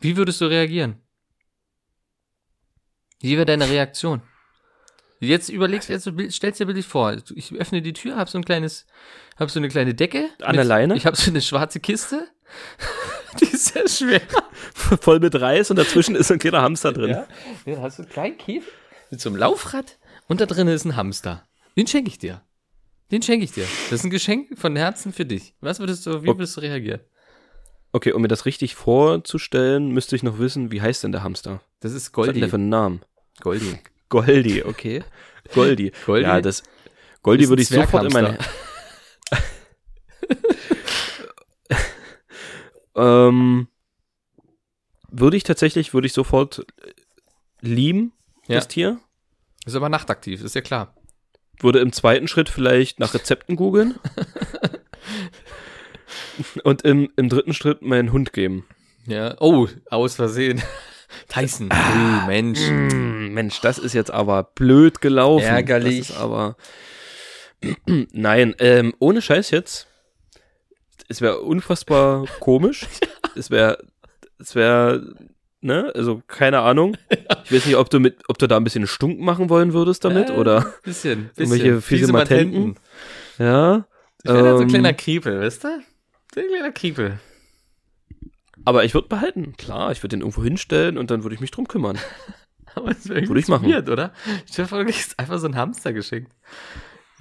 Wie 0.00 0.16
würdest 0.16 0.40
du 0.40 0.46
reagieren? 0.46 0.96
Wie 3.20 3.36
wäre 3.36 3.44
deine 3.44 3.68
Reaktion? 3.68 4.22
Jetzt 5.20 5.50
überlegst, 5.50 5.90
jetzt 5.90 6.10
stellst 6.30 6.60
dir 6.60 6.64
bildlich 6.64 6.86
vor, 6.86 7.14
ich 7.34 7.52
öffne 7.52 7.82
die 7.82 7.92
Tür, 7.92 8.16
hab 8.16 8.30
so 8.30 8.38
ein 8.38 8.44
kleines, 8.44 8.86
hab 9.38 9.50
so 9.50 9.60
eine 9.60 9.68
kleine 9.68 9.94
Decke. 9.94 10.30
An 10.40 10.56
der 10.56 10.64
Leine? 10.64 10.96
Ich 10.96 11.04
hab 11.04 11.16
so 11.16 11.30
eine 11.30 11.42
schwarze 11.42 11.78
Kiste. 11.78 12.26
Die 13.40 13.44
ist 13.44 13.66
sehr 13.66 13.86
schwer. 13.88 14.22
Voll 14.74 15.20
mit 15.20 15.38
Reis 15.40 15.70
und 15.70 15.76
dazwischen 15.76 16.16
ist 16.16 16.32
ein 16.32 16.38
kleiner 16.38 16.62
Hamster 16.62 16.92
drin. 16.92 17.10
Ja, 17.10 17.26
dann 17.66 17.82
hast 17.82 17.98
du 17.98 18.02
einen 18.02 18.10
kleinen 18.10 18.38
Käfig 18.38 18.72
mit 19.10 19.20
so 19.20 19.28
einem 19.28 19.36
Laufrad 19.36 19.98
und 20.26 20.40
da 20.40 20.46
drin 20.46 20.66
ist 20.66 20.84
ein 20.84 20.96
Hamster. 20.96 21.46
Den 21.80 21.86
schenke 21.86 22.08
ich 22.10 22.18
dir. 22.18 22.42
Den 23.10 23.22
schenke 23.22 23.42
ich 23.44 23.52
dir. 23.52 23.64
Das 23.88 24.00
ist 24.00 24.04
ein 24.04 24.10
Geschenk 24.10 24.58
von 24.58 24.76
Herzen 24.76 25.14
für 25.14 25.24
dich. 25.24 25.54
Was 25.62 25.78
würdest 25.80 26.04
du, 26.04 26.10
wie 26.22 26.28
Okay. 26.28 26.38
würdest 26.38 26.56
du 26.58 26.60
reagieren? 26.60 27.00
Okay, 27.92 28.12
um 28.12 28.20
mir 28.20 28.28
das 28.28 28.44
richtig 28.44 28.74
vorzustellen, 28.74 29.88
müsste 29.90 30.14
ich 30.14 30.22
noch 30.22 30.38
wissen, 30.38 30.70
wie 30.70 30.82
heißt 30.82 31.02
denn 31.04 31.12
der 31.12 31.22
Hamster? 31.22 31.62
Das 31.80 31.92
ist 31.92 32.02
Was 32.02 32.06
hat 32.08 32.12
Goldi. 32.26 32.40
der 32.40 32.48
für 32.50 32.56
einen 32.56 32.68
Namen? 32.68 33.00
Goldi. 33.40 33.78
Goldi, 34.10 34.62
okay. 34.62 35.02
Goldi. 35.54 35.90
Goldi 36.04 36.26
Ja, 36.26 36.40
das 36.42 36.62
Goldi 37.22 37.48
würde 37.48 37.62
ich 37.62 37.68
sofort 37.68 38.04
in 38.04 38.12
meine. 38.12 38.36
ähm, 42.94 43.68
würde 45.10 45.36
ich 45.36 45.42
tatsächlich, 45.44 45.94
würde 45.94 46.06
ich 46.06 46.12
sofort 46.12 46.60
äh, 46.82 46.92
lieben, 47.60 48.12
Ja. 48.46 48.56
das 48.56 48.68
Tier. 48.68 49.00
Ist 49.64 49.74
aber 49.76 49.88
nachtaktiv, 49.88 50.42
ist 50.42 50.54
ja 50.54 50.60
klar. 50.60 50.94
Würde 51.60 51.80
im 51.80 51.92
zweiten 51.92 52.28
Schritt 52.28 52.48
vielleicht 52.48 53.00
nach 53.00 53.14
Rezepten 53.14 53.56
googeln. 53.56 53.96
Und 56.64 56.82
im, 56.82 57.10
im 57.16 57.28
dritten 57.28 57.52
Schritt 57.52 57.82
meinen 57.82 58.12
Hund 58.12 58.32
geben. 58.32 58.66
Ja. 59.06 59.36
Oh, 59.40 59.68
aus 59.90 60.14
Versehen. 60.14 60.62
Tyson. 61.28 61.68
Ah, 61.70 62.22
oh, 62.22 62.26
Mensch. 62.26 62.60
Mm, 62.60 63.32
Mensch, 63.34 63.60
das 63.60 63.78
ist 63.78 63.94
jetzt 63.94 64.10
aber 64.10 64.44
blöd 64.44 65.00
gelaufen. 65.00 65.44
Ärgerlich. 65.44 65.98
Das 66.00 66.10
ist 66.10 66.16
aber. 66.16 66.56
Nein, 68.12 68.54
ähm, 68.58 68.94
ohne 68.98 69.20
Scheiß 69.20 69.50
jetzt. 69.50 69.86
Es 71.08 71.20
wäre 71.20 71.40
unfassbar 71.40 72.26
komisch. 72.40 72.86
Es 73.34 73.50
wäre, 73.50 73.82
es 74.38 74.54
wäre, 74.54 75.14
ne, 75.60 75.92
also 75.94 76.22
keine 76.26 76.60
Ahnung. 76.60 76.96
Ich 77.44 77.52
weiß 77.52 77.66
nicht, 77.66 77.76
ob 77.76 77.90
du 77.90 77.98
mit, 77.98 78.22
ob 78.28 78.38
du 78.38 78.46
da 78.46 78.56
ein 78.56 78.64
bisschen 78.64 78.86
Stunk 78.86 79.18
machen 79.18 79.48
wollen 79.48 79.72
würdest 79.72 80.04
damit 80.04 80.30
Äh, 80.30 80.34
oder 80.34 80.72
Bisschen, 80.84 81.30
irgendwelche 81.36 81.80
fiese 81.80 82.12
Matenten. 82.12 82.76
Ja. 83.38 83.86
Ich 84.22 84.30
wäre 84.30 84.44
halt 84.44 84.56
so 84.56 84.56
ein 84.58 84.62
Ähm, 84.62 84.68
kleiner 84.68 84.92
Kriepel, 84.92 85.40
weißt 85.40 85.64
du? 85.64 85.68
So 86.34 86.40
ein 86.40 86.46
kleiner 86.46 86.70
Kriepel. 86.70 87.18
Aber 88.64 88.84
ich 88.84 88.94
würde 88.94 89.08
behalten. 89.08 89.54
Klar, 89.56 89.90
ich 89.90 90.02
würde 90.02 90.16
den 90.16 90.20
irgendwo 90.20 90.44
hinstellen 90.44 90.98
und 90.98 91.10
dann 91.10 91.24
würde 91.24 91.34
ich 91.34 91.40
mich 91.40 91.50
drum 91.50 91.66
kümmern. 91.66 91.98
Aber 92.74 92.92
das 92.92 93.08
wäre 93.08 93.26
Würde 93.26 93.40
ich 93.40 93.48
machen. 93.48 93.68
Weird, 93.68 93.88
oder? 93.88 94.12
Ich 94.46 94.54
du 94.54 94.64
kriegst 94.66 95.18
einfach 95.18 95.38
so 95.38 95.46
einen 95.46 95.56
Hamster 95.56 95.92
geschickt. 95.92 96.30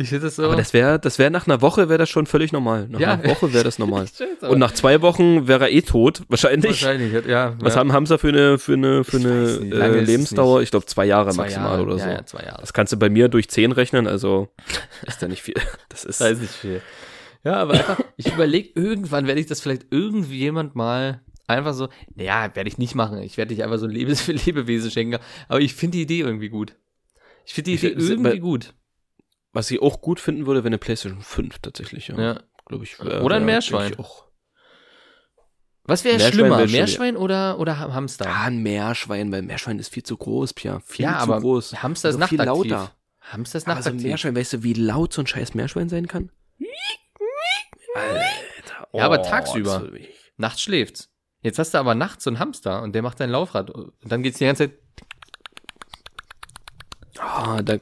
Ich 0.02 0.12
hätte 0.12 0.22
das 0.22 0.38
so. 0.38 0.46
Aber 0.46 0.56
das 0.56 0.72
wäre, 0.74 0.98
das 0.98 1.20
wäre 1.20 1.30
nach 1.30 1.46
einer 1.46 1.62
Woche 1.62 1.90
wäre 1.90 1.98
das 2.00 2.10
schon 2.10 2.26
völlig 2.26 2.54
normal. 2.54 2.88
Nach 2.90 3.00
Ja. 3.02 3.14
einer 3.14 3.26
Woche 3.26 3.52
wäre 3.54 3.66
das 3.66 3.78
normal. 3.80 4.06
Ich 4.42 4.48
Und 4.50 4.58
nach 4.58 4.72
zwei 4.74 5.02
Wochen 5.02 5.48
wäre 5.48 5.66
er 5.66 5.72
eh 5.72 5.82
tot, 5.82 6.24
wahrscheinlich. 6.30 6.72
wahrscheinlich, 6.84 7.26
ja. 7.26 7.56
Was 7.60 7.74
ja. 7.74 7.80
haben 7.82 7.92
Hamster 7.92 8.18
für 8.18 8.30
eine, 8.30 8.58
für 8.58 8.74
eine, 8.74 9.04
für 9.04 9.18
Ich 9.18 9.26
eine 9.26 9.98
äh, 9.98 10.00
Lebensdauer? 10.02 10.62
Ich 10.62 10.72
glaube 10.72 10.86
zwei 10.86 11.06
Jahre 11.06 11.32
Zwei 11.32 11.44
maximal 11.44 11.72
Jahre, 11.72 11.84
oder 11.84 11.98
ja, 11.98 12.04
so. 12.04 12.10
Ja, 12.10 12.26
zwei 12.26 12.44
Jahre. 12.44 12.62
Das 12.62 12.72
kannst 12.72 12.94
du 12.94 12.98
bei 12.98 13.10
mir 13.10 13.28
durch 13.28 13.50
zehn 13.50 13.74
rechnen, 13.74 14.08
also 14.08 14.48
ist 15.06 15.22
da 15.22 15.28
nicht 15.28 15.42
viel. 15.42 15.56
Das 15.90 16.06
ist. 16.06 16.22
Das 16.22 16.32
ist 16.32 16.42
nicht 16.42 16.54
viel. 16.54 16.82
Ja, 17.44 17.56
aber 17.56 17.74
einfach, 17.74 18.00
ich 18.18 18.28
überlege, 18.34 18.70
irgendwann 18.80 19.28
werde 19.28 19.42
ich 19.42 19.48
das 19.48 19.60
vielleicht 19.62 19.88
irgendwie 19.92 20.38
jemand 20.38 20.76
mal 20.76 21.22
einfach 21.48 21.74
so, 21.74 21.90
naja, 22.16 22.50
werde 22.54 22.70
ich 22.70 22.78
nicht 22.78 22.96
machen. 22.96 23.18
Ich 23.24 23.36
werde 23.38 23.54
dich 23.54 23.64
einfach 23.64 23.80
so 23.80 23.86
ein 23.86 23.92
Lebes 23.92 24.28
Lebewesen 24.46 24.92
schenken. 24.92 25.20
Aber 25.50 25.60
ich 25.60 25.74
finde 25.74 25.98
die 25.98 26.04
Idee 26.04 26.20
irgendwie 26.20 26.50
gut. 26.50 26.76
Ich 27.46 27.54
finde 27.54 27.72
die 27.72 27.76
Ich 27.76 27.84
Idee 27.84 27.96
find- 27.96 28.10
irgendwie 28.10 28.30
bei- 28.32 28.38
gut. 28.38 28.74
Was 29.52 29.72
ich 29.72 29.82
auch 29.82 30.02
gut 30.02 30.20
finden 30.20 30.46
würde, 30.46 30.60
wäre 30.62 30.68
eine 30.70 30.78
PlayStation 30.78 31.22
5 31.22 31.60
tatsächlich, 31.60 32.08
ja. 32.10 32.20
Ja. 32.20 32.40
Glaube 32.66 32.84
ich. 32.84 33.00
wär- 33.04 33.24
Oder 33.24 33.38
ein 33.38 33.46
Meerschwein. 33.46 33.98
Auch. 33.98 34.26
Was 35.84 36.04
wäre 36.04 36.18
Meerschwein 36.18 36.34
schlimmer, 36.34 36.58
wär 36.60 36.68
Meerschwein 36.68 37.18
oder, 37.18 37.58
oder 37.60 37.80
Ha- 37.80 37.92
Hamster? 37.94 38.26
Ja, 38.26 38.42
ein 38.44 38.62
Meerschwein, 38.62 39.32
weil 39.32 39.42
Meerschwein 39.42 39.80
ist 39.80 39.92
viel 39.92 40.04
zu 40.04 40.18
groß, 40.18 40.54
Pia. 40.54 40.80
Viel 40.86 41.06
Ja, 41.06 41.14
zu 41.18 41.24
aber 41.24 41.42
groß. 41.42 41.82
Hamster 41.82 42.10
ist 42.10 42.16
Also 42.16 42.28
viel 42.28 42.38
nachtaktiv. 42.38 42.72
lauter. 42.72 42.96
Hamster 43.22 43.58
ist 43.58 43.68
Aber 43.68 43.74
so 43.82 43.90
ein 43.90 43.96
nachtaktiv. 43.96 44.08
Meerschwein, 44.08 44.36
weißt 44.36 44.54
du, 44.54 44.64
wie 44.64 44.74
laut 44.74 45.14
so 45.14 45.22
ein 45.24 45.28
scheiß 45.28 45.56
Meerschwein 45.56 45.90
sein 45.90 46.08
kann? 46.08 46.32
Alter. 47.96 48.88
Ja, 48.94 49.06
aber 49.06 49.20
oh, 49.20 49.24
tagsüber. 49.24 49.90
Nachts 50.38 50.62
schläft's. 50.62 51.10
Jetzt 51.42 51.58
hast 51.58 51.74
du 51.74 51.78
aber 51.80 51.96
nachts 51.96 52.24
so 52.24 52.30
einen 52.30 52.38
Hamster 52.40 52.84
und 52.84 52.94
der 52.94 53.02
macht 53.02 53.20
dein 53.20 53.30
Laufrad. 53.30 53.72
Und 53.72 53.94
dann 54.02 54.22
geht's 54.24 54.38
die 54.38 54.46
ganze 54.46 54.70
Zeit. 54.70 54.80
Ah, 57.18 57.62
da, 57.62 57.78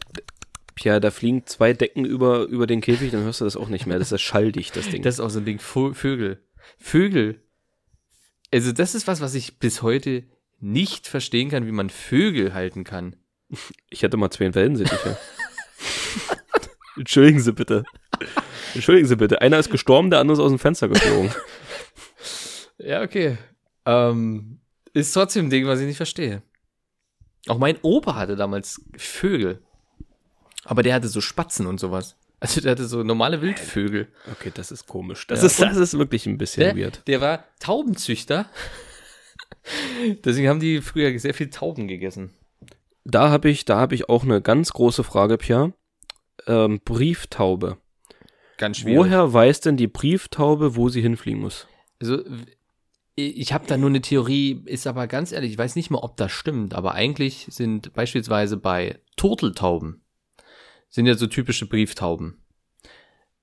Pia, 0.77 0.99
da 0.99 1.09
fliegen 1.09 1.45
zwei 1.47 1.73
Decken 1.73 2.05
über, 2.05 2.43
über 2.43 2.67
den 2.67 2.81
Käfig, 2.81 3.11
dann 3.11 3.23
hörst 3.23 3.41
du 3.41 3.45
das 3.45 3.57
auch 3.57 3.67
nicht 3.67 3.87
mehr. 3.87 3.97
Das 3.97 4.11
ist 4.11 4.21
schalldicht, 4.21 4.75
das 4.75 4.89
Ding. 4.89 5.01
Das 5.01 5.15
ist 5.15 5.19
auch 5.19 5.29
so 5.31 5.39
ein 5.39 5.45
Ding. 5.45 5.59
Vögel. 5.59 6.39
Vögel. 6.77 7.41
Also, 8.53 8.71
das 8.71 8.93
ist 8.93 9.07
was, 9.07 9.19
was 9.19 9.33
ich 9.33 9.57
bis 9.57 9.81
heute 9.81 10.23
nicht 10.59 11.07
verstehen 11.07 11.49
kann, 11.49 11.65
wie 11.65 11.71
man 11.71 11.89
Vögel 11.89 12.53
halten 12.53 12.83
kann. 12.83 13.15
ich 13.89 14.03
hatte 14.03 14.17
mal 14.17 14.29
zwei 14.29 14.53
Wellensittiche. 14.53 15.17
Entschuldigen 16.95 17.39
Sie 17.39 17.53
bitte. 17.53 17.83
Entschuldigen 18.75 19.07
Sie 19.07 19.15
bitte. 19.15 19.41
Einer 19.41 19.57
ist 19.57 19.71
gestorben, 19.71 20.11
der 20.11 20.19
andere 20.19 20.37
ist 20.37 20.39
aus 20.39 20.51
dem 20.51 20.59
Fenster 20.59 20.87
geflogen. 20.87 21.31
Ja, 22.77 23.01
okay. 23.01 23.37
Ähm, 23.85 24.59
ist 24.93 25.11
trotzdem 25.13 25.47
ein 25.47 25.49
Ding, 25.49 25.65
was 25.65 25.79
ich 25.79 25.87
nicht 25.87 25.97
verstehe. 25.97 26.43
Auch 27.47 27.57
mein 27.57 27.77
Opa 27.81 28.15
hatte 28.15 28.35
damals 28.35 28.81
Vögel. 28.95 29.63
Aber 30.67 30.83
der 30.83 30.93
hatte 30.95 31.07
so 31.07 31.21
Spatzen 31.21 31.65
und 31.65 31.79
sowas. 31.79 32.15
Also 32.39 32.61
der 32.61 32.71
hatte 32.73 32.85
so 32.85 33.01
normale 33.03 33.41
Wildvögel. 33.41 34.07
Okay, 34.31 34.51
das 34.53 34.71
ist 34.71 34.85
komisch. 34.85 35.25
Das, 35.27 35.41
Ja. 35.41 35.47
ist, 35.47 35.59
das 35.61 35.77
ist 35.77 35.97
wirklich 35.97 36.25
ein 36.27 36.37
bisschen 36.37 36.61
Der, 36.61 36.75
weird. 36.77 37.01
der 37.07 37.21
war 37.21 37.43
Taubenzüchter. 37.59 38.45
Deswegen 40.23 40.47
haben 40.47 40.59
die 40.59 40.81
früher 40.81 41.17
sehr 41.19 41.33
viel 41.33 41.49
Tauben 41.49 41.87
gegessen. 41.87 42.31
Da 43.05 43.29
habe 43.29 43.49
ich, 43.49 43.65
da 43.65 43.77
habe 43.77 43.95
ich 43.95 44.09
auch 44.09 44.23
eine 44.23 44.41
ganz 44.41 44.71
große 44.73 45.03
Frage, 45.03 45.37
Pia. 45.37 45.71
Ähm, 46.45 46.79
Brieftaube. 46.83 47.77
Ganz 48.57 48.83
Woher 48.85 49.33
weiß 49.33 49.61
denn 49.61 49.77
die 49.77 49.87
Brieftaube, 49.87 50.75
wo 50.75 50.89
sie 50.89 51.01
hinfliegen 51.01 51.41
muss? 51.41 51.67
Also, 52.01 52.23
ich 53.15 53.53
habe 53.53 53.65
da 53.67 53.77
nur 53.77 53.89
eine 53.89 54.01
Theorie, 54.01 54.61
ist 54.65 54.85
aber 54.87 55.07
ganz 55.07 55.31
ehrlich, 55.31 55.51
ich 55.53 55.57
weiß 55.57 55.75
nicht 55.75 55.89
mal, 55.89 55.99
ob 55.99 56.17
das 56.17 56.31
stimmt, 56.31 56.73
aber 56.75 56.93
eigentlich 56.93 57.47
sind 57.49 57.93
beispielsweise 57.93 58.57
bei 58.57 58.99
Turteltauben, 59.15 60.01
sind 60.89 61.05
ja 61.05 61.15
so 61.15 61.27
typische 61.27 61.67
Brieftauben. 61.67 62.41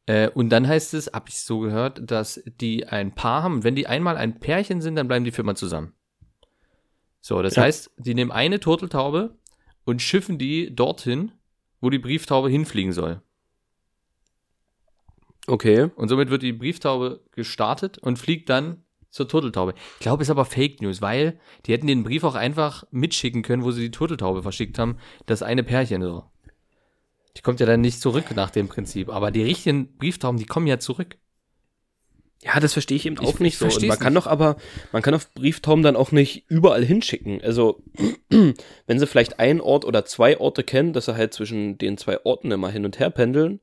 Äh, 0.07 0.29
und 0.31 0.51
dann 0.51 0.69
heißt 0.69 0.95
es, 0.95 1.09
hab 1.09 1.29
ich 1.29 1.41
so 1.41 1.61
gehört, 1.61 2.11
dass 2.11 2.43
die 2.61 2.87
ein 2.87 3.15
Paar 3.15 3.43
haben. 3.43 3.65
Wenn 3.65 3.75
die 3.75 3.87
einmal 3.87 4.17
ein 4.17 4.39
Pärchen 4.41 4.81
sind, 4.81 4.97
dann 4.97 5.09
bleiben 5.09 5.25
die 5.25 5.31
für 5.33 5.43
immer 5.43 5.55
zusammen. 5.55 5.95
So, 7.21 7.41
das 7.41 7.57
Ja. 7.57 7.63
heißt, 7.63 7.91
die 7.97 8.15
nehmen 8.15 8.31
eine 8.31 8.61
Turteltaube 8.61 9.39
und 9.85 10.03
schiffen 10.03 10.37
die 10.37 10.75
dorthin, 10.75 11.33
wo 11.81 11.89
die 11.91 11.99
Brieftaube 11.99 12.51
hinfliegen 12.51 12.93
soll. 12.93 13.23
Okay. 15.47 15.91
Und 15.97 16.09
somit 16.09 16.31
wird 16.31 16.43
die 16.43 16.53
Brieftaube 16.53 17.21
gestartet 17.33 17.99
und 17.99 18.19
fliegt 18.19 18.49
dann 18.49 18.83
zur 19.11 19.29
Turteltaube. 19.29 19.75
Ich 19.95 20.01
glaube, 20.01 20.23
ist 20.23 20.31
aber 20.31 20.45
Fake 20.45 20.83
News, 20.83 21.01
weil 21.01 21.39
die 21.67 21.73
hätten 21.73 21.87
den 21.87 22.03
Brief 22.03 22.25
auch 22.25 22.35
einfach 22.35 22.85
mitschicken 22.91 23.43
können, 23.43 23.63
wo 23.63 23.71
sie 23.71 23.83
die 23.83 23.91
Turteltaube 23.91 24.43
verschickt 24.43 24.79
haben. 24.79 24.97
Das 25.27 25.43
eine 25.43 25.63
Pärchen 25.63 26.03
so. 26.03 26.25
Die 27.37 27.43
kommt 27.43 27.61
ja 27.61 27.67
dann 27.67 27.81
nicht 27.81 28.01
zurück 28.01 28.35
nach 28.35 28.51
dem 28.51 28.69
Prinzip. 28.69 29.09
Aber 29.09 29.31
die 29.31 29.43
richtigen 29.43 29.97
Brieftauben, 29.97 30.39
die 30.39 30.47
kommen 30.47 30.67
ja 30.67 30.79
zurück. 30.79 31.17
Ja, 32.43 32.61
das 32.61 32.75
verstehe 32.75 32.97
ich 32.97 33.07
eben 33.07 33.17
Ich- 33.21 33.27
auch 33.27 33.39
nicht 33.39 33.55
ich 33.55 33.59
so. 33.59 33.65
Und 33.67 33.87
man 33.89 33.99
kann 33.99 34.13
nicht. 34.13 34.25
doch 34.27 34.31
aber, 34.31 34.57
man 34.93 35.01
kann 35.03 35.15
auf 35.15 35.33
Brieftauben 35.33 35.83
dann 35.83 35.97
auch 35.97 36.13
nicht 36.13 36.45
überall 36.49 36.85
hinschicken. 36.85 37.41
Also, 37.43 37.83
wenn 38.29 38.99
sie 38.99 39.07
vielleicht 39.07 39.41
einen 39.41 39.61
Ort 39.63 39.85
oder 39.87 40.05
zwei 40.05 40.39
Orte 40.39 40.63
kennen, 40.63 40.93
dass 40.93 41.07
sie 41.07 41.17
halt 41.17 41.33
zwischen 41.33 41.79
den 41.79 41.97
zwei 41.97 42.23
Orten 42.25 42.51
immer 42.53 42.69
hin 42.69 42.85
und 42.85 42.99
her 42.99 43.11
pendeln. 43.11 43.61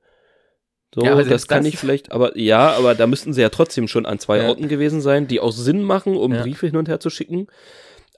So, 0.95 1.03
Ja, 1.05 1.15
das 1.23 1.47
kann 1.47 1.63
das- 1.63 1.73
ich 1.73 1.79
vielleicht, 1.79 2.11
aber 2.11 2.37
ja, 2.37 2.71
aber 2.71 2.95
da 2.95 3.07
müssten 3.07 3.33
sie 3.33 3.41
ja 3.41 3.49
trotzdem 3.49 3.87
schon 3.87 4.05
an 4.05 4.19
zwei 4.19 4.39
Ja. 4.39 4.49
Orten 4.49 4.67
gewesen 4.67 4.99
sein, 4.99 5.27
die 5.27 5.39
auch 5.39 5.51
Sinn 5.51 5.83
machen, 5.83 6.17
um 6.17 6.33
Ja. 6.33 6.41
Briefe 6.41 6.65
hin 6.65 6.75
und 6.75 6.89
her 6.89 6.99
zu 6.99 7.09
schicken. 7.09 7.47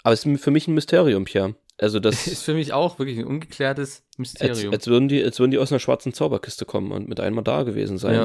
Aber 0.02 0.14
es 0.14 0.26
ist 0.26 0.42
für 0.44 0.52
mich 0.52 0.68
ein 0.68 0.74
Mysterium, 0.74 1.26
Pia. 1.26 1.54
Also 1.84 2.00
das 2.00 2.28
Ist 2.28 2.44
für 2.44 2.54
mich 2.54 2.72
auch 2.72 2.98
wirklich 2.98 3.20
ein 3.20 3.26
ungeklärtes 3.26 4.04
als, 4.08 4.18
Mysterium. 4.18 4.74
als 4.74 4.88
würden 4.88 5.10
die, 5.10 5.22
als 5.22 5.38
würden 5.40 5.52
die 5.52 5.58
aus 5.58 5.72
einer 5.72 5.80
schwarzen 5.80 6.14
Zauberkiste 6.14 6.66
kommen 6.66 6.92
und 6.94 7.10
mit 7.10 7.20
einmal 7.20 7.44
da 7.44 7.64
gewesen 7.64 7.98
sein. 7.98 8.16
Ja. 8.16 8.24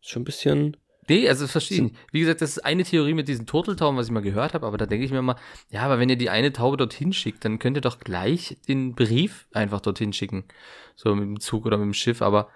Ist 0.00 0.10
schon 0.10 0.22
ein 0.22 0.24
bisschen. 0.24 0.76
Nee, 1.06 1.28
also 1.28 1.44
nicht. 1.44 1.94
Wie 2.10 2.20
gesagt, 2.20 2.40
das 2.40 2.56
ist 2.56 2.64
eine 2.64 2.82
Theorie 2.82 3.12
mit 3.12 3.28
diesen 3.28 3.44
Turteltauben, 3.44 3.98
was 3.98 4.06
ich 4.06 4.12
mal 4.12 4.22
gehört 4.22 4.54
habe, 4.54 4.66
aber 4.66 4.78
da 4.78 4.86
denke 4.86 5.04
ich 5.04 5.12
mir 5.12 5.20
mal, 5.20 5.36
ja, 5.68 5.82
aber 5.82 5.98
wenn 5.98 6.08
ihr 6.08 6.16
die 6.16 6.30
eine 6.30 6.54
Taube 6.54 6.78
dorthin 6.78 7.12
schickt, 7.12 7.44
dann 7.44 7.58
könnt 7.58 7.76
ihr 7.76 7.82
doch 7.82 7.98
gleich 7.98 8.56
den 8.66 8.94
Brief 8.94 9.46
einfach 9.52 9.82
dorthin 9.82 10.14
schicken. 10.14 10.44
So 10.96 11.14
mit 11.14 11.24
dem 11.24 11.40
Zug 11.40 11.66
oder 11.66 11.76
mit 11.76 11.84
dem 11.84 11.92
Schiff, 11.92 12.22
aber 12.22 12.48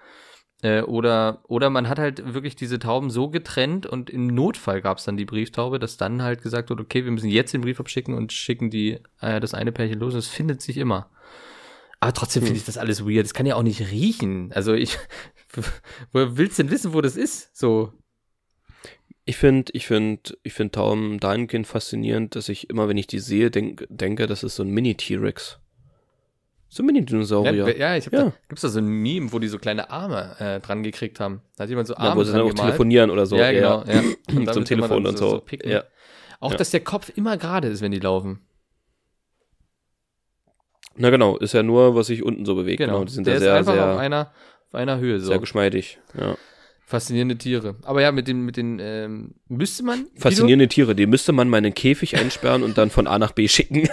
äh, 0.61 0.81
oder 0.81 1.41
oder 1.47 1.69
man 1.69 1.87
hat 1.87 1.99
halt 1.99 2.33
wirklich 2.33 2.55
diese 2.55 2.79
Tauben 2.79 3.09
so 3.09 3.29
getrennt 3.29 3.85
und 3.85 4.09
im 4.09 4.27
Notfall 4.27 4.81
gab 4.81 4.97
es 4.97 5.05
dann 5.05 5.17
die 5.17 5.25
Brieftaube, 5.25 5.79
dass 5.79 5.97
dann 5.97 6.21
halt 6.21 6.41
gesagt 6.41 6.69
wurde, 6.69 6.83
okay, 6.83 7.05
wir 7.05 7.11
müssen 7.11 7.29
jetzt 7.29 7.53
den 7.53 7.61
Brief 7.61 7.79
abschicken 7.79 8.13
und 8.13 8.33
schicken 8.33 8.69
die 8.69 8.99
äh, 9.21 9.39
das 9.39 9.53
eine 9.53 9.71
Pärchen 9.71 9.99
los. 9.99 10.13
Das 10.13 10.27
findet 10.27 10.61
sich 10.61 10.77
immer. 10.77 11.09
Aber 12.01 12.13
trotzdem 12.13 12.43
finde 12.43 12.57
ich 12.59 12.65
das 12.65 12.77
alles 12.77 13.05
weird. 13.05 13.25
Das 13.25 13.33
kann 13.33 13.45
ja 13.45 13.55
auch 13.55 13.63
nicht 13.63 13.91
riechen. 13.91 14.51
Also 14.53 14.73
ich, 14.73 14.97
woher 16.11 16.37
willst 16.37 16.57
du 16.57 16.63
denn 16.63 16.71
wissen, 16.71 16.93
wo 16.93 17.01
das 17.01 17.17
ist? 17.17 17.55
So, 17.57 17.93
Ich 19.25 19.37
finde, 19.37 19.71
ich 19.75 19.85
finde, 19.85 20.37
ich 20.43 20.53
finde 20.53 20.71
Tauben 20.71 21.19
dahingehend 21.19 21.67
faszinierend, 21.67 22.35
dass 22.35 22.49
ich 22.49 22.69
immer, 22.69 22.87
wenn 22.87 22.97
ich 22.97 23.07
die 23.07 23.19
sehe, 23.19 23.51
denk, 23.51 23.85
denke, 23.89 24.27
das 24.27 24.43
ist 24.43 24.55
so 24.55 24.63
ein 24.63 24.71
Mini-T-Rex. 24.71 25.59
So 26.71 26.83
ein 26.83 26.85
Mini-Dinosaurier. 26.85 27.67
Ja, 27.69 27.75
ja 27.75 27.97
ich 27.97 28.05
habe 28.05 28.15
Ja. 28.15 28.23
da 28.25 28.33
gibt's 28.47 28.61
da 28.61 28.69
so 28.69 28.79
ein 28.79 28.85
Meme, 28.87 29.31
wo 29.33 29.39
die 29.39 29.47
so 29.47 29.57
kleine 29.57 29.89
Arme 29.89 30.35
äh, 30.39 30.59
dran 30.59 30.83
gekriegt 30.83 31.19
haben. 31.19 31.41
Da 31.57 31.63
hat 31.63 31.69
jemand 31.69 31.87
so 31.87 31.95
Arme 31.95 32.09
Ja, 32.09 32.15
wo 32.15 32.23
sie 32.23 32.31
dann 32.31 32.41
auch 32.41 32.49
gemalt. 32.49 32.67
telefonieren 32.67 33.09
oder 33.09 33.25
so. 33.25 33.35
ja, 33.37 33.51
genau. 33.51 33.83
Ja. 33.85 34.03
Und 34.35 34.53
Zum 34.53 34.65
Telefon 34.65 35.05
und 35.07 35.17
so. 35.17 35.39
picken. 35.39 35.69
Ja. 35.71 35.83
Auch, 36.39 36.53
dass 36.53 36.69
der 36.69 36.81
Kopf 36.81 37.11
immer 37.15 37.37
gerade 37.37 37.67
ist, 37.67 37.81
wenn 37.81 37.91
die 37.91 37.99
laufen. 37.99 38.39
Na 40.95 41.09
genau, 41.09 41.37
ist 41.37 41.53
ja 41.53 41.63
nur, 41.63 41.95
was 41.95 42.07
sich 42.07 42.23
unten 42.23 42.45
so 42.45 42.55
bewegt. 42.55 42.79
Genau. 42.79 42.93
Genau, 42.93 43.05
die 43.05 43.13
sind 43.13 43.25
der 43.27 43.35
ist 43.35 43.41
sehr, 43.41 43.55
einfach 43.55 43.73
auf 43.73 43.77
sehr, 43.79 43.97
einer, 43.99 44.31
auf 44.67 44.75
einer 44.75 44.99
Höhe 44.99 45.19
so. 45.19 45.27
sehr 45.27 45.39
geschmeidig. 45.39 45.99
Ja. 46.17 46.35
Faszinierende 46.85 47.37
Tiere. 47.37 47.75
Aber 47.83 48.01
ja, 48.01 48.11
mit 48.11 48.27
den, 48.27 48.45
mit 48.45 48.57
den, 48.57 48.79
ähm, 48.79 49.35
müsste 49.47 49.83
man. 49.83 50.07
Faszinierende 50.15 50.67
Tiere, 50.67 50.95
die 50.95 51.05
müsste 51.05 51.31
man 51.31 51.47
mal 51.49 51.59
in 51.59 51.65
einen 51.65 51.73
Käfig 51.73 52.17
einsperren 52.17 52.63
und 52.63 52.77
dann 52.77 52.89
von 52.89 53.07
A 53.07 53.17
nach 53.19 53.31
B 53.31 53.47
schicken. 53.47 53.83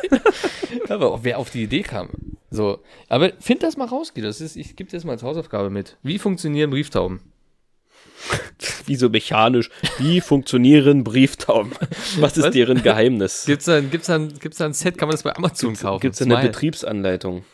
Guido, 0.87 0.95
aber 0.95 1.25
wer 1.25 1.39
auf 1.39 1.51
die 1.51 1.63
Idee 1.65 1.83
kam. 1.83 2.09
So. 2.51 2.83
Aber 3.09 3.33
find 3.41 3.63
das 3.63 3.77
mal 3.77 3.87
raus, 3.87 4.15
Guido. 4.15 4.29
Das 4.29 4.41
ist, 4.41 4.57
ich 4.57 4.77
gebe 4.77 4.91
dir 4.91 4.97
das 4.97 5.05
mal 5.05 5.13
als 5.13 5.23
Hausaufgabe 5.23 5.71
mit. 5.71 5.97
Wie 6.03 6.19
funktionieren 6.19 6.71
Brieftauben? 6.71 7.21
Wie 8.87 8.97
so 8.97 9.09
mechanisch. 9.09 9.71
Wie 9.99 10.21
funktionieren 10.21 11.05
Brieftauben? 11.05 11.73
Was 12.19 12.37
ist 12.37 12.45
Was? 12.45 12.53
deren 12.53 12.83
Geheimnis? 12.83 13.45
Gibt's 13.47 13.67
da, 13.67 13.81
gibt's, 13.81 14.07
da, 14.07 14.19
gibt's 14.19 14.59
da 14.59 14.67
ein 14.67 14.73
Set, 14.73 14.97
kann 14.97 15.09
man 15.09 15.15
das 15.15 15.23
bei 15.23 15.35
Amazon 15.35 15.77
kaufen? 15.77 16.01
Gibt 16.01 16.15
es 16.15 16.23
eine. 16.23 16.37
Betriebsanleitung? 16.39 17.45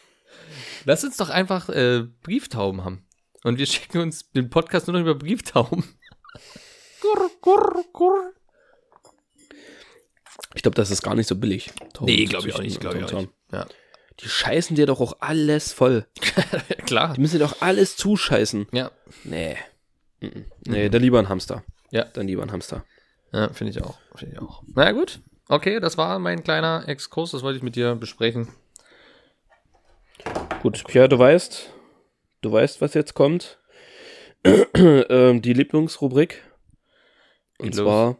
Lass 0.85 1.05
uns 1.05 1.17
doch 1.17 1.31
einfach 1.31 1.69
äh, 1.69 2.05
Brieftauben 2.23 2.85
haben. 2.85 3.05
Und 3.45 3.59
wir 3.59 3.67
schicken 3.67 3.99
uns 4.01 4.31
den 4.33 4.51
Podcast 4.51 4.87
nur 4.87 4.95
noch 4.95 5.01
über 5.01 5.15
Brieftauben. 5.15 5.85
Gurr, 7.01 7.31
gurr, 7.41 7.85
gurr. 7.93 8.33
Ich 10.55 10.63
glaube, 10.63 10.75
das 10.75 10.91
ist 10.91 11.03
gar 11.03 11.15
nicht 11.15 11.27
so 11.27 11.37
billig. 11.37 11.73
Tauben 11.95 12.13
Nee, 12.13 12.25
glaube 12.27 12.49
ich 12.49 12.55
auch 12.55 12.61
nicht, 12.61 12.81
glaube 12.81 12.99
ich 12.99 13.05
auch 13.05 13.21
nicht. 13.21 13.31
Ja. 13.53 13.67
Die 14.23 14.29
scheißen 14.29 14.77
dir 14.77 14.87
doch 14.87 15.01
auch 15.01 15.17
alles 15.21 15.73
voll. 15.73 16.07
Klar. 16.87 17.15
Die 17.15 17.21
müssen 17.21 17.39
dir 17.39 17.45
doch 17.45 17.61
alles 17.61 17.97
zuscheißen. 17.97 18.69
Ja. 18.73 18.91
Nee. 19.25 19.57
Mhm. 20.21 20.45
Nee, 20.67 20.89
dann 20.89 21.03
lieber 21.03 21.19
ein 21.19 21.29
Hamster. 21.29 21.65
Ja. 21.91 22.05
Dann 22.05 22.29
lieber 22.29 22.43
ein 22.43 22.53
Hamster. 22.53 22.85
Ja, 23.33 23.49
finde 23.53 23.73
ich 23.73 23.83
auch. 23.83 23.99
Finde 24.15 24.37
ich 24.37 24.43
auch. 24.43 24.63
Na 24.75 24.85
ja, 24.85 24.93
gut. 24.93 25.21
Okay, 25.49 25.81
das 25.81 25.99
war 25.99 26.19
mein 26.19 26.45
kleiner 26.45 26.85
Exkurs, 26.87 27.33
das 27.33 27.43
wollte 27.43 27.59
ich 27.59 27.63
mit 27.63 27.77
dir 27.77 27.95
besprechen. 27.95 28.49
Gut, 30.63 30.85
Pierre, 30.87 31.09
du 31.09 31.19
weißt, 31.19 31.71
du 32.43 32.53
weißt, 32.53 32.81
was 32.81 32.95
jetzt 32.95 33.15
kommt. 33.15 33.59
ähm, 34.45 35.43
die 35.43 35.53
Lieblingsrubrik. 35.53 36.43
Und 37.59 37.75
los. 37.75 37.85
zwar, 37.85 38.17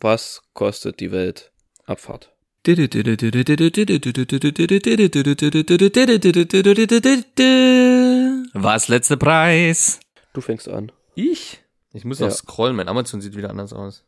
was 0.00 0.42
kostet 0.52 1.00
die 1.00 1.10
Welt 1.10 1.52
Abfahrt? 1.86 2.33
Was 8.54 8.88
letzter 8.88 9.16
Preis? 9.16 10.00
Du 10.32 10.40
fängst 10.40 10.68
an. 10.68 10.90
Ich? 11.14 11.62
Ich 11.92 12.04
muss 12.04 12.18
Ja. 12.20 12.26
noch 12.28 12.34
scrollen, 12.34 12.74
mein 12.76 12.88
Amazon 12.88 13.20
sieht 13.20 13.36
wieder 13.36 13.50
anders 13.50 13.72
aus. 13.72 14.04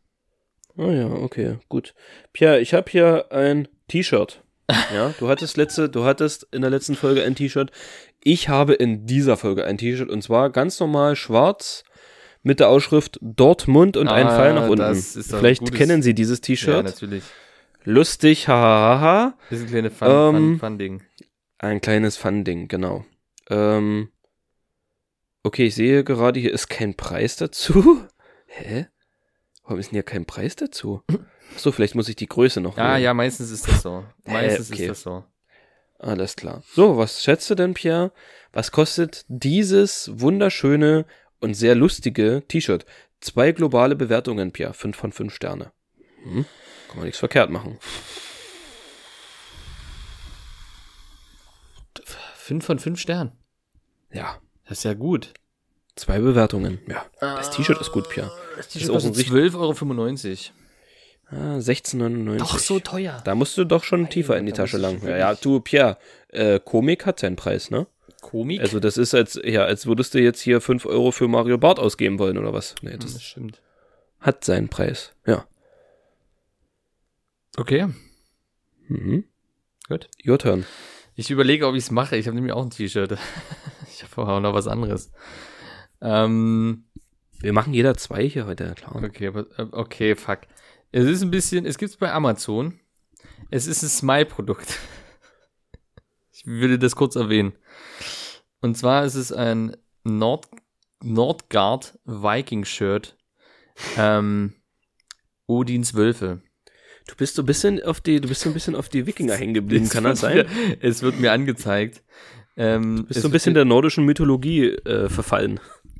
Ah 0.77 0.91
ja, 0.91 1.07
okay, 1.07 1.57
gut. 1.69 1.93
Pierre, 2.33 2.59
ich 2.59 2.73
habe 2.73 2.89
hier 2.89 3.27
ein 3.31 3.67
T-Shirt. 3.87 4.41
Ja, 4.93 5.13
du 5.19 5.29
hattest 5.29 5.55
letzte, 5.55 5.87
du 5.89 6.03
hattest 6.03 6.47
in 6.51 6.61
der 6.61 6.69
letzten 6.69 6.95
Folge 6.95 7.23
ein 7.23 7.35
T-Shirt. 7.35 7.71
Ich 8.23 8.49
habe 8.49 8.73
in 8.73 9.05
dieser 9.05 9.37
Folge 9.37 9.65
ein 9.65 9.77
T-Shirt 9.77 10.09
und 10.09 10.21
zwar 10.23 10.49
ganz 10.49 10.79
normal 10.79 11.15
schwarz 11.15 11.83
mit 12.43 12.59
der 12.59 12.69
Ausschrift 12.69 13.17
Dortmund 13.21 13.95
und 13.97 14.07
ein 14.09 14.27
Ah, 14.27 14.35
Pfeil 14.35 14.53
nach 14.55 14.67
unten. 14.67 14.95
Vielleicht 14.95 15.61
gutes- 15.61 15.77
kennen 15.77 16.01
Sie 16.01 16.13
dieses 16.13 16.39
Ja, 16.39 16.43
T-Shirt. 16.43 16.85
natürlich. 16.85 17.23
Lustig, 17.89 18.49
hahaha. 18.49 19.37
Das 19.49 19.59
ist 19.59 19.65
ein 19.67 19.69
kleines 19.71 19.93
Fun, 19.93 20.07
Ähm, 20.09 20.35
Fun, 20.35 20.59
Fun 20.59 20.77
Ding. 20.77 21.03
Ein 21.57 21.79
kleines 21.79 22.17
Fun-Ding, 22.17 22.67
genau. 22.67 23.05
Ähm, 23.49 24.11
okay, 25.43 25.67
ich 25.67 25.75
sehe 25.75 26.03
gerade, 26.03 26.37
hier 26.37 26.53
ist 26.53 26.67
kein 26.67 26.95
Preis 26.95 27.37
dazu. 27.37 28.05
Hä? 28.47 28.87
Warum 29.63 29.79
ist 29.79 29.87
denn 29.91 29.95
hier 29.95 30.03
kein 30.03 30.25
Preis 30.25 30.57
dazu? 30.57 31.01
So, 31.55 31.71
vielleicht 31.71 31.95
muss 31.95 32.09
ich 32.09 32.17
die 32.17 32.27
Größe 32.27 32.59
noch 32.59 32.75
Ja, 32.75 32.95
wählen. 32.95 33.03
ja, 33.03 33.13
meistens 33.13 33.51
ist 33.51 33.65
das 33.69 33.81
so. 33.83 34.03
Meistens 34.25 34.69
okay. 34.69 34.81
ist 34.83 34.89
das 34.89 35.01
so. 35.03 35.23
Alles 35.97 36.35
klar. 36.35 36.63
So, 36.73 36.97
was 36.97 37.23
schätzt 37.23 37.49
du 37.49 37.55
denn, 37.55 37.73
Pierre? 37.73 38.11
Was 38.51 38.73
kostet 38.73 39.23
dieses 39.29 40.11
wunderschöne 40.13 41.05
und 41.39 41.53
sehr 41.53 41.73
lustige 41.73 42.43
T-Shirt? 42.49 42.85
Zwei 43.21 43.53
globale 43.53 43.95
Bewertungen, 43.95 44.51
Pierre. 44.51 44.73
Fünf 44.73 44.97
von 44.97 45.13
fünf 45.13 45.33
Sterne. 45.33 45.71
Hm? 46.23 46.45
Kann 46.87 46.97
man 46.97 47.05
nichts 47.05 47.19
verkehrt 47.19 47.49
machen. 47.49 47.77
Fünf 52.35 52.65
von 52.65 52.79
fünf 52.79 52.99
Sternen. 52.99 53.31
Ja, 54.11 54.37
Das 54.69 54.79
ist 54.79 54.83
ja 54.85 54.93
gut. 54.93 55.33
zwei 55.95 56.19
Bewertungen. 56.19 56.79
Ja, 56.87 57.05
das 57.19 57.51
T-Shirt 57.51 57.79
ist 57.81 57.91
gut, 57.91 58.07
Pierre. 58.09 58.31
Das 58.55 58.69
T-Shirt 58.69 58.89
kostet 58.91 59.15
12,95 59.15 60.51
Euro. 61.31 61.43
Ah, 61.55 61.57
16,99. 61.57 62.37
Doch 62.37 62.57
so 62.59 62.79
teuer. 62.79 63.21
Da 63.25 63.35
musst 63.35 63.57
du 63.57 63.65
doch 63.65 63.83
schon 63.83 64.09
tiefer 64.09 64.37
in 64.37 64.45
die 64.45 64.53
Tasche 64.53 64.77
lang. 64.77 65.01
Ja, 65.05 65.17
ja, 65.17 65.35
du, 65.35 65.59
Pierre, 65.59 65.97
äh, 66.29 66.59
Komik 66.61 67.05
hat 67.05 67.19
seinen 67.19 67.35
Preis, 67.35 67.69
ne? 67.69 67.85
Komik? 68.21 68.61
Also 68.61 68.79
das 68.79 68.97
ist 68.97 69.13
als, 69.13 69.37
ja, 69.43 69.65
als 69.65 69.85
würdest 69.87 70.13
du 70.13 70.19
jetzt 70.19 70.39
hier 70.39 70.61
5 70.61 70.85
Euro 70.85 71.11
für 71.11 71.27
Mario 71.27 71.57
Bart 71.57 71.79
ausgeben 71.79 72.17
wollen, 72.19 72.37
oder 72.37 72.53
was? 72.53 72.75
Nee, 72.81 72.95
das 72.97 73.13
das 73.13 73.23
stimmt. 73.23 73.61
hat 74.21 74.45
seinen 74.45 74.69
Preis. 74.69 75.11
Ja. 75.25 75.45
Okay, 77.57 77.87
Mhm. 78.87 79.25
gut. 79.89 80.07
Your 80.25 80.37
turn. 80.37 80.65
Ich 81.15 81.31
überlege, 81.31 81.67
ob 81.67 81.75
ich 81.75 81.83
es 81.83 81.91
mache. 81.91 82.15
Ich 82.15 82.27
habe 82.27 82.35
nämlich 82.35 82.53
auch 82.53 82.63
ein 82.63 82.69
T-Shirt. 82.69 83.17
Ich 83.89 84.03
habe 84.03 84.13
vorher 84.13 84.35
auch 84.35 84.39
noch 84.41 84.53
was 84.53 84.67
anderes. 84.67 85.11
Ähm, 86.01 86.85
Wir 87.39 87.51
machen 87.53 87.73
jeder 87.73 87.95
zwei 87.95 88.27
hier 88.29 88.45
heute, 88.45 88.75
klar. 88.75 88.95
okay, 88.95 89.25
äh, 89.27 89.65
okay, 89.71 90.15
fuck. 90.15 90.41
Es 90.91 91.05
ist 91.05 91.23
ein 91.23 91.31
bisschen, 91.31 91.65
es 91.65 91.79
gibt's 91.79 91.97
bei 91.97 92.11
Amazon. 92.11 92.79
Es 93.49 93.65
ist 93.65 93.81
ein 93.83 93.89
Smile-Produkt. 93.89 94.77
Ich 96.31 96.45
würde 96.45 96.77
das 96.77 96.95
kurz 96.95 97.15
erwähnen. 97.15 97.53
Und 98.61 98.77
zwar 98.77 99.03
ist 99.05 99.15
es 99.15 99.31
ein 99.31 99.75
Nord, 100.03 100.45
Nordgard 101.01 101.97
Viking 102.05 102.63
Shirt. 102.63 103.17
Ähm, 103.97 104.53
Odins 105.47 105.95
Wölfe. 105.95 106.43
Du 107.07 107.15
bist 107.15 107.35
so 107.35 107.41
ein 107.41 107.45
bisschen 107.45 107.81
auf 107.83 108.01
die, 108.01 108.19
du 108.19 108.27
bist 108.27 108.41
so 108.41 108.49
ein 108.49 108.53
bisschen 108.53 108.75
auf 108.75 108.89
die 108.89 109.05
Wikinger 109.05 109.35
hängen 109.35 109.53
geblieben, 109.53 109.89
kann 109.89 110.03
das 110.03 110.19
sein? 110.19 110.45
Es 110.81 111.01
wird 111.01 111.19
mir 111.19 111.31
angezeigt. 111.31 112.03
Ähm, 112.57 112.97
Du 112.97 113.03
bist 113.03 113.21
so 113.21 113.27
ein 113.27 113.31
bisschen 113.31 113.53
der 113.53 113.65
nordischen 113.65 114.05
Mythologie 114.05 114.69
äh, 114.69 115.09
verfallen. 115.09 115.59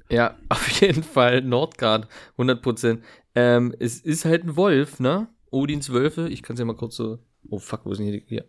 Ja, 0.10 0.36
auf 0.50 0.68
jeden 0.82 1.04
Fall 1.04 1.42
Nordgard, 1.42 2.08
100%. 2.38 3.00
Ähm, 3.36 3.74
es 3.80 4.00
ist 4.00 4.26
halt 4.26 4.44
ein 4.44 4.56
Wolf, 4.56 5.00
ne? 5.00 5.28
Odins 5.50 5.92
Wölfe. 5.92 6.28
Ich 6.30 6.44
kann 6.44 6.56
es 6.56 6.60
ja 6.60 6.66
mal 6.66 6.76
kurz 6.76 6.96
so. 6.96 7.20
Oh 7.50 7.60
fuck, 7.60 7.82
wo 7.86 7.94
sind 7.94 8.06
hier 8.06 8.20
die. 8.20 8.26
Hier. 8.28 8.46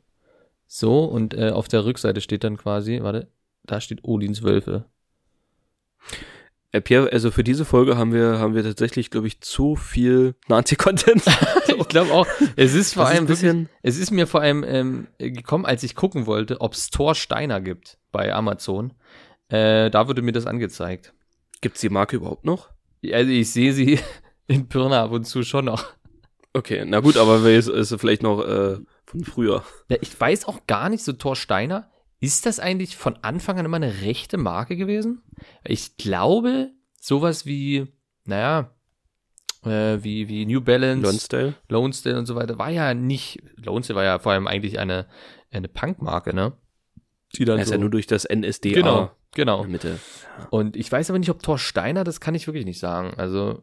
So, 0.67 1.05
und 1.05 1.35
äh, 1.35 1.51
auf 1.51 1.69
der 1.69 1.85
Rückseite 1.85 2.21
steht 2.21 2.45
dann 2.45 2.57
quasi, 2.57 2.99
warte, 3.03 3.31
da 3.65 3.81
steht 3.81 4.05
Odins 4.05 4.43
Wölfe. 4.43 4.85
Äh, 6.73 6.81
Pierre, 6.83 7.11
also 7.13 7.31
für 7.31 7.45
diese 7.45 7.65
Folge 7.65 7.97
haben 7.97 8.13
wir, 8.13 8.39
haben 8.39 8.55
wir 8.55 8.63
tatsächlich, 8.63 9.11
glaube 9.11 9.27
ich, 9.27 9.41
zu 9.41 9.75
viel 9.75 10.35
Nazi-Content. 10.49 11.23
ich 11.67 11.89
glaube 11.89 12.13
auch, 12.13 12.27
es 12.57 12.75
ist 12.75 12.95
vor 12.95 13.05
Das 13.05 13.13
ist 13.13 13.17
allem 13.17 13.25
ein 13.25 13.27
bisschen- 13.29 13.59
wirklich, 13.63 13.79
es 13.83 13.99
ist 13.99 14.11
mir 14.11 14.27
vor 14.27 14.43
allem 14.43 14.65
ähm, 14.67 15.09
gekommen, 15.19 15.65
als 15.65 15.83
ich 15.83 15.95
gucken 15.95 16.27
wollte, 16.27 16.61
ob 16.61 16.75
es 16.75 16.91
Thor 16.91 17.15
Steiner 17.15 17.61
gibt 17.63 17.99
bei 18.13 18.33
Amazon. 18.35 18.93
Äh, 19.49 19.91
da 19.91 20.09
wurde 20.09 20.21
mir 20.21 20.33
das 20.33 20.45
angezeigt. 20.47 21.15
Gibt's 21.63 21.81
die 21.81 21.89
Marke 21.89 22.17
überhaupt 22.17 22.45
noch? 22.45 22.69
Also 23.13 23.31
ich 23.31 23.51
sehe 23.51 23.73
sie 23.73 23.99
in 24.47 24.69
Pirna 24.69 25.05
ab 25.05 25.13
und 25.13 25.25
zu 25.25 25.43
schon 25.45 25.65
noch. 25.67 25.85
Okay, 26.53 26.85
na 26.87 27.01
gut, 27.01 27.17
aber 27.17 27.45
wer 27.45 27.57
ist, 27.59 27.69
ist 27.69 27.95
vielleicht 27.99 28.23
noch 28.23 28.41
äh, 28.45 28.77
von 29.07 29.25
früher. 29.25 29.65
Ja, 29.89 29.97
ich 30.01 30.19
weiß 30.21 30.47
auch 30.47 30.67
gar 30.67 30.89
nicht, 30.91 31.03
so 31.05 31.13
Thor 31.13 31.35
Steiner, 31.37 31.91
ist 32.21 32.47
das 32.47 32.59
eigentlich 32.59 32.97
von 32.97 33.17
Anfang 33.23 33.59
an 33.59 33.65
immer 33.65 33.77
eine 33.77 34.03
rechte 34.03 34.37
Marke 34.37 34.77
gewesen? 34.77 35.23
Ich 35.65 35.97
glaube, 35.97 36.71
sowas 37.01 37.47
wie, 37.47 37.87
naja, 38.25 38.71
äh, 39.65 39.99
wie, 40.03 40.29
wie 40.29 40.47
New 40.47 40.61
Balance, 40.61 41.03
Lonsdale? 41.03 41.55
Lonesdale 41.69 42.19
und 42.19 42.27
so 42.27 42.35
weiter, 42.35 42.59
war 42.59 42.71
ja 42.71 42.95
nicht, 42.95 43.43
Lonesdale 43.57 43.97
war 43.97 44.05
ja 44.05 44.19
vor 44.19 44.33
allem 44.33 44.47
eigentlich 44.47 44.79
eine, 44.79 45.07
eine 45.51 45.69
Punkmarke, 45.69 46.35
ne? 46.35 46.53
Die 47.37 47.45
dann 47.45 47.59
ist 47.59 47.69
so, 47.69 47.75
ja 47.75 47.79
nur 47.79 47.91
durch 47.91 48.07
das 48.07 48.25
NSDA 48.25 48.73
genau, 48.73 49.11
genau. 49.35 49.65
Mitte. 49.65 50.01
Und 50.51 50.77
ich 50.77 50.91
weiß 50.91 51.11
aber 51.11 51.19
nicht, 51.19 51.31
ob 51.31 51.43
Thor 51.43 51.59
Steiner, 51.59 52.05
das 52.05 52.21
kann 52.21 52.35
ich 52.35 52.47
wirklich 52.47 52.65
nicht 52.65 52.79
sagen. 52.79 53.15
Also, 53.17 53.63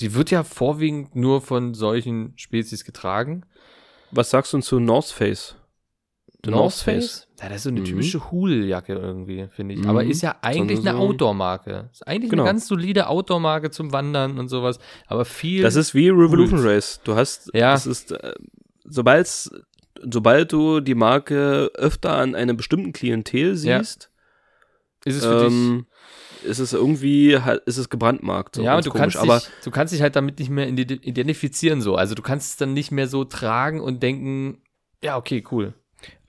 die 0.00 0.14
wird 0.14 0.30
ja 0.30 0.42
vorwiegend 0.42 1.14
nur 1.14 1.40
von 1.40 1.74
solchen 1.74 2.32
Spezies 2.36 2.84
getragen. 2.84 3.46
Was 4.10 4.30
sagst 4.30 4.52
du 4.52 4.60
zu 4.60 4.80
North 4.80 5.06
Face? 5.06 5.56
The 6.46 6.52
Ja, 7.42 7.48
das 7.48 7.56
ist 7.58 7.62
so 7.64 7.68
eine 7.70 7.80
Mhm. 7.80 7.84
typische 7.84 8.30
Hull-Jacke 8.30 8.94
irgendwie, 8.94 9.46
finde 9.54 9.74
ich. 9.74 9.80
Mhm. 9.82 9.90
Aber 9.90 10.04
ist 10.04 10.22
ja 10.22 10.36
eigentlich 10.42 10.78
So- 10.80 10.88
eine 10.88 10.96
so- 10.98 11.04
Outdoor-Marke. 11.04 11.90
Ist 11.92 12.06
eigentlich 12.06 12.30
Genau. 12.30 12.44
eine 12.44 12.50
ganz 12.50 12.66
solide 12.66 13.08
Outdoor-Marke 13.08 13.70
zum 13.70 13.92
Wandern 13.92 14.38
und 14.38 14.48
sowas. 14.48 14.78
Aber 15.06 15.24
viel. 15.24 15.62
Das 15.62 15.76
ist 15.76 15.94
wie 15.94 16.08
Revolution 16.08 16.60
Kult. 16.60 16.70
Race. 16.70 17.00
Du 17.04 17.14
hast, 17.14 17.50
Ja. 17.52 17.72
das 17.72 17.86
ist, 17.86 18.12
äh, 18.12 18.32
sobald's, 18.84 19.50
sobald 20.10 20.52
du 20.52 20.80
die 20.80 20.94
Marke 20.94 21.70
öfter 21.74 22.16
an 22.16 22.34
einem 22.34 22.56
bestimmten 22.56 22.92
Klientel 22.92 23.54
Ja. 23.56 23.78
siehst, 23.82 24.10
ist 25.04 25.16
es 25.16 25.24
für 25.24 25.46
ähm, 25.46 25.86
ist 26.44 26.58
es 26.58 26.72
irgendwie, 26.72 27.32
ist 27.64 27.76
es 27.76 27.88
gebrandmarkt. 27.88 28.54
So 28.56 28.60
dich. 28.62 28.66
Ja, 28.66 28.76
und 28.76 28.86
du 28.86 28.90
komisch. 28.90 29.14
kannst, 29.14 29.16
aber 29.16 29.38
dich, 29.38 29.48
du 29.64 29.70
kannst 29.70 29.92
dich 29.92 30.00
halt 30.02 30.14
damit 30.16 30.38
nicht 30.38 30.50
mehr 30.50 30.68
ident- 30.68 31.02
identifizieren 31.02 31.80
so. 31.80 31.96
Also 31.96 32.14
du 32.14 32.22
kannst 32.22 32.50
es 32.50 32.56
dann 32.56 32.72
nicht 32.72 32.92
mehr 32.92 33.08
so 33.08 33.24
tragen 33.24 33.80
und 33.80 34.02
denken, 34.02 34.62
ja, 35.02 35.16
okay, 35.16 35.42
cool. 35.50 35.74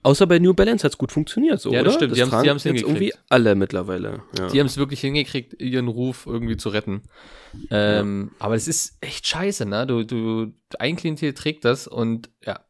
Außer 0.08 0.26
bei 0.26 0.38
New 0.38 0.54
Balance 0.54 0.84
hat's 0.84 0.96
gut 0.98 1.12
funktioniert, 1.12 1.60
so, 1.60 1.70
Ja, 1.72 1.80
oder? 1.80 1.84
das 1.90 1.94
stimmt. 1.94 2.16
Die 2.16 2.20
haben's- 2.20 2.30
tragen 2.30 2.42
die 2.44 2.48
jetzt 2.48 2.64
irgendwie 2.66 2.84
hingekriegt. 3.06 3.24
alle 3.28 3.54
mittlerweile. 3.54 4.22
Ja. 4.38 4.48
Die 4.48 4.58
haben 4.60 4.66
es 4.66 4.76
wirklich 4.76 5.00
hingekriegt, 5.00 5.60
ihren 5.60 5.88
Ruf 5.88 6.26
irgendwie 6.26 6.56
zu 6.56 6.70
retten. 6.70 7.02
Ähm, 7.70 8.32
Aber 8.38 8.54
es 8.54 8.66
ist 8.68 8.96
echt 9.00 9.26
scheiße, 9.26 9.66
ne? 9.66 9.86
Du, 9.86 10.04
du, 10.04 10.52
ein 10.78 10.96
Klientel 10.96 11.34
trägt 11.34 11.64
das 11.64 11.86
und 11.86 12.30
ja, 12.44 12.64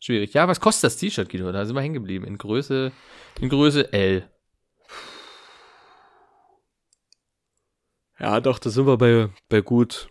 schwierig. 0.00 0.34
Ja, 0.34 0.48
was 0.48 0.60
kostet 0.60 0.84
das 0.84 0.96
T-Shirt, 0.96 1.28
Guido? 1.28 1.50
Da 1.52 1.64
sind 1.64 1.74
wir 1.76 1.82
hängen 1.82 1.94
geblieben. 1.94 2.24
In 2.26 2.36
Größe, 2.38 2.92
in 3.40 3.48
Größe 3.48 3.92
L. 3.92 4.28
Ja, 8.18 8.40
doch, 8.40 8.58
da 8.58 8.70
sind 8.70 8.86
wir 8.86 8.98
bei, 8.98 9.28
bei 9.48 9.60
gut 9.62 10.08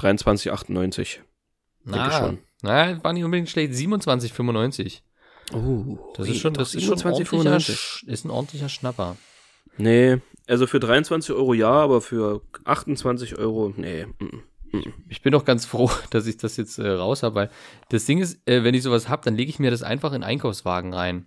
23,98. 0.00 1.18
Na, 1.84 1.96
Denke 2.08 2.12
schon. 2.16 2.38
na, 2.62 3.02
war 3.04 3.12
nicht 3.12 3.24
unbedingt 3.24 3.48
schlecht. 3.50 3.72
27,95. 3.74 5.02
Oh, 5.54 5.98
Das 6.16 6.28
ist 6.28 6.38
schon, 6.38 6.54
das 6.54 6.74
ist 6.74 6.84
schon 6.84 7.46
ein 7.46 7.56
ist 7.56 8.24
ein 8.24 8.30
ordentlicher 8.30 8.68
Schnapper. 8.68 9.16
Nee, 9.78 10.18
also 10.46 10.66
für 10.66 10.80
23 10.80 11.34
Euro 11.34 11.54
ja, 11.54 11.70
aber 11.70 12.00
für 12.00 12.42
28 12.64 13.38
Euro, 13.38 13.72
nee. 13.76 14.06
mm, 14.06 14.76
mm. 14.76 14.92
Ich 15.08 15.22
bin 15.22 15.32
doch 15.32 15.44
ganz 15.44 15.64
froh, 15.64 15.90
dass 16.10 16.26
ich 16.26 16.36
das 16.36 16.56
jetzt 16.56 16.78
äh, 16.78 16.88
raus 16.88 17.22
habe, 17.22 17.34
weil 17.34 17.50
das 17.88 18.06
Ding 18.06 18.18
ist, 18.18 18.40
äh, 18.46 18.64
wenn 18.64 18.74
ich 18.74 18.82
sowas 18.82 19.08
hab, 19.08 19.22
dann 19.22 19.36
lege 19.36 19.50
ich 19.50 19.58
mir 19.58 19.70
das 19.70 19.82
einfach 19.82 20.12
in 20.12 20.22
Einkaufswagen 20.22 20.92
rein. 20.92 21.26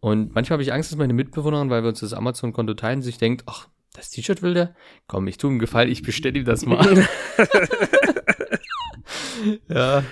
Und 0.00 0.34
manchmal 0.34 0.56
habe 0.56 0.62
ich 0.62 0.72
Angst, 0.72 0.90
dass 0.90 0.98
meine 0.98 1.14
Mitbewohnerin, 1.14 1.70
weil 1.70 1.82
wir 1.82 1.88
uns 1.88 2.00
das 2.00 2.12
Amazon-Konto 2.12 2.74
teilen, 2.74 3.02
sich 3.02 3.18
denkt, 3.18 3.44
ach, 3.46 3.68
das 3.94 4.10
T-Shirt 4.10 4.42
will 4.42 4.54
der? 4.54 4.74
Komm, 5.06 5.26
ich 5.26 5.38
tu 5.38 5.48
ihm 5.48 5.58
Gefallen, 5.58 5.90
ich 5.90 6.02
bestelle 6.02 6.38
ihm 6.38 6.44
das 6.44 6.66
mal. 6.66 6.86
ja. 9.68 10.04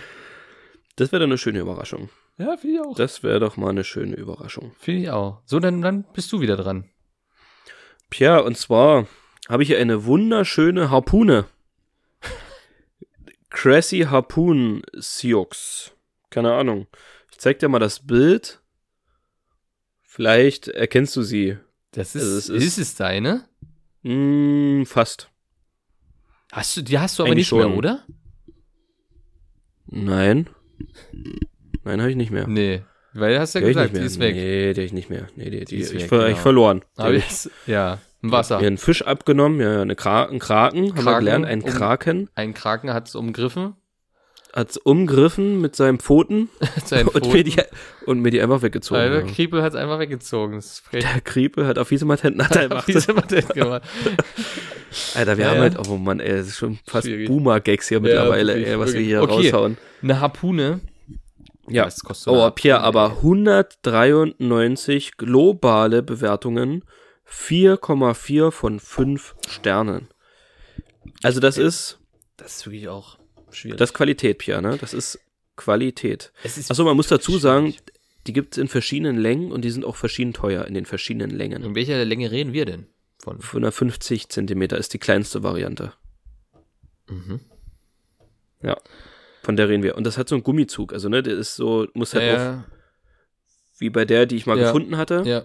Das 0.97 1.11
wäre 1.13 1.21
doch 1.21 1.27
eine 1.27 1.39
schöne 1.39 1.59
Überraschung. 1.61 2.09
Ja, 2.39 2.57
finde 2.57 2.77
ich 2.77 2.81
auch. 2.83 2.95
Das 2.97 3.23
wäre 3.23 3.41
doch 3.41 3.57
mal 3.57 3.71
eine 3.71 3.85
schöne 3.85 4.15
Überraschung. 4.17 4.73
Finde 4.79 5.03
ich 5.03 5.11
auch. 5.11 5.43
So, 5.45 5.59
dann, 5.61 5.83
dann 5.83 6.05
bist 6.13 6.31
du 6.33 6.41
wieder 6.41 6.57
dran. 6.57 6.89
Pja, 8.11 8.39
und 8.39 8.57
zwar 8.57 9.07
habe 9.49 9.63
ich 9.63 9.69
hier 9.69 9.79
eine 9.79 10.05
wunderschöne 10.05 10.91
Harpune. 10.91 11.47
Cressy 13.51 14.01
Harpoon 14.01 14.83
Sioux. 14.95 15.93
Keine 16.31 16.53
Ahnung. 16.55 16.87
Ich 17.31 17.39
zeig 17.39 17.59
dir 17.59 17.69
mal 17.69 17.79
das 17.79 18.07
Bild. 18.07 18.61
Vielleicht 20.03 20.69
erkennst 20.69 21.15
du 21.17 21.23
sie. 21.23 21.59
Das 21.91 22.15
ist, 22.15 22.23
Also 22.23 22.37
es 22.39 22.49
ist, 22.49 22.65
ist- 22.65 22.79
es 22.79 22.95
deine? 22.97 23.49
Hm, 24.03 24.85
fast. 24.87 25.31
Hast 26.53 26.77
du, 26.77 26.83
die 26.83 26.99
hast 26.99 27.19
du 27.19 27.23
aber 27.25 27.33
Eigentlich 27.33 27.51
nicht 27.51 27.59
mehr, 27.59 27.69
schon. 27.69 27.77
oder? 27.79 28.05
Nein. 29.87 30.51
Nein, 31.85 32.01
habe 32.01 32.11
ich 32.11 32.17
nicht 32.17 32.31
mehr. 32.31 32.47
Nee. 32.47 32.83
Weil 33.13 33.35
du 33.35 33.41
hast 33.41 33.55
ja 33.55 33.61
Die 33.61 33.69
gesagt, 33.69 33.97
die 33.97 34.01
ist 34.01 34.19
weg. 34.19 34.35
Nee, 34.35 34.73
die 34.73 34.81
ich 34.81 34.93
nicht 34.93 35.09
mehr. 35.11 35.29
Nee, 35.37 35.51
die, 35.51 35.61
die, 35.61 35.65
Die 35.77 35.77
ist 35.83 35.93
ich, 35.93 36.03
weg, 36.03 36.09
ver 36.09 36.19
genau. 36.19 36.31
ich 36.31 36.39
verloren. 36.39 36.81
Die 36.97 37.01
Aber 37.01 37.09
hab 37.11 37.15
ich 37.17 37.51
ja, 37.67 37.99
im 38.23 38.33
Wasser. 38.33 38.59
mir 38.61 38.67
einen 38.67 38.79
Fisch 38.79 39.03
abgenommen, 39.03 39.61
ja, 39.61 39.83
eine 39.83 39.95
Kra 39.95 40.25
einen 40.25 40.41
Kraken, 40.41 40.89
haben 40.89 40.97
wir 40.97 41.03
Kraken, 41.03 41.19
gelernt, 41.21 41.47
ein 41.47 41.63
um- 41.63 41.71
Kraken, 41.71 42.29
Ein 42.35 42.55
Kraken 42.55 42.93
hat 42.93 43.07
es 43.07 43.15
umgriffen. 43.15 43.75
hat's 44.53 44.77
umgriffen 44.79 45.61
mit 45.61 45.77
seinen 45.77 45.99
Pfoten 46.01 46.49
Sein 46.85 47.07
und 47.07 47.33
mir, 47.33 47.45
die, 47.45 47.55
und 48.07 48.21
mir 48.21 48.31
die 48.31 48.41
einfach 48.41 48.63
weggezogen. 48.63 49.01
Der 49.01 49.21
ja. 49.21 49.27
Kriepel 49.27 49.63
hat 49.63 49.75
es 49.75 49.79
einfach 49.79 50.01
weggezogen. 50.01 50.61
Der 50.93 51.21
Kriepe 51.21 51.67
hat 51.67 51.79
auf 51.79 51.89
diese 51.91 52.07
Matenten 52.07 52.39
man 53.15 53.25
das 53.29 53.49
gemacht? 53.55 53.83
Alter, 55.15 55.37
wir 55.39 55.45
Ja, 55.45 55.51
haben 55.53 55.61
halt, 55.61 55.79
oh 55.89 55.97
Mann, 55.97 56.21
ey, 56.21 56.37
das 56.37 56.49
ist 56.49 56.57
schon 56.59 56.79
fast. 56.87 57.09
Boomer-Gags 57.09 57.89
hier 57.89 58.01
mittlerweile, 58.01 58.55
ey, 58.65 58.79
was 58.79 58.93
wir 58.93 59.01
hier 59.01 59.23
Okay. 59.23 59.33
raushauen. 59.51 59.77
Eine 60.03 60.21
Harpune. 60.21 60.81
Ja. 61.69 61.87
Was 61.87 62.01
kostet 62.01 62.33
Oh, 62.33 62.51
Pierre, 62.51 62.79
ey? 62.81 62.85
aber 62.85 63.17
193 63.23 65.17
globale 65.17 66.03
Bewertungen, 66.03 66.85
4,4 67.27 68.51
von 68.51 68.81
5 68.81 69.35
Sternen. 69.49 70.09
Also 71.23 71.41
das 71.41 71.57
ist, 71.59 71.99
Das 72.37 72.57
ist 72.59 72.67
wirklich 72.67 72.89
auch 72.89 73.19
schwierig. 73.51 73.79
das 73.79 73.91
ist 73.91 73.95
Qualität, 73.95 74.39
Pierre, 74.39 74.61
ne? 74.63 74.77
Das 74.81 74.93
ist 74.95 75.19
Qualität. 75.57 76.33
ist 76.43 76.71
Achso, 76.71 76.85
man 76.85 76.97
muss 76.97 77.09
dazu 77.09 77.39
sagen, 77.39 77.75
die 78.27 78.33
gibt 78.33 78.55
es 78.55 78.59
in 78.59 78.69
verschiedenen 78.69 79.17
Längen 79.19 79.53
und 79.53 79.63
die 79.65 79.71
sind 79.71 79.85
auch 79.85 79.97
verschieden 79.97 80.33
teuer 80.33 80.65
in 80.67 80.75
den 80.75 80.87
verschiedenen 80.87 81.31
Längen. 81.31 81.63
In 81.63 81.75
welcher 81.75 82.03
Länge 82.05 82.31
reden 82.31 82.53
wir 82.53 82.65
denn? 82.65 82.87
Von. 83.25 83.41
550 83.41 84.29
Zentimeter 84.29 84.77
ist 84.77 84.93
die 84.93 84.99
kleinste 84.99 85.43
Variante. 85.43 85.95
Mhm. 87.09 87.41
Ja. 88.63 88.77
Von 89.43 89.57
der 89.57 89.69
reden 89.69 89.83
wir. 89.83 89.97
Und 89.97 90.05
das 90.05 90.19
hat 90.19 90.29
so 90.29 90.35
einen 90.35 90.45
Gummizug. 90.45 90.93
Also, 90.93 91.09
ne, 91.09 91.23
der 91.23 91.35
ist 91.35 91.57
so, 91.57 91.87
muss 91.95 92.13
halt 92.15 92.25
Ja, 92.39 92.65
wie 93.79 93.89
bei 93.91 94.05
der, 94.05 94.27
die 94.27 94.37
ich 94.37 94.47
mal 94.47 94.59
Ja. 94.59 94.67
gefunden 94.67 94.97
hatte, 94.99 95.23
ja, 95.25 95.45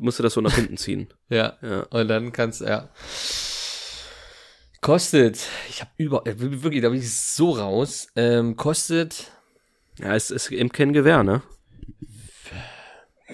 musst 0.00 0.18
du 0.18 0.22
das 0.22 0.32
so 0.34 0.40
nach 0.40 0.54
hinten 0.54 0.76
ziehen. 0.78 1.12
ja. 1.28 1.56
Ja. 1.60 1.82
Und 1.90 2.08
dann 2.08 2.32
kannst 2.32 2.62
ja. 2.62 2.88
Kostet, 4.80 5.38
ich 5.68 5.80
habe 5.80 5.90
über, 5.96 6.26
äh, 6.26 6.34
wirklich, 6.38 6.82
da 6.82 6.88
bin 6.88 6.98
ich 6.98 7.14
so 7.14 7.50
raus. 7.50 8.08
Ähm, 8.16 8.56
kostet, 8.56 9.30
Ja, 9.98 10.16
es 10.16 10.30
ist 10.30 10.50
eben 10.50 10.70
kein 10.72 10.92
Gewehr, 10.92 11.22
ne? 11.22 11.42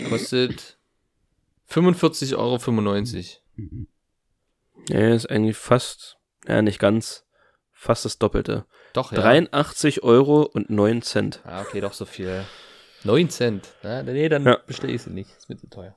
kostet 0.09 0.79
45,95 1.71 2.37
Euro. 2.37 2.59
Ja, 4.89 5.15
ist 5.15 5.27
eigentlich 5.31 5.57
fast, 5.57 6.17
ja, 6.47 6.63
nicht 6.63 6.79
ganz, 6.79 7.25
fast 7.73 8.05
das 8.05 8.19
Doppelte. 8.19 8.65
Doch, 8.93 9.13
ja. 9.13 9.21
83 9.21 10.03
Euro 10.03 10.43
und 10.43 10.71
9 10.71 11.03
Cent. 11.03 11.41
Ah, 11.45 11.63
okay, 11.63 11.81
doch 11.81 11.93
so 11.93 12.05
viel. 12.07 12.45
9 13.05 13.29
Cent. 13.31 13.75
Ja, 13.83 14.03
nee, 14.03 14.29
dann 14.29 14.45
Ja. 14.45 14.59
bestelle 14.67 14.93
ich 14.93 15.03
sie 15.03 15.11
nicht. 15.11 15.31
Ist 15.37 15.49
mir 15.49 15.57
zu 15.57 15.69
teuer. 15.69 15.95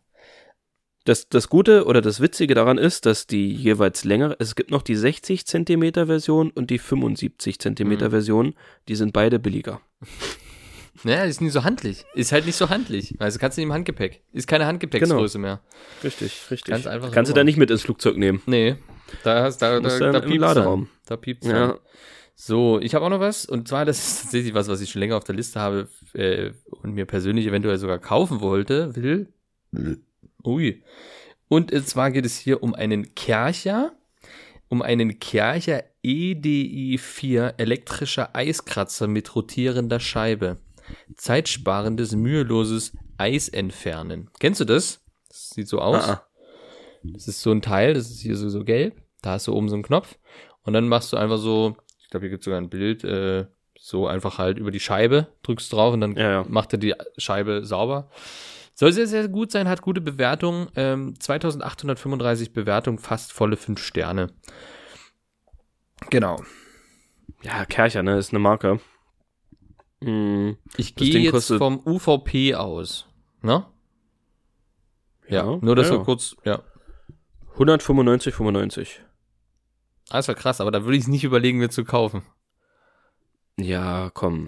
Das, 1.05 1.29
das 1.29 1.49
Gute 1.49 1.85
oder 1.85 2.01
das 2.01 2.19
Witzige 2.19 2.53
daran 2.53 2.77
ist, 2.77 3.07
dass 3.07 3.25
die 3.25 3.51
jeweils 3.51 4.03
länger, 4.03 4.35
es 4.37 4.53
gibt 4.55 4.69
noch 4.69 4.83
die 4.83 4.95
60 4.95 5.47
Zentimeter 5.47 6.05
Version 6.05 6.51
und 6.51 6.69
die 6.69 6.77
75 6.77 7.57
Zentimeter 7.59 8.07
Mhm. 8.07 8.11
Version, 8.11 8.55
die 8.87 8.95
sind 8.95 9.11
beide 9.13 9.39
billiger. 9.39 9.81
Naja, 11.03 11.23
ist 11.23 11.41
nicht 11.41 11.53
so 11.53 11.63
handlich. 11.63 12.05
Ist 12.13 12.31
halt 12.31 12.45
nicht 12.45 12.55
so 12.55 12.69
handlich. 12.69 13.15
Also 13.19 13.39
kannst 13.39 13.57
du 13.57 13.61
nicht 13.61 13.67
im 13.67 13.73
Handgepäck. 13.73 14.21
Ist 14.33 14.47
keine 14.47 14.65
Handgepäcksgröße 14.65 15.39
mehr. 15.39 15.61
Richtig, 16.03 16.49
richtig. 16.51 16.71
Ganz 16.71 16.87
einfach 16.87 17.11
Kannst 17.11 17.29
so. 17.29 17.33
du 17.33 17.39
da 17.39 17.43
nicht 17.43 17.57
mit 17.57 17.71
ins 17.71 17.81
Flugzeug 17.81 18.17
nehmen. 18.17 18.41
Nee. 18.45 18.75
Da, 19.23 19.43
hast, 19.43 19.57
da, 19.61 19.79
da, 19.79 19.89
da, 19.89 19.99
dann 19.99 20.15
im 20.15 20.21
piept's 20.21 20.41
Laderaum. 20.41 20.81
Dann. 20.85 20.89
Da 21.05 21.17
piept's 21.17 21.47
Ja. 21.47 21.79
So, 22.35 22.79
ich 22.79 22.95
habe 22.95 23.05
auch 23.05 23.09
noch 23.09 23.19
was. 23.19 23.45
Und 23.45 23.67
zwar, 23.67 23.85
das 23.85 23.99
ist 23.99 24.21
tatsächlich 24.23 24.53
was, 24.53 24.67
was 24.67 24.81
ich 24.81 24.89
schon 24.89 24.99
länger 24.99 25.17
auf 25.17 25.23
der 25.23 25.35
Liste 25.35 25.59
habe 25.59 25.87
äh, 26.13 26.51
und 26.69 26.93
mir 26.93 27.05
persönlich 27.05 27.45
eventuell 27.45 27.77
sogar 27.77 27.99
kaufen 27.99 28.41
wollte, 28.41 28.95
will. 28.95 29.27
Ui. 30.43 30.83
Und 31.47 31.71
äh, 31.71 31.83
zwar 31.83 32.11
geht 32.11 32.25
es 32.25 32.37
hier 32.37 32.63
um 32.63 32.73
einen 32.73 33.13
Kercher. 33.13 33.91
Um 34.69 34.81
einen 34.81 35.19
Kercher 35.19 35.83
EDI 36.01 36.97
4 36.97 37.55
elektrischer 37.57 38.35
Eiskratzer 38.35 39.07
mit 39.07 39.35
rotierender 39.35 39.99
Scheibe. 39.99 40.57
Zeitsparendes, 41.15 42.13
müheloses 42.15 42.93
Eisentfernen. 43.17 44.29
Kennst 44.39 44.59
du 44.59 44.65
das? 44.65 45.01
Das 45.29 45.49
sieht 45.51 45.67
so 45.67 45.79
aus. 45.79 46.07
Ah, 46.07 46.13
ah. 46.13 46.27
Das 47.03 47.27
ist 47.27 47.41
so 47.41 47.51
ein 47.51 47.61
Teil, 47.61 47.93
das 47.93 48.11
ist 48.11 48.21
hier 48.21 48.35
so, 48.35 48.49
so 48.49 48.63
gelb. 48.63 49.01
Da 49.21 49.31
hast 49.31 49.47
du 49.47 49.53
oben 49.53 49.69
so 49.69 49.75
einen 49.75 49.83
Knopf. 49.83 50.17
Und 50.63 50.73
dann 50.73 50.87
machst 50.87 51.11
du 51.13 51.17
einfach 51.17 51.37
so, 51.37 51.75
ich 52.01 52.09
glaube, 52.09 52.25
hier 52.25 52.29
gibt 52.31 52.41
es 52.41 52.45
sogar 52.45 52.59
ein 52.61 52.69
Bild, 52.69 53.03
äh, 53.03 53.45
so 53.79 54.05
einfach 54.07 54.37
halt 54.37 54.59
über 54.59 54.69
die 54.71 54.79
Scheibe, 54.79 55.27
drückst 55.43 55.73
drauf 55.73 55.93
und 55.93 56.01
dann 56.01 56.15
Ja, 56.15 56.31
ja. 56.31 56.45
macht 56.47 56.73
er 56.73 56.79
die 56.79 56.93
Scheibe 57.17 57.65
sauber. 57.65 58.09
Soll 58.75 58.91
sehr, 58.93 59.07
sehr 59.07 59.27
gut 59.27 59.51
sein, 59.51 59.67
hat 59.67 59.81
gute 59.81 60.01
Bewertung. 60.01 60.67
Ähm, 60.75 61.19
2835 61.19 62.53
Bewertung, 62.53 62.99
fast 62.99 63.33
volle 63.33 63.57
5 63.57 63.79
Sterne. 63.83 64.27
Genau. 66.09 66.41
Ja, 67.43 67.65
Kercher, 67.65 68.03
ne, 68.03 68.17
ist 68.17 68.31
eine 68.31 68.39
Marke. 68.39 68.79
Mm, 70.01 70.51
Ich 70.77 70.95
gehe 70.95 71.19
jetzt 71.19 71.47
vom 71.53 71.79
UVP 71.85 72.55
aus. 72.55 73.07
Ne? 73.41 73.65
Ja, 75.27 75.45
Ja, 75.51 75.57
nur 75.61 75.75
das 75.75 75.87
ja. 75.89 75.93
so 75.95 76.03
kurz, 76.03 76.35
ja. 76.43 76.61
195,95. 77.57 78.87
Ah, 80.09 80.17
Das 80.17 80.27
war 80.27 80.35
krass, 80.35 80.59
aber 80.61 80.71
da 80.71 80.83
würde 80.83 80.97
ich 80.97 81.03
es 81.03 81.07
nicht 81.07 81.23
überlegen, 81.23 81.57
mir 81.59 81.69
zu 81.69 81.83
kaufen. 81.83 82.23
Ja, 83.59 84.09
komm. 84.13 84.47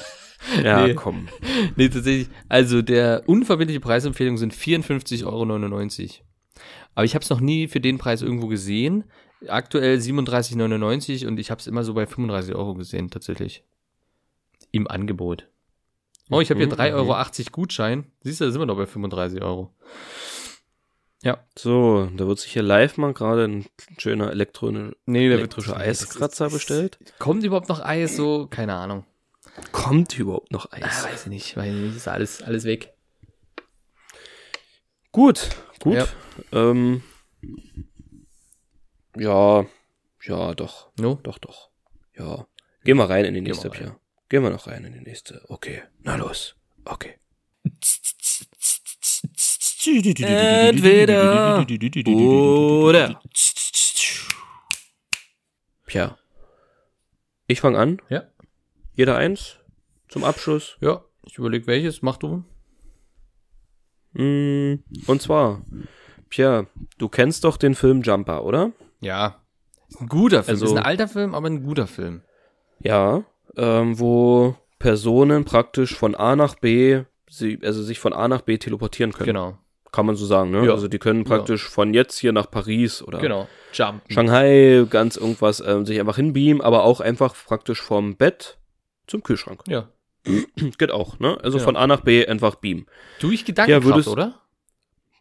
ja, 0.62 0.86
Nee. 0.86 0.94
komm. 0.94 1.28
Nee, 1.76 1.88
tatsächlich. 1.88 2.28
Also 2.48 2.80
der 2.82 3.24
unverbindliche 3.26 3.80
Preisempfehlung 3.80 4.36
sind 4.38 4.54
54,99 4.54 5.24
Euro. 5.26 6.24
Aber 6.94 7.04
ich 7.04 7.14
habe 7.14 7.22
es 7.24 7.30
noch 7.30 7.40
nie 7.40 7.66
für 7.66 7.80
den 7.80 7.98
Preis 7.98 8.22
irgendwo 8.22 8.46
gesehen. 8.46 9.04
Aktuell 9.48 9.98
37,99 9.98 11.26
und 11.26 11.38
ich 11.40 11.50
habe 11.50 11.58
es 11.58 11.66
immer 11.66 11.82
so 11.84 11.92
bei 11.94 12.06
35 12.06 12.54
Euro 12.54 12.74
gesehen, 12.74 13.10
tatsächlich. 13.10 13.64
Im 14.74 14.88
Angebot. 14.88 15.46
Oh, 16.30 16.40
ich 16.40 16.50
habe 16.50 16.58
hier 16.58 16.66
Mhm, 16.66 16.72
3,80 16.72 16.94
Euro 16.94 17.50
Gutschein. 17.52 18.10
Siehst 18.22 18.40
du, 18.40 18.46
da 18.46 18.50
sind 18.50 18.60
wir 18.60 18.66
noch 18.66 18.76
bei 18.76 18.86
35 18.86 19.40
Euro. 19.42 19.72
So, 21.56 22.06
da 22.16 22.26
wird 22.26 22.38
sich 22.40 22.52
hier 22.52 22.62
live 22.62 22.96
mal 22.98 23.14
gerade 23.14 23.44
ein 23.44 23.66
schöner 23.98 24.30
elektronischer 24.30 24.96
Nee, 25.06 25.26
elektrischer 25.32 25.76
Eiskratzer 25.76 26.50
bestellt. 26.50 26.98
Kommt 27.18 27.44
überhaupt 27.44 27.68
noch 27.68 27.80
Eis? 27.80 28.16
So, 28.16 28.46
keine 28.48 28.74
Ahnung. 28.74 29.06
Kommt 29.72 30.18
überhaupt 30.18 30.50
noch 30.52 30.66
Ah, 30.72 30.76
Eis? 30.82 31.04
weiß 31.04 31.22
ich 31.22 31.26
nicht, 31.28 31.56
weiß 31.56 31.72
ich 31.72 31.80
nicht. 31.80 31.96
Ist 31.96 32.08
alles, 32.08 32.42
alles 32.42 32.64
weg. 32.64 32.92
Gut, 35.12 35.48
gut. 35.80 35.94
Ja. 35.94 36.06
Ähm, 36.52 37.02
ja, 39.16 39.64
ja, 40.24 40.54
doch, 40.54 40.90
No? 40.98 41.20
doch, 41.22 41.38
doch. 41.38 41.70
Ja. 42.18 42.46
Gehen 42.84 42.96
wir 42.98 43.08
rein 43.08 43.24
in 43.24 43.34
die 43.34 43.40
nächste, 43.40 43.70
wir 43.72 43.80
rein. 43.80 43.86
Pia. 43.92 44.00
Gehen 44.34 44.42
wir 44.42 44.50
noch 44.50 44.66
rein 44.66 44.84
in 44.84 44.92
die 44.92 45.00
nächste. 45.00 45.44
Okay, 45.46 45.84
na 46.02 46.16
los. 46.16 46.56
Okay. 46.84 47.20
Entweder 50.26 51.64
oder. 52.08 53.20
Pierre. 55.86 56.18
Ich 57.46 57.60
fange 57.60 57.78
an. 57.78 58.02
Ja. 58.08 58.24
Jeder 58.94 59.16
eins 59.16 59.60
zum 60.08 60.24
Abschluss. 60.24 60.78
Ja, 60.80 61.04
ich 61.22 61.38
überlege 61.38 61.68
welches. 61.68 62.02
Mach 62.02 62.16
du. 62.16 62.42
Mm, 64.14 64.82
Und 65.06 65.22
zwar, 65.22 65.62
Pierre, 66.28 66.66
du 66.98 67.08
kennst 67.08 67.44
doch 67.44 67.56
den 67.56 67.76
Film 67.76 68.02
Jumper, 68.02 68.42
oder? 68.44 68.72
Ja. 69.00 69.44
Ein 70.00 70.08
guter 70.08 70.42
Film. 70.42 70.54
Also- 70.56 70.66
ist 70.66 70.72
ein 70.76 70.82
alter 70.84 71.06
Film, 71.06 71.36
aber 71.36 71.46
ein 71.46 71.62
guter 71.62 71.86
Film. 71.86 72.22
Ja. 72.80 73.24
Ähm, 73.56 73.98
wo 73.98 74.56
Personen 74.78 75.44
praktisch 75.44 75.94
von 75.94 76.14
A 76.14 76.36
nach 76.36 76.56
B, 76.56 77.02
sie, 77.28 77.58
also 77.62 77.82
sich 77.82 77.98
von 77.98 78.12
A 78.12 78.28
nach 78.28 78.42
B 78.42 78.58
teleportieren 78.58 79.12
können. 79.12 79.26
Genau. 79.26 79.58
Kann 79.92 80.06
man 80.06 80.16
so 80.16 80.26
sagen, 80.26 80.50
ne? 80.50 80.66
Ja. 80.66 80.72
Also 80.72 80.88
die 80.88 80.98
können 80.98 81.22
praktisch 81.24 81.68
von 81.68 81.94
jetzt 81.94 82.18
hier 82.18 82.32
nach 82.32 82.50
Paris 82.50 83.00
oder 83.02 83.18
Genau. 83.20 83.48
Jump. 83.72 84.02
Shanghai, 84.08 84.84
ganz 84.90 85.16
irgendwas, 85.16 85.62
ähm, 85.64 85.86
sich 85.86 86.00
einfach 86.00 86.16
hinbeamen, 86.16 86.60
aber 86.60 86.82
auch 86.82 87.00
einfach 87.00 87.34
praktisch 87.46 87.80
vom 87.80 88.16
Bett 88.16 88.58
zum 89.06 89.22
Kühlschrank. 89.22 89.62
Ja. 89.68 89.88
Geht 90.78 90.90
auch, 90.90 91.18
ne? 91.20 91.38
Also 91.42 91.58
Ja. 91.58 91.64
von 91.64 91.76
A 91.76 91.86
nach 91.86 92.00
B 92.00 92.26
einfach 92.26 92.56
beamen. 92.56 92.86
Durch 93.20 93.44
Gedankenkraft, 93.44 93.86
würdest- 93.86 94.08
oder? 94.08 94.40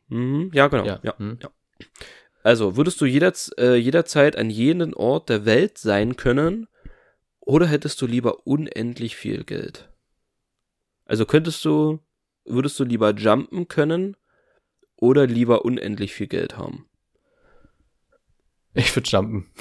Mhm, 0.09 0.49
ja, 0.53 0.67
genau. 0.67 0.85
Ja. 0.85 0.99
Ja. 1.03 1.13
Hm. 1.17 1.37
Also, 2.43 2.75
würdest 2.75 2.99
du 2.99 3.05
jederz 3.05 3.51
äh, 3.57 3.75
jederzeit 3.75 4.35
an 4.37 4.49
jeden 4.49 4.93
Ort 4.93 5.29
der 5.29 5.45
Welt 5.45 5.77
sein 5.77 6.15
können 6.17 6.67
oder 7.45 7.67
hättest 7.67 8.01
du 8.01 8.07
lieber 8.07 8.47
unendlich 8.47 9.15
viel 9.15 9.43
Geld? 9.43 9.89
Also 11.05 11.25
könntest 11.25 11.63
du, 11.65 11.99
würdest 12.45 12.79
du 12.79 12.83
lieber 12.85 13.13
jumpen 13.13 13.67
können 13.67 14.15
oder 14.95 15.27
lieber 15.27 15.65
unendlich 15.65 16.13
viel 16.13 16.27
Geld 16.27 16.57
haben? 16.57 16.87
Ich 18.73 18.95
würde 18.95 19.09
jumpen. 19.09 19.51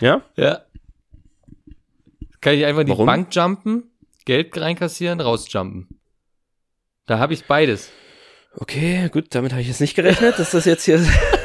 Ja? 0.00 0.22
Ja. 0.36 0.62
Kann 2.40 2.54
ich 2.54 2.64
einfach 2.64 2.80
in 2.80 2.86
die 2.86 2.92
Warum? 2.92 3.06
Bank 3.06 3.34
jumpen, 3.34 3.90
Geld 4.24 4.56
reinkassieren, 4.58 5.20
rausjumpen. 5.20 6.00
Da 7.06 7.18
habe 7.18 7.34
ich 7.34 7.44
beides. 7.44 7.90
Okay, 8.54 9.08
gut, 9.10 9.34
damit 9.34 9.52
habe 9.52 9.62
ich 9.62 9.68
jetzt 9.68 9.80
nicht 9.80 9.94
gerechnet, 9.94 10.38
dass 10.38 10.50
das 10.50 10.64
jetzt 10.64 10.84
hier. 10.84 10.98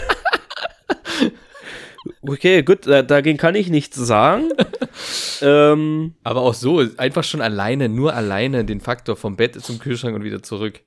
okay, 2.22 2.64
gut, 2.64 2.88
da, 2.88 3.02
dagegen 3.02 3.38
kann 3.38 3.56
ich 3.56 3.70
nichts 3.70 3.96
sagen. 3.96 4.50
ähm, 5.42 6.16
Aber 6.24 6.42
auch 6.42 6.54
so, 6.54 6.84
einfach 6.98 7.24
schon 7.24 7.42
alleine, 7.42 7.90
nur 7.90 8.14
alleine 8.14 8.66
den 8.66 8.82
Faktor 8.82 9.16
vom 9.16 9.36
Bett 9.36 9.62
zum 9.64 9.80
Kühlschrank 9.80 10.16
und 10.16 10.24
wieder 10.24 10.44
zurück. 10.44 10.82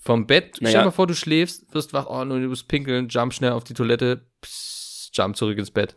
Vom 0.00 0.26
Bett, 0.26 0.56
stell 0.56 0.72
dir 0.72 0.84
mal 0.84 0.90
vor, 0.90 1.06
du 1.06 1.14
schläfst, 1.14 1.74
wirst 1.74 1.92
wach, 1.92 2.06
oh, 2.08 2.24
du 2.24 2.36
musst 2.48 2.68
pinkeln, 2.68 3.08
jump 3.08 3.34
schnell 3.34 3.52
auf 3.52 3.64
die 3.64 3.74
Toilette, 3.74 4.22
pss, 4.42 5.10
jump 5.12 5.36
zurück 5.36 5.58
ins 5.58 5.70
Bett. 5.70 5.96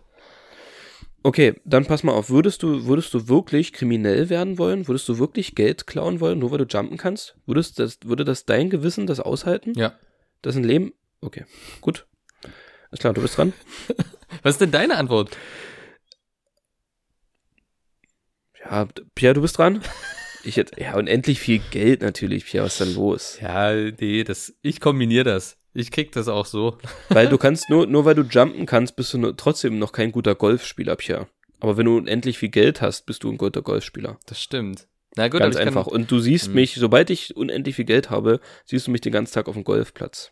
okay, 1.23 1.53
dann 1.65 1.85
pass 1.85 2.03
mal 2.03 2.13
auf. 2.13 2.29
Würdest 2.29 2.63
du, 2.63 2.85
würdest 2.85 3.13
du 3.13 3.27
wirklich 3.27 3.73
kriminell 3.73 4.29
werden 4.29 4.57
wollen? 4.57 4.87
Würdest 4.87 5.07
du 5.07 5.19
wirklich 5.19 5.55
Geld 5.55 5.87
klauen 5.87 6.19
wollen, 6.19 6.39
nur 6.39 6.51
weil 6.51 6.57
du 6.57 6.65
jumpen 6.65 6.97
kannst? 6.97 7.35
Würdest 7.45 7.79
das, 7.79 7.99
würde 8.03 8.25
das 8.25 8.45
dein 8.45 8.69
Gewissen 8.69 9.07
das 9.07 9.19
aushalten? 9.19 9.73
Ja. 9.75 9.93
Das 10.41 10.55
ist 10.55 10.61
ein 10.61 10.67
Leben? 10.67 10.93
Okay, 11.21 11.45
gut. 11.81 12.07
Ist 12.91 12.99
klar, 12.99 13.13
du 13.13 13.21
bist 13.21 13.37
dran. 13.37 13.53
Was 14.43 14.55
ist 14.55 14.61
denn 14.61 14.71
deine 14.71 14.97
Antwort? 14.97 15.37
Ja, 18.63 18.87
Pierre, 19.15 19.33
du 19.33 19.41
bist 19.41 19.57
dran. 19.57 19.81
Ich 20.43 20.57
hätte, 20.57 20.79
ja, 20.81 20.95
unendlich 20.95 21.39
viel 21.39 21.59
Geld 21.71 22.01
natürlich, 22.01 22.45
Pierre, 22.45 22.65
was 22.65 22.79
ist 22.79 22.87
denn 22.87 22.95
los? 22.95 23.37
Ja, 23.41 23.73
nee, 23.73 24.23
das, 24.23 24.53
ich 24.61 24.79
kombiniere 24.79 25.23
das. 25.23 25.57
Ich 25.73 25.91
krieg 25.91 26.11
das 26.11 26.27
auch 26.27 26.45
so. 26.45 26.77
Weil 27.09 27.29
du 27.29 27.37
kannst 27.39 27.69
nur, 27.69 27.85
nur 27.87 28.05
weil 28.05 28.15
du 28.15 28.23
jumpen 28.23 28.65
kannst, 28.65 28.95
bist 28.95 29.13
du 29.13 29.31
trotzdem 29.33 29.77
noch 29.79 29.91
kein 29.91 30.11
guter 30.11 30.35
Golfspieler, 30.35 30.95
Pierre. 30.95 31.27
Aber 31.59 31.77
wenn 31.77 31.85
du 31.85 31.97
unendlich 31.97 32.39
viel 32.39 32.49
Geld 32.49 32.81
hast, 32.81 33.05
bist 33.05 33.23
du 33.23 33.31
ein 33.31 33.37
guter 33.37 33.61
Golfspieler. 33.61 34.17
Das 34.25 34.41
stimmt. 34.41 34.87
Na 35.15 35.27
gut, 35.27 35.39
Ganz 35.41 35.55
einfach. 35.57 35.85
Kann, 35.85 35.93
Und 35.93 36.11
du 36.11 36.19
siehst 36.19 36.47
Hm. 36.47 36.53
mich, 36.53 36.73
sobald 36.75 37.09
ich 37.09 37.35
unendlich 37.37 37.75
viel 37.75 37.85
Geld 37.85 38.09
habe, 38.09 38.39
siehst 38.65 38.87
du 38.87 38.91
mich 38.91 39.01
den 39.01 39.11
ganzen 39.13 39.33
Tag 39.33 39.47
auf 39.47 39.53
dem 39.55 39.63
Golfplatz. 39.63 40.31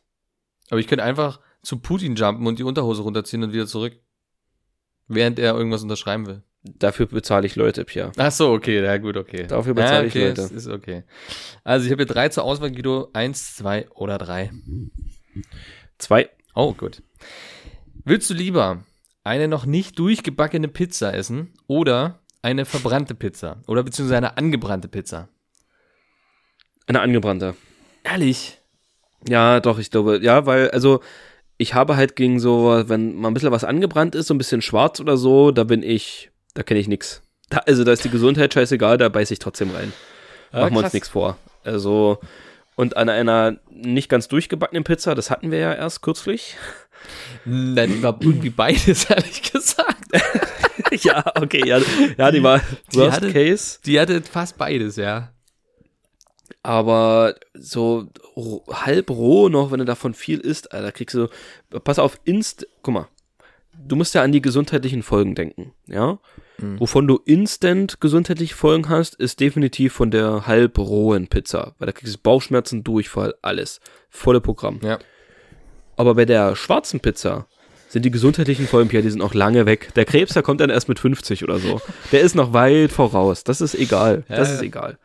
aber 0.71 0.79
ich 0.79 0.87
könnte 0.87 1.03
einfach 1.03 1.39
zu 1.61 1.79
Putin 1.79 2.15
jumpen 2.15 2.47
und 2.47 2.59
die 2.59 2.63
Unterhose 2.63 3.01
runterziehen 3.01 3.43
und 3.43 3.53
wieder 3.53 3.67
zurück. 3.67 3.93
Während 5.07 5.39
er 5.39 5.55
irgendwas 5.55 5.83
unterschreiben 5.83 6.27
will. 6.27 6.43
Dafür 6.63 7.07
bezahle 7.07 7.47
ich 7.47 7.55
Leute, 7.55 7.85
Pierre. 7.85 8.11
Ach 8.17 8.31
so, 8.31 8.51
okay, 8.51 8.83
ja 8.83 8.97
gut, 8.97 9.15
okay. 9.15 9.47
Dafür 9.47 9.73
bezahle 9.73 10.01
ja, 10.01 10.03
ich 10.03 10.13
okay, 10.13 10.27
Leute. 10.29 10.41
Ist, 10.41 10.51
ist 10.51 10.67
okay. 10.67 11.03
Also 11.63 11.85
ich 11.85 11.91
habe 11.91 12.03
hier 12.03 12.13
drei 12.13 12.29
zur 12.29 12.43
Auswahl, 12.43 12.71
Guido. 12.71 13.09
Eins, 13.13 13.55
zwei 13.55 13.89
oder 13.91 14.17
drei. 14.17 14.51
Zwei. 15.97 16.29
Oh, 16.53 16.73
gut. 16.73 17.01
Willst 18.03 18.29
du 18.29 18.33
lieber 18.33 18.83
eine 19.23 19.47
noch 19.47 19.65
nicht 19.65 19.97
durchgebackene 19.99 20.67
Pizza 20.67 21.13
essen 21.13 21.53
oder 21.67 22.19
eine 22.41 22.65
verbrannte 22.65 23.15
Pizza? 23.15 23.61
Oder 23.67 23.83
beziehungsweise 23.83 24.17
eine 24.17 24.37
angebrannte 24.37 24.89
Pizza? 24.89 25.29
Eine 26.87 27.01
angebrannte. 27.01 27.55
Ehrlich? 28.03 28.59
Ja, 29.27 29.59
doch, 29.59 29.79
ich 29.79 29.91
glaube, 29.91 30.19
ja, 30.21 30.45
weil, 30.45 30.71
also, 30.71 31.01
ich 31.59 31.73
habe 31.75 31.95
halt 31.97 32.15
gegen 32.15 32.39
so, 32.39 32.83
wenn 32.87 33.15
mal 33.15 33.27
ein 33.27 33.33
bisschen 33.35 33.51
was 33.51 33.63
angebrannt 33.63 34.15
ist, 34.15 34.27
so 34.27 34.33
ein 34.33 34.37
bisschen 34.39 34.61
schwarz 34.63 34.99
oder 34.99 35.17
so, 35.17 35.51
da 35.51 35.63
bin 35.65 35.83
ich, 35.83 36.31
da 36.55 36.63
kenne 36.63 36.79
ich 36.79 36.87
nix. 36.87 37.21
Da, 37.49 37.57
also, 37.67 37.83
da 37.83 37.91
ist 37.91 38.03
die 38.03 38.09
Gesundheit 38.09 38.53
scheißegal, 38.53 38.97
da 38.97 39.09
beiß 39.09 39.29
ich 39.31 39.39
trotzdem 39.39 39.71
rein. 39.71 39.91
Ah, 40.51 40.61
Machen 40.61 40.75
wir 40.75 40.83
uns 40.85 40.93
nichts 40.93 41.09
vor. 41.09 41.37
Also, 41.63 42.19
und 42.75 42.95
an 42.95 43.09
einer 43.09 43.57
nicht 43.69 44.07
ganz 44.09 44.27
durchgebackenen 44.29 44.83
Pizza, 44.85 45.13
das 45.15 45.29
hatten 45.29 45.51
wir 45.51 45.59
ja 45.59 45.73
erst 45.73 46.01
kürzlich. 46.01 46.55
Nein, 47.45 47.91
die 47.93 48.03
war 48.03 48.17
irgendwie 48.21 48.49
beides, 48.51 49.05
ehrlich 49.09 49.51
gesagt. 49.51 50.05
ja, 51.03 51.23
okay, 51.35 51.67
ja, 51.67 51.79
ja, 52.17 52.31
die 52.31 52.41
war 52.43 52.61
Die 52.93 52.97
Worst 52.97 53.17
hatte- 53.17 53.33
Case. 53.33 53.79
Die 53.85 53.99
hatte 53.99 54.21
fast 54.21 54.57
beides, 54.57 54.95
ja. 54.95 55.29
Aber 56.63 57.35
so 57.53 58.07
halb 58.69 59.09
roh 59.09 59.49
noch, 59.49 59.71
wenn 59.71 59.79
du 59.79 59.85
davon 59.85 60.13
viel 60.13 60.39
isst, 60.39 60.71
Alter, 60.73 60.91
kriegst 60.91 61.15
du, 61.15 61.27
pass 61.83 61.99
auf, 61.99 62.19
inst, 62.23 62.67
guck 62.81 62.93
mal, 62.93 63.07
du 63.87 63.95
musst 63.95 64.13
ja 64.15 64.21
an 64.23 64.31
die 64.31 64.41
gesundheitlichen 64.41 65.03
Folgen 65.03 65.35
denken, 65.35 65.73
ja? 65.87 66.19
Mhm. 66.57 66.79
Wovon 66.79 67.07
du 67.07 67.19
instant 67.25 68.01
gesundheitliche 68.01 68.55
Folgen 68.55 68.89
hast, 68.89 69.15
ist 69.15 69.39
definitiv 69.39 69.93
von 69.93 70.11
der 70.11 70.45
halb 70.47 70.77
rohen 70.77 71.27
Pizza, 71.27 71.73
weil 71.79 71.85
da 71.85 71.91
kriegst 71.91 72.15
du 72.15 72.19
Bauchschmerzen, 72.21 72.83
Durchfall, 72.83 73.33
alles, 73.41 73.79
volle 74.09 74.41
Programm. 74.41 74.79
Ja. 74.83 74.99
Aber 75.95 76.15
bei 76.15 76.25
der 76.25 76.55
schwarzen 76.55 76.99
Pizza 76.99 77.47
sind 77.89 78.03
die 78.05 78.11
gesundheitlichen 78.11 78.67
Folgen, 78.67 78.89
Pierre, 78.89 79.03
die 79.03 79.09
sind 79.09 79.21
auch 79.21 79.33
lange 79.33 79.65
weg. 79.65 79.89
Der 79.95 80.05
Krebs, 80.05 80.33
der 80.33 80.43
kommt 80.43 80.61
dann 80.61 80.69
erst 80.69 80.87
mit 80.89 80.99
50 80.99 81.43
oder 81.43 81.57
so. 81.59 81.81
Der 82.11 82.21
ist 82.21 82.35
noch 82.35 82.53
weit 82.53 82.91
voraus. 82.91 83.43
Das 83.43 83.61
ist 83.61 83.73
egal. 83.73 84.23
Das 84.27 84.49
Ja. 84.49 84.55
ist 84.55 84.61
egal. 84.61 84.97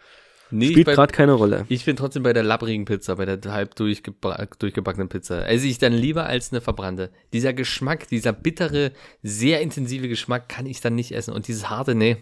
Nee, 0.56 0.70
Spielt 0.70 0.86
gerade 0.86 1.12
keine 1.12 1.32
Rolle. 1.32 1.66
Ich 1.68 1.84
bin 1.84 1.96
trotzdem 1.96 2.22
bei 2.22 2.32
der 2.32 2.44
labbrigen 2.44 2.84
Pizza, 2.84 3.16
bei 3.16 3.24
der 3.24 3.40
halb 3.52 3.74
durchgebackenen 3.74 5.08
Pizza. 5.08 5.48
Esse 5.48 5.66
ich 5.66 5.78
dann 5.78 5.92
lieber 5.92 6.26
als 6.26 6.52
eine 6.52 6.60
verbrannte. 6.60 7.10
Dieser 7.32 7.52
Geschmack, 7.52 8.06
dieser 8.06 8.32
bittere, 8.32 8.92
sehr 9.22 9.60
intensive 9.62 10.06
Geschmack 10.06 10.48
kann 10.48 10.66
ich 10.66 10.80
dann 10.80 10.94
nicht 10.94 11.10
essen. 11.10 11.34
Und 11.34 11.48
dieses 11.48 11.70
harte, 11.70 11.96
nee. 11.96 12.18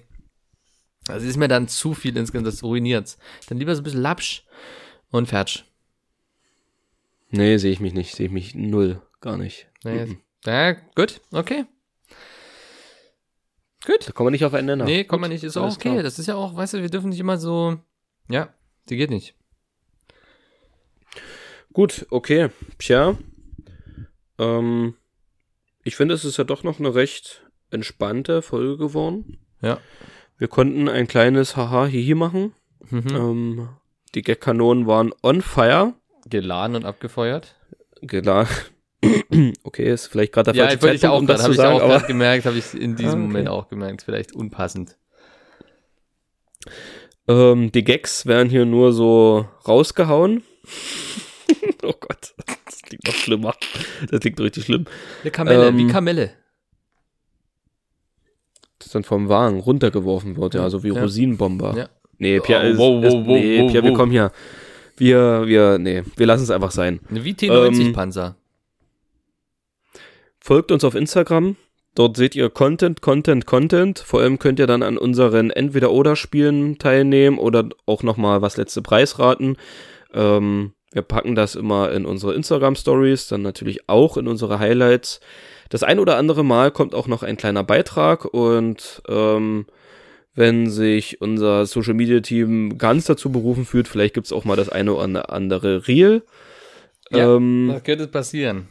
Das 1.04 1.24
ist 1.24 1.36
mir 1.36 1.48
dann 1.48 1.68
zu 1.68 1.92
viel 1.92 2.16
insgesamt, 2.16 2.46
das 2.46 2.62
ruiniert's. 2.62 3.18
Dann 3.50 3.58
lieber 3.58 3.74
so 3.74 3.82
ein 3.82 3.84
bisschen 3.84 4.00
Lapsch 4.00 4.44
und 5.10 5.26
fertig. 5.28 5.64
Nee, 7.30 7.58
sehe 7.58 7.72
ich 7.72 7.80
mich 7.80 7.92
nicht. 7.92 8.14
Sehe 8.14 8.26
ich 8.26 8.32
mich 8.32 8.54
null. 8.54 9.02
Gar 9.20 9.36
nicht. 9.36 9.66
Naja, 9.84 10.06
Mhm. 10.06 10.18
ja, 10.46 10.72
gut, 10.94 11.20
okay. 11.32 11.64
Gut. 13.84 14.08
Da 14.08 14.12
kommen 14.12 14.28
wir 14.28 14.30
nicht 14.30 14.44
auf 14.44 14.54
einen 14.54 14.66
Nenner. 14.68 14.84
Nee, 14.84 15.04
Gut, 15.04 15.20
man 15.20 15.30
nicht, 15.30 15.44
ist 15.44 15.56
auch 15.56 15.74
okay. 15.74 15.90
klar. 15.90 16.02
Das 16.02 16.18
ist 16.18 16.26
ja 16.28 16.34
auch, 16.36 16.56
weißt 16.56 16.74
du, 16.74 16.80
wir 16.82 16.88
dürfen 16.88 17.10
nicht 17.10 17.20
immer 17.20 17.36
so, 17.36 17.78
ja, 18.28 18.52
die 18.88 18.96
geht 18.96 19.10
nicht. 19.10 19.34
Gut, 21.72 22.06
okay. 22.10 22.50
Tja. 22.78 23.16
Ähm, 24.38 24.94
ich 25.84 25.96
finde, 25.96 26.14
es 26.14 26.24
ist 26.24 26.36
ja 26.36 26.44
doch 26.44 26.62
noch 26.62 26.78
eine 26.78 26.94
recht 26.94 27.44
entspannte 27.70 28.42
Folge 28.42 28.76
geworden. 28.76 29.38
Ja. 29.60 29.78
Wir 30.38 30.48
konnten 30.48 30.88
ein 30.88 31.06
kleines 31.06 31.56
Haha-Hihi 31.56 32.14
machen. 32.14 32.54
Mhm. 32.90 33.08
Ähm, 33.08 33.68
die 34.14 34.22
Gag-Kanonen 34.22 34.86
waren 34.86 35.12
on 35.22 35.40
fire. 35.40 35.94
Geladen 36.26 36.76
und 36.76 36.84
abgefeuert. 36.84 37.56
Klar. 38.06 38.48
okay, 39.64 39.92
ist 39.92 40.06
vielleicht 40.08 40.32
gerade 40.32 40.52
der 40.52 40.64
Ja, 40.64 40.70
falsche 40.70 40.94
ich 40.94 41.00
Zeitpunkt, 41.00 41.04
auch 41.04 41.18
um 41.20 41.26
das 41.26 41.42
habe 41.42 41.46
zu 41.46 41.52
ich 41.52 41.56
sagen, 41.56 41.76
auch 41.76 41.82
aber 41.82 41.94
gerade 41.94 42.06
gemerkt, 42.06 42.46
habe 42.46 42.58
ich 42.58 42.74
in 42.74 42.96
diesem 42.96 43.10
Ah, 43.10 43.12
okay. 43.14 43.22
Moment 43.22 43.48
auch 43.48 43.68
gemerkt, 43.68 44.02
vielleicht 44.02 44.32
unpassend. 44.34 44.96
Ähm, 47.28 47.72
die 47.72 47.84
Gags 47.84 48.26
werden 48.26 48.50
hier 48.50 48.64
nur 48.64 48.92
so 48.92 49.46
rausgehauen. 49.66 50.42
oh 51.82 51.94
Gott, 51.98 52.34
das 52.64 52.82
klingt 52.82 53.06
noch 53.06 53.14
schlimmer. 53.14 53.54
Das 54.10 54.20
klingt 54.20 54.40
richtig 54.40 54.64
schlimm. 54.64 54.86
Eine 55.22 55.30
Kamelle, 55.30 55.68
Ähm, 55.68 55.78
wie 55.78 55.86
Kamelle. 55.86 56.32
Das 58.78 58.90
dann 58.90 59.04
vom 59.04 59.28
Wagen 59.28 59.60
runtergeworfen 59.60 60.36
wird, 60.36 60.54
ja, 60.54 60.68
so 60.68 60.82
wie 60.82 60.92
ja. 60.92 61.00
Rosinenbomber. 61.00 61.76
Ja. 61.76 61.88
Nee, 62.18 62.40
Pierre, 62.40 62.66
Oh, 62.66 62.70
ist, 62.70 62.78
wow, 62.78 63.04
ist, 63.04 63.12
wow, 63.14 63.26
nee, 63.26 63.68
Pierre 63.70 63.84
wir 63.84 63.94
kommen 63.94 64.12
hier. 64.12 64.32
Wir, 64.96 65.46
wir, 65.46 65.78
nee, 65.78 66.02
wir 66.16 66.26
lassen 66.26 66.44
es 66.44 66.50
einfach 66.50 66.70
sein. 66.70 67.00
Eine 67.08 67.24
wie 67.24 67.32
T90 67.32 67.86
ähm, 67.86 67.92
Panzer. 67.92 68.36
Folgt 70.38 70.72
uns 70.72 70.84
auf 70.84 70.94
Instagram. 70.94 71.56
Dort 71.94 72.16
seht 72.16 72.34
ihr 72.34 72.48
Content, 72.48 73.02
Content, 73.02 73.44
Content. 73.44 73.98
Vor 73.98 74.20
allem 74.20 74.38
könnt 74.38 74.58
ihr 74.58 74.66
dann 74.66 74.82
an 74.82 74.96
unseren 74.96 75.50
Entweder-Oder-Spielen 75.50 76.78
teilnehmen 76.78 77.38
oder 77.38 77.68
auch 77.84 78.02
nochmal 78.02 78.40
was 78.40 78.56
letzte 78.56 78.80
Preis 78.80 79.18
raten. 79.18 79.56
Ähm, 80.14 80.72
wir 80.92 81.02
packen 81.02 81.34
das 81.34 81.54
immer 81.54 81.90
in 81.92 82.06
unsere 82.06 82.34
Instagram-Stories, 82.34 83.28
dann 83.28 83.42
natürlich 83.42 83.88
auch 83.88 84.16
in 84.16 84.28
unsere 84.28 84.58
Highlights. 84.58 85.20
Das 85.68 85.82
ein 85.82 85.98
oder 85.98 86.16
andere 86.16 86.44
Mal 86.44 86.70
kommt 86.70 86.94
auch 86.94 87.08
noch 87.08 87.22
ein 87.22 87.36
kleiner 87.36 87.64
Beitrag 87.64 88.26
und 88.26 89.02
ähm, 89.08 89.66
wenn 90.34 90.70
sich 90.70 91.20
unser 91.20 91.66
Social 91.66 91.94
Media 91.94 92.20
Team 92.20 92.78
ganz 92.78 93.04
dazu 93.04 93.30
berufen 93.30 93.64
fühlt, 93.66 93.88
vielleicht 93.88 94.14
gibt's 94.14 94.32
auch 94.32 94.44
mal 94.44 94.56
das 94.56 94.68
eine 94.68 94.94
oder 94.94 95.30
andere 95.30 95.88
Reel. 95.88 96.22
Ja, 97.10 97.36
ähm, 97.36 97.68
das 97.72 97.84
könnte 97.84 98.06
passieren. 98.06 98.68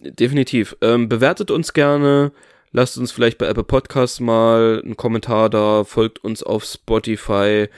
Definitiv. 0.00 0.76
Ähm, 0.80 1.08
bewertet 1.08 1.50
uns 1.50 1.72
gerne. 1.72 2.32
Lasst 2.72 2.98
uns 2.98 3.12
vielleicht 3.12 3.38
bei 3.38 3.46
Apple 3.46 3.64
Podcasts 3.64 4.20
mal 4.20 4.82
einen 4.84 4.96
Kommentar 4.96 5.48
da. 5.50 5.84
Folgt 5.84 6.22
uns 6.22 6.42
auf 6.42 6.64
Spotify. 6.64 7.68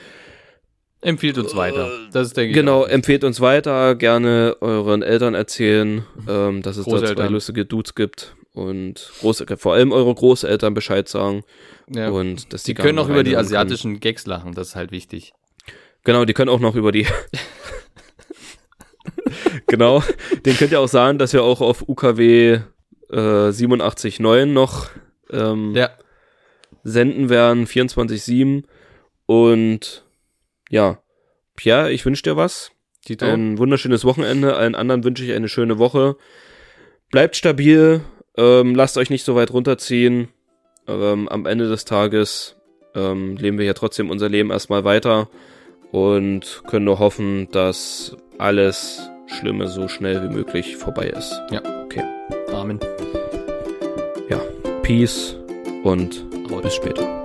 Empfiehlt 1.01 1.39
uns 1.39 1.55
weiter. 1.55 1.89
Das 2.12 2.29
ist, 2.29 2.39
ich, 2.39 2.53
Genau, 2.53 2.85
empfehlt 2.85 3.23
uns 3.23 3.41
weiter. 3.41 3.95
Gerne 3.95 4.57
euren 4.61 5.03
Eltern 5.03 5.35
erzählen, 5.35 6.05
ähm, 6.29 6.62
dass 6.62 6.77
es 6.77 6.87
da 6.87 7.05
zwei 7.14 7.29
lustige 7.29 7.64
Dudes 7.64 7.95
gibt. 7.95 8.35
Und 8.53 9.12
Groß 9.21 9.45
vor 9.57 9.75
allem 9.75 9.93
eure 9.93 10.12
Großeltern 10.12 10.75
Bescheid 10.75 11.09
sagen. 11.09 11.45
Ja. 11.89 12.09
Und 12.11 12.53
dass 12.53 12.64
die 12.64 12.75
Die 12.75 12.83
können 12.83 12.99
auch 12.99 13.09
über 13.09 13.23
die 13.23 13.35
reinhören 13.35 13.47
können. 13.47 13.61
asiatischen 13.61 14.01
Gags 14.01 14.27
lachen, 14.27 14.55
das 14.55 14.69
ist 14.69 14.77
halt 14.77 14.91
wichtig. 14.91 15.33
Genau, 16.03 16.25
die 16.25 16.33
können 16.35 16.49
auch 16.49 16.59
noch 16.59 16.75
über 16.75 16.91
die. 16.91 17.07
genau, 19.69 20.03
den 20.45 20.57
könnt 20.57 20.73
ihr 20.73 20.81
auch 20.81 20.89
sagen, 20.89 21.19
dass 21.19 21.33
wir 21.33 21.43
auch 21.43 21.61
auf 21.61 21.89
UKW 21.89 22.61
äh, 23.11 23.16
87.9 23.16 24.47
noch 24.47 24.89
ähm, 25.31 25.75
Ja, 25.75 25.91
senden 26.85 27.29
werden, 27.29 27.66
24-7. 27.66 28.64
Und 29.27 30.05
ja, 30.71 30.99
Pierre, 31.57 31.93
ich 31.93 32.05
wünsche 32.05 32.23
dir 32.23 32.37
was. 32.37 32.73
Tito. 33.05 33.27
Ein 33.27 33.59
wunderschönes 33.59 34.05
Wochenende. 34.05 34.57
Allen 34.57 34.75
anderen 34.75 35.05
wünsche 35.05 35.25
ich 35.25 35.33
eine 35.33 35.49
schöne 35.49 35.79
Woche. 35.79 36.16
Bleibt 37.11 37.37
stabil, 37.37 38.03
ähm, 38.37 38.75
lasst 38.75 38.99
euch 38.99 39.11
nicht 39.11 39.25
so 39.25 39.35
weit 39.35 39.51
runterziehen. 39.51 40.29
Ähm, 40.87 41.29
am 41.29 41.47
Ende 41.47 41.69
des 41.69 41.85
Tages 41.85 42.57
ähm, 42.95 43.37
leben 43.37 43.59
wir 43.59 43.64
ja 43.64 43.75
trotzdem 43.75 44.11
unser 44.11 44.29
Leben 44.29 44.51
erstmal 44.51 44.85
weiter 44.85 45.29
und 45.91 46.62
können 46.66 46.85
nur 46.85 46.99
hoffen, 46.99 47.49
dass 47.51 48.16
alles 48.37 49.09
Schlimme 49.29 49.68
so 49.68 49.89
schnell 49.89 50.22
wie 50.22 50.35
möglich 50.35 50.76
vorbei 50.76 51.07
ist. 51.07 51.41
Ja. 51.51 51.61
Okay. 51.85 52.03
Amen. 52.53 52.81
Ja. 54.29 54.41
Peace 54.83 55.37
und 55.85 56.24
Out. 56.51 56.62
bis 56.62 56.74
später. 56.74 57.18